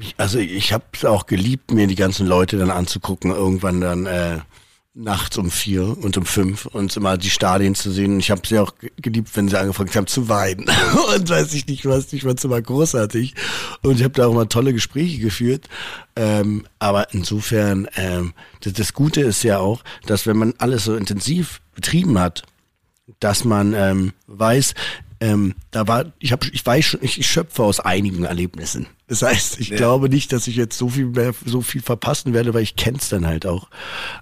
[0.00, 4.06] Ich- Also ich habe es auch geliebt, mir die ganzen Leute dann anzugucken, irgendwann dann
[4.06, 4.38] äh,
[4.96, 8.20] nachts um vier und um fünf und immer die Stadien zu sehen.
[8.20, 10.66] Ich habe sie auch ge- geliebt, wenn sie angefangen haben zu weinen.
[11.16, 13.34] und weiß ich nicht was, ich fand es immer großartig.
[13.82, 15.68] Und ich habe da auch immer tolle Gespräche geführt.
[16.14, 20.94] Ähm, aber insofern, ähm, das, das Gute ist ja auch, dass wenn man alles so
[20.94, 22.44] intensiv betrieben hat,
[23.20, 24.74] dass man ähm, weiß,
[25.24, 28.86] ähm, da war, ich habe, ich weiß schon, ich, ich schöpfe aus einigen Erlebnissen.
[29.08, 32.52] Das heißt, ich glaube nicht, dass ich jetzt so viel mehr, so viel verpassen werde,
[32.52, 33.68] weil ich kenn's dann halt auch.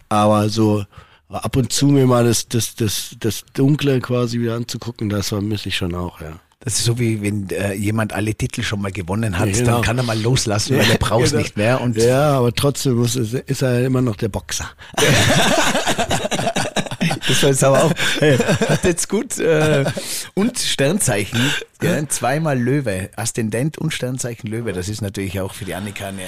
[0.08, 0.84] Aber so
[1.28, 5.70] ab und zu mir mal das, das, das, das Dunkle quasi wieder anzugucken, das vermisse
[5.70, 6.38] ich schon auch, ja.
[6.64, 9.72] Das ist so wie wenn äh, jemand alle Titel schon mal gewonnen hat, Ja, genau.
[9.72, 11.42] dann kann er mal loslassen, weil er braucht es Genau.
[11.42, 11.80] nicht mehr.
[11.80, 14.70] Und ja, aber trotzdem muss, ist, ist er immer noch der Boxer.
[17.28, 19.38] Das war jetzt aber auch, hey, hat jetzt gut.
[19.38, 19.84] Äh,
[20.34, 21.40] und Sternzeichen,
[21.82, 26.22] ja, zweimal Löwe, Aszendent und Sternzeichen Löwe, das ist natürlich auch für die Annika eine,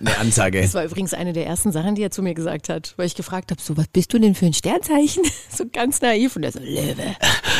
[0.00, 0.62] eine Ansage.
[0.62, 3.14] Das war übrigens eine der ersten Sachen, die er zu mir gesagt hat, weil ich
[3.14, 5.22] gefragt habe, so, was bist du denn für ein Sternzeichen?
[5.54, 6.34] So ganz naiv.
[6.34, 7.14] Und er so, Löwe,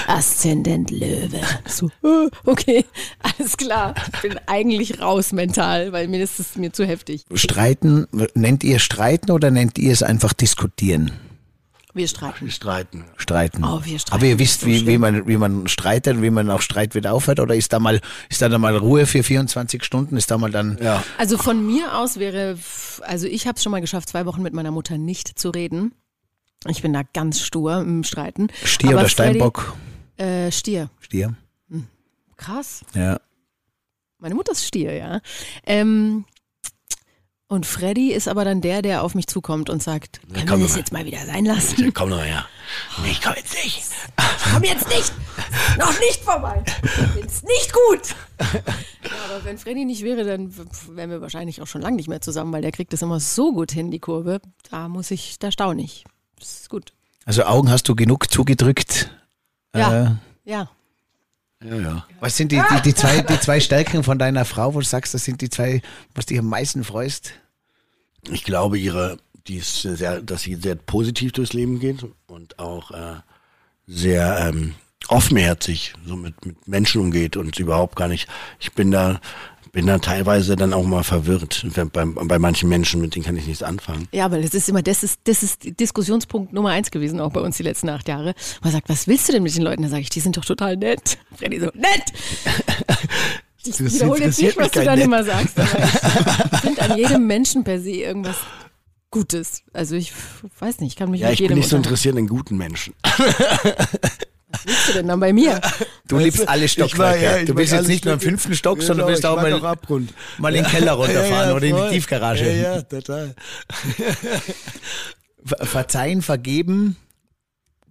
[0.08, 1.40] Aszendent Löwe.
[1.64, 2.84] So, äh, okay,
[3.20, 3.94] alles klar.
[4.14, 7.24] Ich bin eigentlich raus mental, weil mir ist es mir zu heftig.
[7.34, 11.12] Streiten, nennt ihr Streiten oder nennt ihr es einfach diskutieren?
[11.94, 12.50] Wir streiten.
[12.50, 13.04] Streiten.
[13.16, 13.64] Streiten.
[13.64, 14.16] Oh, wir streiten.
[14.16, 17.12] Aber ihr wisst, So wie, wie, man, wie man streitet, wie man auch Streit wieder
[17.14, 17.38] aufhört?
[17.40, 20.16] Oder ist da mal, ist da dann mal Ruhe für 24 Stunden?
[20.16, 21.04] Ist da mal dann, Ja.
[21.18, 22.58] Also von mir aus wäre,
[23.02, 25.94] also ich habe es schon mal geschafft, zwei Wochen mit meiner Mutter nicht zu reden.
[26.66, 28.48] Ich bin da ganz stur im Streiten.
[28.64, 29.76] Stier Aber oder Freddy- Steinbock?
[30.16, 30.90] Äh, Stier.
[31.00, 31.34] Stier?
[32.36, 32.84] Krass.
[32.94, 33.20] Ja.
[34.18, 35.20] Meine Mutter ist Stier, ja.
[35.64, 36.24] Ähm,
[37.54, 40.66] und Freddy ist aber dann der, der auf mich zukommt und sagt, können komm wir
[40.66, 40.78] das mal.
[40.80, 41.92] jetzt mal wieder sein lassen?
[41.94, 42.46] Komm doch her.
[43.10, 43.82] Ich komm jetzt nicht.
[44.52, 45.12] Komm jetzt nicht!
[45.78, 46.62] Noch nicht vorbei!
[47.24, 48.14] Ist nicht gut!
[48.38, 50.52] Ja, aber wenn Freddy nicht wäre, dann
[50.94, 53.52] wären wir wahrscheinlich auch schon lange nicht mehr zusammen, weil der kriegt das immer so
[53.52, 54.40] gut hin, die Kurve.
[54.70, 56.04] Da muss ich, da staune ich.
[56.38, 56.92] Das ist gut.
[57.24, 59.10] Also Augen hast du genug zugedrückt.
[59.74, 60.04] Ja.
[60.04, 60.10] Äh,
[60.44, 60.68] Ja.
[61.62, 62.06] Ja, ja.
[62.20, 65.14] was sind die, die, die, zwei, die zwei Stärken von deiner Frau, wo du sagst,
[65.14, 65.80] das sind die zwei,
[66.14, 67.32] was dich am meisten freust?
[68.30, 72.90] Ich glaube, ihre, die ist sehr, dass sie sehr positiv durchs Leben geht und auch
[72.90, 73.16] äh,
[73.86, 74.74] sehr ähm,
[75.08, 78.28] offenherzig so mit, mit Menschen umgeht und überhaupt gar nicht.
[78.58, 79.20] Ich bin da,
[79.72, 83.46] bin da teilweise dann auch mal verwirrt bei, bei manchen Menschen, mit denen kann ich
[83.46, 84.08] nichts anfangen.
[84.12, 87.40] Ja, aber das ist immer, das ist, das ist Diskussionspunkt Nummer eins gewesen, auch bei
[87.40, 88.34] uns die letzten acht Jahre.
[88.62, 89.82] Man sagt, was willst du denn mit den Leuten?
[89.82, 91.18] Da sage ich, die sind doch total nett.
[91.36, 92.12] Freddy so, nett!
[93.66, 95.04] Ich Das wiederhole jetzt nicht, was du dann Nett.
[95.06, 95.78] immer sagst, aber
[96.52, 98.36] ich finde an jedem Menschen per se irgendwas
[99.10, 99.62] Gutes.
[99.72, 100.12] Also ich
[100.58, 102.56] weiß nicht, ich kann mich Ja, mit ich bin jedem nicht so interessiert in guten
[102.56, 102.94] Menschen.
[104.52, 105.60] Was willst du denn dann bei mir?
[106.06, 107.44] Du liebst alle Stockwerke.
[107.44, 110.12] du bist jetzt nicht nur im fünften Stock, sondern bist auch mal, Abgrund.
[110.38, 111.88] mal in den Keller runterfahren oder in die.
[111.90, 112.46] Tiefgarage.
[112.52, 113.34] Ja, ja, total.
[115.44, 116.96] Ver- Verzeihen, vergeben,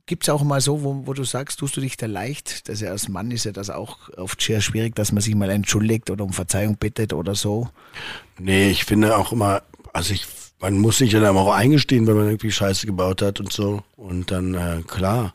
[0.06, 2.68] gibt es auch mal so, wo, wo du sagst, tust du dich da leicht?
[2.68, 5.50] Das ja als Mann ist ja das auch oft sehr schwierig, dass man sich mal
[5.50, 7.70] entschuldigt oder um Verzeihung bittet oder so.
[8.38, 10.28] Nee, ich finde auch immer, also ich,
[10.60, 13.84] man muss sich dann auch eingestehen, wenn man irgendwie Scheiße gebaut hat und so.
[13.96, 15.34] Und dann, äh, klar,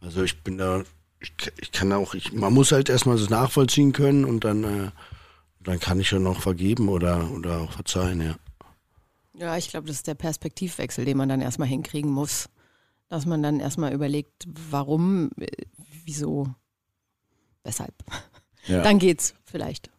[0.00, 0.82] also ich bin da,
[1.20, 4.90] ich, ich kann auch, ich, man muss halt erstmal das nachvollziehen können und dann, äh,
[5.62, 8.34] dann kann ich schon noch vergeben oder, oder auch verzeihen, ja.
[9.34, 12.50] Ja, ich glaube, das ist der Perspektivwechsel, den man dann erstmal hinkriegen muss.
[13.10, 15.48] Dass man dann erstmal überlegt, warum, äh,
[16.04, 16.48] wieso,
[17.62, 17.94] weshalb.
[18.66, 18.82] Ja.
[18.82, 19.90] Dann geht's vielleicht.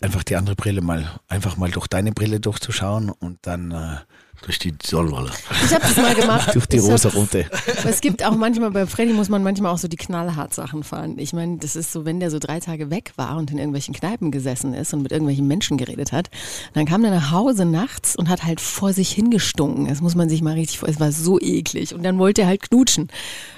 [0.00, 3.96] Einfach die andere Brille mal, einfach mal durch deine Brille durchzuschauen und dann äh,
[4.42, 5.30] durch die Sonnenbrille.
[5.64, 6.54] Ich habe das mal gemacht.
[6.54, 7.46] durch die hab- rosa-rote.
[7.84, 11.18] Es gibt auch manchmal, bei Freddy muss man manchmal auch so die knallhart Sachen fahren.
[11.18, 13.94] Ich meine, das ist so, wenn der so drei Tage weg war und in irgendwelchen
[13.94, 16.28] Kneipen gesessen ist und mit irgendwelchen Menschen geredet hat,
[16.74, 19.86] dann kam der nach Hause nachts und hat halt vor sich hingestunken.
[19.88, 21.94] Das muss man sich mal richtig vor, es war so eklig.
[21.94, 23.08] Und dann wollte er halt knutschen.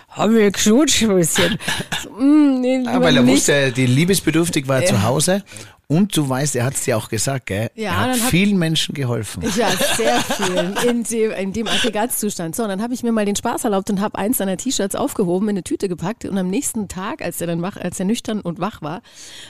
[0.09, 1.59] Haben wir geknutscht ein bisschen?
[2.05, 3.35] So, mm, nee, weil er nicht.
[3.37, 4.87] wusste, die liebesbedürftig war Ja.
[4.87, 5.43] zu Hause
[5.87, 7.71] und du weißt, er hat es dir auch gesagt, gell?
[7.75, 9.43] Ja, er hat vielen Menschen geholfen.
[9.57, 12.57] Ja, sehr vielen in dem, in dem Aggregatzustand.
[12.57, 14.95] So, und dann habe ich mir mal den Spaß erlaubt und habe eins seiner T-Shirts
[14.95, 18.07] aufgehoben, in eine Tüte gepackt und am nächsten Tag, als er dann wach, als er
[18.07, 19.03] nüchtern und wach war,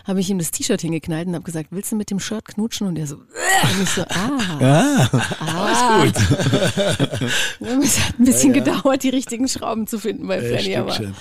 [0.07, 2.87] habe ich ihm das T-Shirt hingeknallt und habe gesagt, willst du mit dem Shirt knutschen?
[2.89, 4.59] Und er so, äh, und ich so, ah.
[4.61, 5.09] Ah,
[5.41, 6.01] ah.
[6.01, 6.23] alles gut.
[7.85, 8.65] Es hat ein bisschen Ja, ja.
[8.65, 11.15] gedauert, die richtigen Schrauben zu finden bei Freddy, aber schon.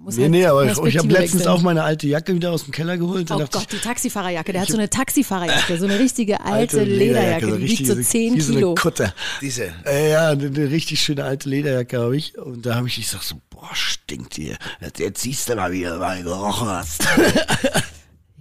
[0.00, 2.64] Muss Nee, halt nee, aber ich, ich habe letztens auch meine alte Jacke wieder aus
[2.64, 3.30] dem Keller geholt.
[3.30, 4.52] Oh Gott, die Taxifahrerjacke.
[4.52, 7.86] Der hat Ich so eine Taxifahrerjacke, so eine richtige alte, Alte Lederjacke, so die wiegt
[7.86, 8.74] so 10 wie so eine Kilo.
[8.74, 9.14] Kutte.
[9.40, 9.72] Diese.
[9.84, 12.36] Äh, ja, eine, eine richtig schöne alte Lederjacke habe ich.
[12.38, 14.56] Und da habe ich, ich sag so, boah, stinkt hier.
[14.80, 17.02] Jetzt, jetzt siehst du mal, wie du mal gerochen hast.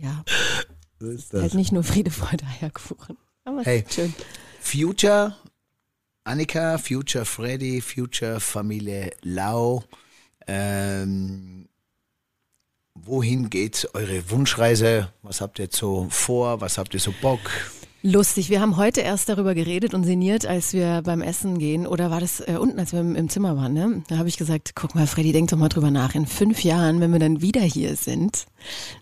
[0.02, 0.24] Ja,
[1.00, 3.18] so ist halt nicht nur Friede, Freude, Eierkuchen.
[3.44, 3.84] Aber Hey.
[3.94, 4.14] schön.
[4.62, 5.36] Future
[6.24, 9.84] Annika, Future Freddy, Future Familie Lau.
[10.52, 11.70] Ähm,
[12.96, 15.14] wohin geht eure Wunschreise?
[15.22, 16.60] Was habt ihr jetzt so vor?
[16.60, 17.40] Was habt ihr so Bock?
[18.02, 21.86] Lustig, wir haben heute erst darüber geredet und sinniert, als wir beim Essen gehen.
[21.86, 23.74] Oder war das äh, unten, als wir im, im Zimmer waren?
[23.74, 24.04] Ne?
[24.08, 26.16] Da habe ich gesagt, guck mal, Freddy, denk doch mal drüber nach.
[26.16, 28.46] In fünf Jahren, wenn wir dann wieder hier sind,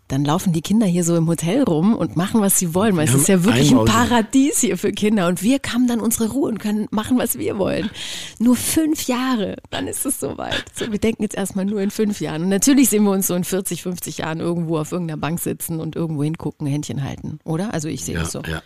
[0.07, 2.97] dann laufen die Kinder hier so im Hotel rum und machen, was sie wollen.
[2.97, 3.85] Weil es Wir ist ja wirklich ein.
[3.85, 5.27] Paradies hier für Kinder.
[5.27, 7.91] Und wir haben dann unsere Ruhe und können machen, was wir wollen.
[8.39, 10.65] Nur fünf Jahre, dann ist es soweit.
[10.73, 12.41] So, wir denken jetzt erstmal nur in fünf Jahren.
[12.41, 15.79] Und natürlich sehen wir uns so in 40, 50 Jahren irgendwo auf irgendeiner Bank sitzen
[15.79, 17.37] und irgendwo hingucken, Händchen halten.
[17.43, 17.75] Oder?
[17.75, 18.41] Also ich sehe ja, das so.
[18.41, 18.63] ja.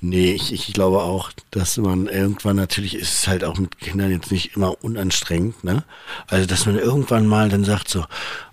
[0.00, 4.10] Nee, ich, ich glaube auch, dass man irgendwann natürlich ist es halt auch mit Kindern
[4.10, 5.84] jetzt nicht immer unanstrengend, ne?
[6.26, 8.04] Also dass man irgendwann mal dann sagt so,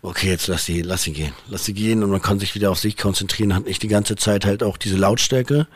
[0.02, 2.72] okay, jetzt lass sie, lass sie gehen, lass sie gehen und man kann sich wieder
[2.72, 5.68] auf sich konzentrieren, hat nicht die ganze Zeit halt auch diese Lautstärke.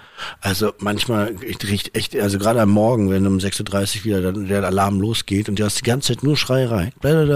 [0.41, 4.47] Also manchmal ich riecht echt, also gerade am Morgen, wenn um 6.30 Uhr wieder dann
[4.47, 6.91] der Alarm losgeht und du hast die ganze Zeit nur Schreierei.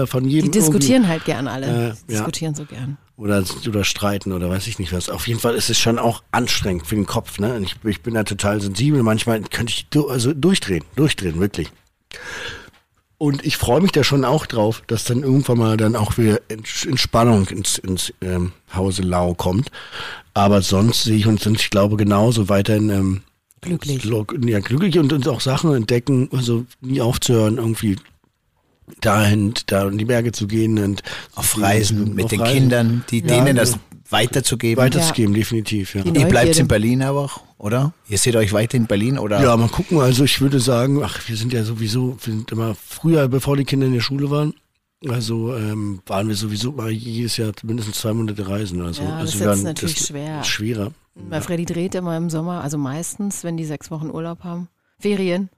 [0.06, 1.66] Von jedem Die diskutieren halt gern alle.
[1.66, 1.70] Äh,
[2.08, 2.18] Die ja.
[2.18, 2.96] diskutieren so gern.
[3.18, 5.10] Oder, oder streiten oder weiß ich nicht was.
[5.10, 7.38] Auf jeden Fall ist es schon auch anstrengend für den Kopf.
[7.38, 7.60] Ne?
[7.62, 9.02] Ich, ich bin da total sensibel.
[9.02, 11.68] Manchmal könnte ich du, also durchdrehen, durchdrehen, wirklich.
[13.18, 16.40] Und ich freue mich da schon auch drauf, dass dann irgendwann mal dann auch wieder
[16.48, 19.70] Ents- Entspannung ins, ins ähm, Hause Lau kommt.
[20.32, 23.20] Aber sonst sehe ich uns, ich glaube, genauso weiterhin ähm,
[23.60, 24.04] Glücklich.
[24.44, 27.96] Ja, glücklich und uns auch Sachen entdecken, also nie aufzuhören, irgendwie
[29.00, 31.02] dahin, da in die Berge zu gehen und
[31.34, 32.54] Auf Reisen mit auf den Reisen.
[32.54, 33.78] Kindern, die, Ja, denen das ja.
[34.10, 34.82] weiterzugeben.
[34.82, 35.94] weiterzugeben, definitiv.
[35.94, 36.04] Ja.
[36.04, 37.92] Ihr bleibt in Berlin aber auch, oder?
[38.08, 39.42] Ihr seht euch weiter in Berlin, oder?
[39.42, 40.00] Ja, mal gucken.
[40.00, 43.64] Also ich würde sagen, ach, wir sind ja sowieso, wir sind immer früher, bevor die
[43.64, 44.54] Kinder in der Schule waren.
[45.08, 48.80] Also ähm, waren wir sowieso mal jedes Jahr mindestens zwei Monate reisen.
[48.82, 50.42] Also, Ja, das also ist natürlich das schwer.
[50.42, 50.92] Schwerer.
[51.14, 54.68] Weil Freddy dreht immer im Sommer, also meistens, wenn die sechs Wochen Urlaub haben,
[54.98, 55.50] Ferien.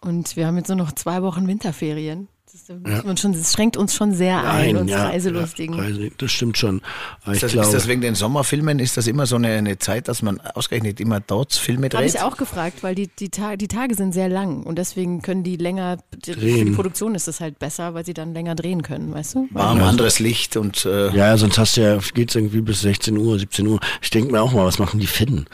[0.00, 2.28] Und wir haben jetzt nur noch zwei Wochen Winterferien.
[2.68, 3.02] Ja.
[3.04, 5.76] man schon, das schränkt uns schon sehr ein, uns ja, Reiselustigen.
[5.76, 6.82] Ja, Reise, das stimmt schon.
[7.26, 8.78] Ist ich das, glaube, ist das wegen den Sommerfilmen?
[8.78, 12.14] Ist das immer so eine, eine Zeit, dass man ausgerechnet immer dort Filme Habe dreht?
[12.14, 15.42] ich auch gefragt, weil die, die, Ta die Tage sind sehr lang und deswegen können
[15.42, 16.74] die länger, die, für die Drehen.
[16.74, 19.48] Produktion ist das halt besser, weil sie dann länger drehen können, weißt du?
[19.50, 23.38] Warm, anderes Licht und äh, ja, sonst hast du ja, geht's irgendwie bis 16 Uhr,
[23.38, 23.80] 17 Uhr.
[24.02, 25.46] Ich denke mir auch mal, was machen die Finnen?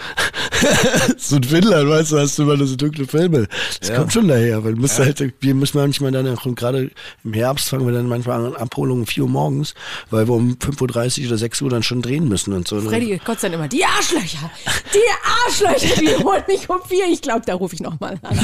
[1.16, 3.48] so in Finnland, weißt du, hast du immer so dunkle Filme.
[3.80, 3.96] Das Ja.
[3.96, 6.90] kommt schon daher, weil musst halt, wir müssen manchmal dann auch, und gerade
[7.24, 9.74] im Herbst fangen wir dann manchmal an, Abholung um 4 Uhr morgens,
[10.10, 12.80] weil wir um 5.30 Uhr oder 6 Uhr dann schon drehen müssen und so.
[12.80, 14.50] Freddy kotzt dann immer, die Arschlöcher,
[14.92, 14.98] die
[15.46, 17.06] Arschlöcher, die holen mich um vier.
[17.10, 18.38] Ich glaube, da rufe ich nochmal an.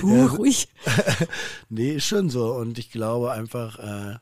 [0.00, 0.68] so, uh, ruhig.
[1.68, 2.52] Nee, ist schon so.
[2.54, 4.16] Und ich glaube einfach, äh,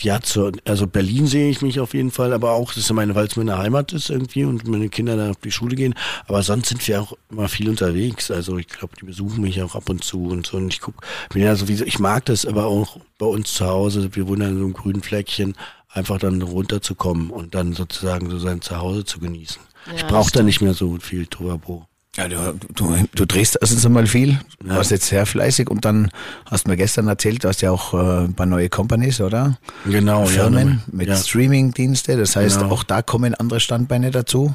[0.00, 3.14] Ja, zur, also Berlin sehe ich mich auf jeden Fall, aber auch, das ist meine,
[3.14, 5.94] weil es meine Heimat ist irgendwie und meine Kinder da auf die Schule gehen.
[6.26, 8.30] Aber sonst sind wir auch immer viel unterwegs.
[8.30, 10.56] Also ich glaube, die besuchen mich auch ab und zu und so.
[10.56, 14.14] Und ich guck, bin ja sowieso, ich mag das aber auch bei uns zu Hause.
[14.14, 15.54] Wir wohnen in so einem grünen Fleckchen,
[15.88, 19.62] einfach dann runterzukommen und dann sozusagen so sein Zuhause zu genießen.
[19.86, 21.86] Ja, ich brauche da nicht mehr so viel Turbo.
[22.16, 26.10] Ja, du, du, du drehst erstens einmal viel, du warst jetzt sehr fleißig und dann
[26.46, 29.58] hast du mir gestern erzählt, du hast ja auch äh, ein paar neue Companies, oder?
[29.84, 30.92] Genau, Firmen ja.
[30.92, 31.16] mit ja.
[31.16, 32.72] Streaming-Dienste, das heißt, Genau.
[32.72, 34.54] auch da kommen andere Standbeine dazu.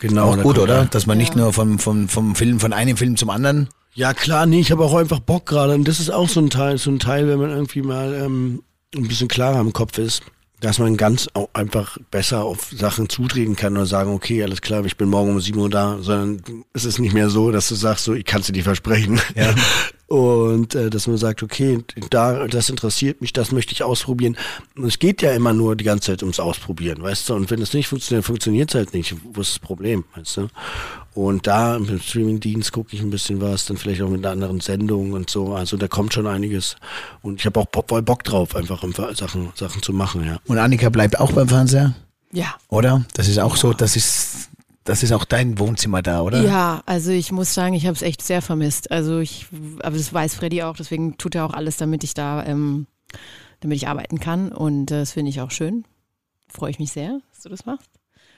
[0.00, 0.84] Genau, auch gut, oder?
[0.86, 3.68] Dass man nicht nur vom, vom, vom Film, von einem Film zum anderen.
[3.94, 5.74] Ja klar, nee, ich habe auch einfach Bock gerade.
[5.74, 8.62] Und das ist auch so ein Teil, so ein Teil, wenn man irgendwie mal ähm,
[8.94, 10.22] ein bisschen klarer im Kopf ist,
[10.66, 14.96] dass man ganz einfach besser auf Sachen zutreten kann und sagen, okay, alles klar, ich
[14.96, 18.04] bin morgen um 7 Uhr da, sondern es ist nicht mehr so, dass du sagst,
[18.04, 19.20] so, ich kann es dir nicht versprechen.
[19.36, 19.54] Ja.
[20.08, 24.36] Und äh, dass man sagt, okay, da, das interessiert mich, das möchte ich ausprobieren.
[24.76, 27.34] Und es geht ja immer nur die ganze Zeit ums Ausprobieren, weißt du?
[27.34, 29.16] Und wenn es nicht funktioniert, funktioniert es halt nicht.
[29.24, 30.48] Wo ist das Problem, weißt du?
[31.16, 34.60] Und da im Streamingdienst gucke ich ein bisschen was, dann vielleicht auch mit einer anderen
[34.60, 35.54] Sendung und so.
[35.54, 36.76] Also da kommt schon einiges.
[37.22, 40.38] Und ich habe auch Bock, voll Bock drauf, einfach einfach Sachen, Sachen zu machen, ja.
[40.46, 41.94] Und Annika bleibt auch beim Fernseher,
[42.32, 42.54] Ja.
[42.68, 43.02] oder?
[43.14, 44.50] Das ist auch so, das ist,
[44.84, 46.42] das ist auch dein Wohnzimmer da, oder?
[46.42, 48.90] Ja, also ich muss sagen, ich habe es echt sehr vermisst.
[48.90, 49.46] Also ich,
[49.82, 52.86] aber das weiß Freddy auch, deswegen tut er auch alles, damit ich da, ähm,
[53.60, 54.52] damit ich arbeiten kann.
[54.52, 55.86] Und äh, das finde ich auch schön.
[56.48, 57.88] Freue ich mich sehr, dass du das machst.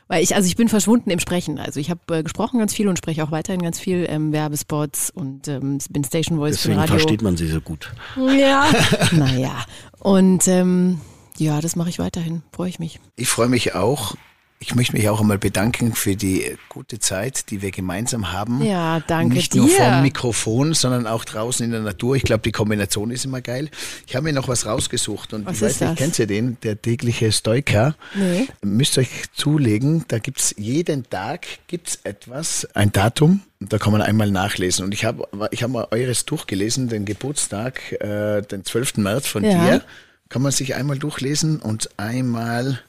[0.09, 1.59] Weil ich, also ich bin verschwunden im Sprechen.
[1.59, 5.11] Also ich habe äh, gesprochen ganz viel und spreche auch weiterhin ganz viel ähm, Werbespots
[5.11, 6.95] und ähm, bin Station Voice für Deswegen Radio.
[6.95, 7.93] versteht man sie so gut.
[8.17, 8.67] Ja.
[9.13, 9.65] naja.
[9.99, 11.01] Und ähm,
[11.37, 12.43] ja, das mache ich weiterhin.
[12.53, 13.01] Freue ich mich.
[13.17, 14.15] Ich freue mich auch.
[14.61, 18.61] Ich möchte mich auch einmal bedanken für die gute Zeit, die wir gemeinsam haben.
[18.65, 19.59] Ja, danke Nicht dir.
[19.63, 22.17] nur vom Mikrofon, sondern auch draußen in der Natur.
[22.17, 23.71] Ich glaube, die Kombination ist immer geil.
[24.09, 26.57] Ich habe mir noch was rausgesucht und Was ich weiß nicht, kennt ihr den?
[26.65, 27.95] Der tägliche Stoiker.
[28.17, 28.49] Nee.
[28.63, 34.31] Müsst euch zulegen, da gibt's jeden Tag gibt's etwas, ein Datum, da kann man einmal
[34.31, 34.85] nachlesen.
[34.85, 38.97] Und ich habe ich hab mal eures durchgelesen, den Geburtstag, äh, den 12.
[39.03, 39.51] März von Ja.
[39.65, 39.83] dir.
[40.31, 42.81] Kann man sich einmal durchlesen und einmal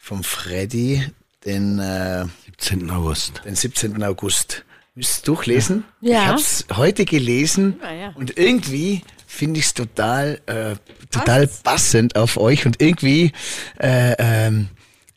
[0.00, 1.04] vom Freddy,
[1.44, 2.90] den, äh, 17.
[2.90, 3.42] August.
[3.44, 4.02] den 17.
[4.02, 4.64] August.
[4.94, 5.84] Müsst ihr durchlesen?
[6.00, 6.22] Ja.
[6.22, 8.08] Ich habe es heute gelesen Ah, ja.
[8.16, 10.74] und irgendwie finde ich es total, äh,
[11.10, 13.32] total passend auf euch und irgendwie,
[13.78, 14.68] äh, ähm,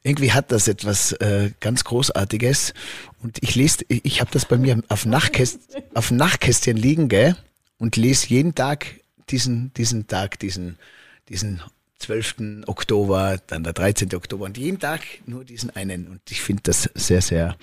[0.03, 2.73] irgendwie hat das etwas äh, ganz Großartiges.
[3.23, 5.59] Und ich lese, ich, ich habe das bei mir auf, Nachtkäst,
[5.93, 7.35] auf Nachtkästchen liegen, gell?
[7.79, 8.85] Und lese jeden Tag
[9.29, 10.77] diesen, diesen Tag, diesen,
[11.29, 11.61] diesen
[12.03, 12.65] 12.
[12.67, 14.13] Oktober, dann der 13.
[14.13, 16.07] Oktober und jeden Tag nur diesen einen.
[16.07, 17.55] Und ich finde das sehr, sehr,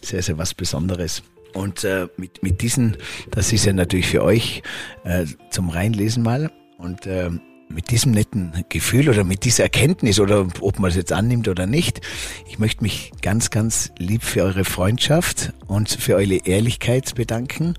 [0.00, 1.22] sehr, sehr was Besonderes.
[1.52, 2.96] Und äh, mit, mit diesen,
[3.32, 4.62] das ist ja natürlich für euch
[5.04, 6.52] äh, zum Reinlesen mal.
[6.78, 7.30] Und äh,
[7.68, 11.66] mit diesem netten Gefühl oder mit dieser Erkenntnis oder ob man es jetzt annimmt oder
[11.66, 12.00] nicht,
[12.46, 17.74] ich möchte mich ganz, ganz lieb für eure Freundschaft und für eure Ehrlichkeit bedanken.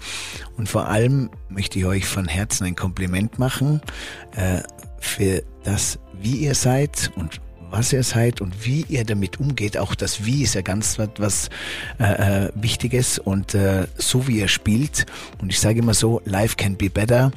[0.58, 3.82] Und vor allem möchte ich euch von Herzen ein Kompliment machen
[4.36, 4.62] äh,
[5.00, 7.42] für das, wie ihr seid und
[7.74, 9.80] was ihr seid und wie ihr damit umgeht.
[9.80, 11.50] Auch das Wie ist ja ganz was,
[12.00, 15.08] äh, äh, Wichtiges und äh, so wie ihr spielt.
[15.42, 17.32] Und ich sage immer so, life can be better.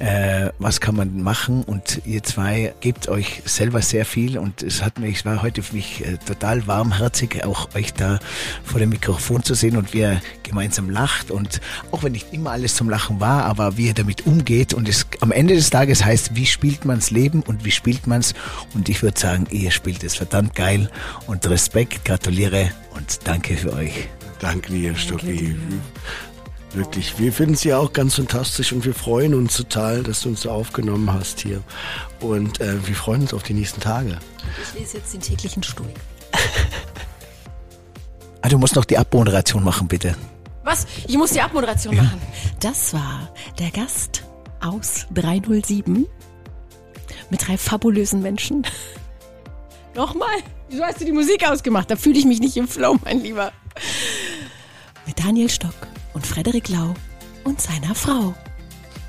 [0.00, 1.62] Äh, was kann man machen?
[1.62, 5.62] Und ihr zwei gebt euch selber sehr viel und es hat mich, es war heute
[5.62, 8.18] für mich äh, total warmherzig, auch euch da
[8.64, 12.52] vor dem Mikrofon zu sehen und wie ihr gemeinsam lacht und auch wenn nicht immer
[12.52, 16.04] alles zum Lachen war, aber wie ihr damit umgeht und es am Ende des Tages
[16.04, 18.34] heißt, wie spielt man's Leben und wie spielt man's
[18.74, 20.90] und ich würde sagen, ihr spielt es verdammt geil
[21.26, 24.08] und Respekt, gratuliere und danke für euch.
[24.38, 25.56] Danke dir, Stocki.
[26.74, 30.28] Wirklich, wir finden es ja auch ganz fantastisch und wir freuen uns total, dass du
[30.28, 31.62] uns so aufgenommen hast hier.
[32.20, 34.18] Und äh, wir freuen uns auf die nächsten Tage.
[34.62, 35.94] Ich lese jetzt den täglichen Stoik.
[38.42, 40.14] Ah, du musst noch die Abmoderation machen, bitte.
[40.66, 40.84] Was?
[41.06, 42.20] Ich muss die Abmoderation machen.
[42.58, 44.24] Das war der Gast
[44.60, 46.08] aus 307
[47.30, 48.66] mit drei fabulösen Menschen.
[49.94, 50.38] Nochmal.
[50.68, 51.88] Wieso hast du die Musik ausgemacht?
[51.88, 53.52] Da fühle ich mich nicht im Flow, mein Lieber.
[55.06, 56.94] Mit Daniel Stock und Frederik Lau
[57.44, 58.34] und seiner Frau.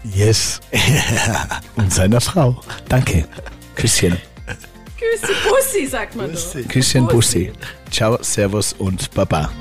[0.04, 0.60] Yes.
[1.76, 2.62] und seiner Frau.
[2.88, 3.28] Danke.
[3.74, 4.16] Küsschen.
[4.96, 6.70] Küssi Bussi, sagt man doch.
[6.70, 7.52] Küsschen, Bussi.
[7.90, 9.52] Ciao, Servus und Baba.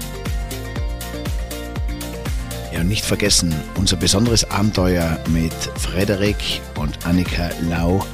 [2.76, 6.36] Ja, und nicht vergessen, unser besonderes Abenteuer mit Frederik
[6.78, 8.04] und Annika Lau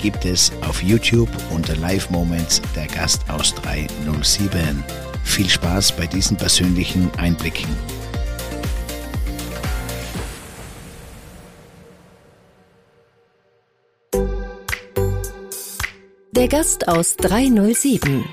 [0.00, 4.84] gibt es auf YouTube unter Live Moments der Gast aus 307.
[5.24, 7.66] Viel Spaß bei diesen persönlichen Einblicken.
[16.30, 18.24] Der Der Gast aus 307.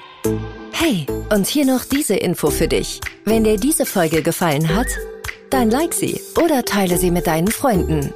[0.73, 2.99] Hey, und hier noch diese Info für dich.
[3.25, 4.87] Wenn dir diese Folge gefallen hat,
[5.53, 8.13] dann like sie oder teile sie mit deinen Freunden.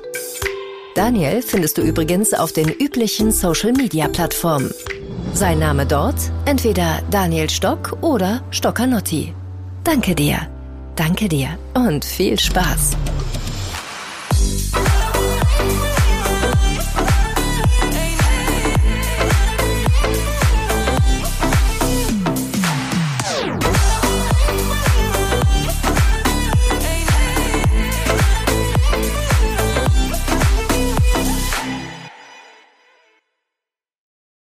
[0.96, 4.72] Daniel findest du übrigens auf den üblichen Social-Media-Plattformen.
[5.34, 9.34] Sein Name dort entweder Daniel Stock oder Stockanotti.
[9.84, 10.48] Danke dir,
[10.96, 12.96] danke dir und viel Spaß.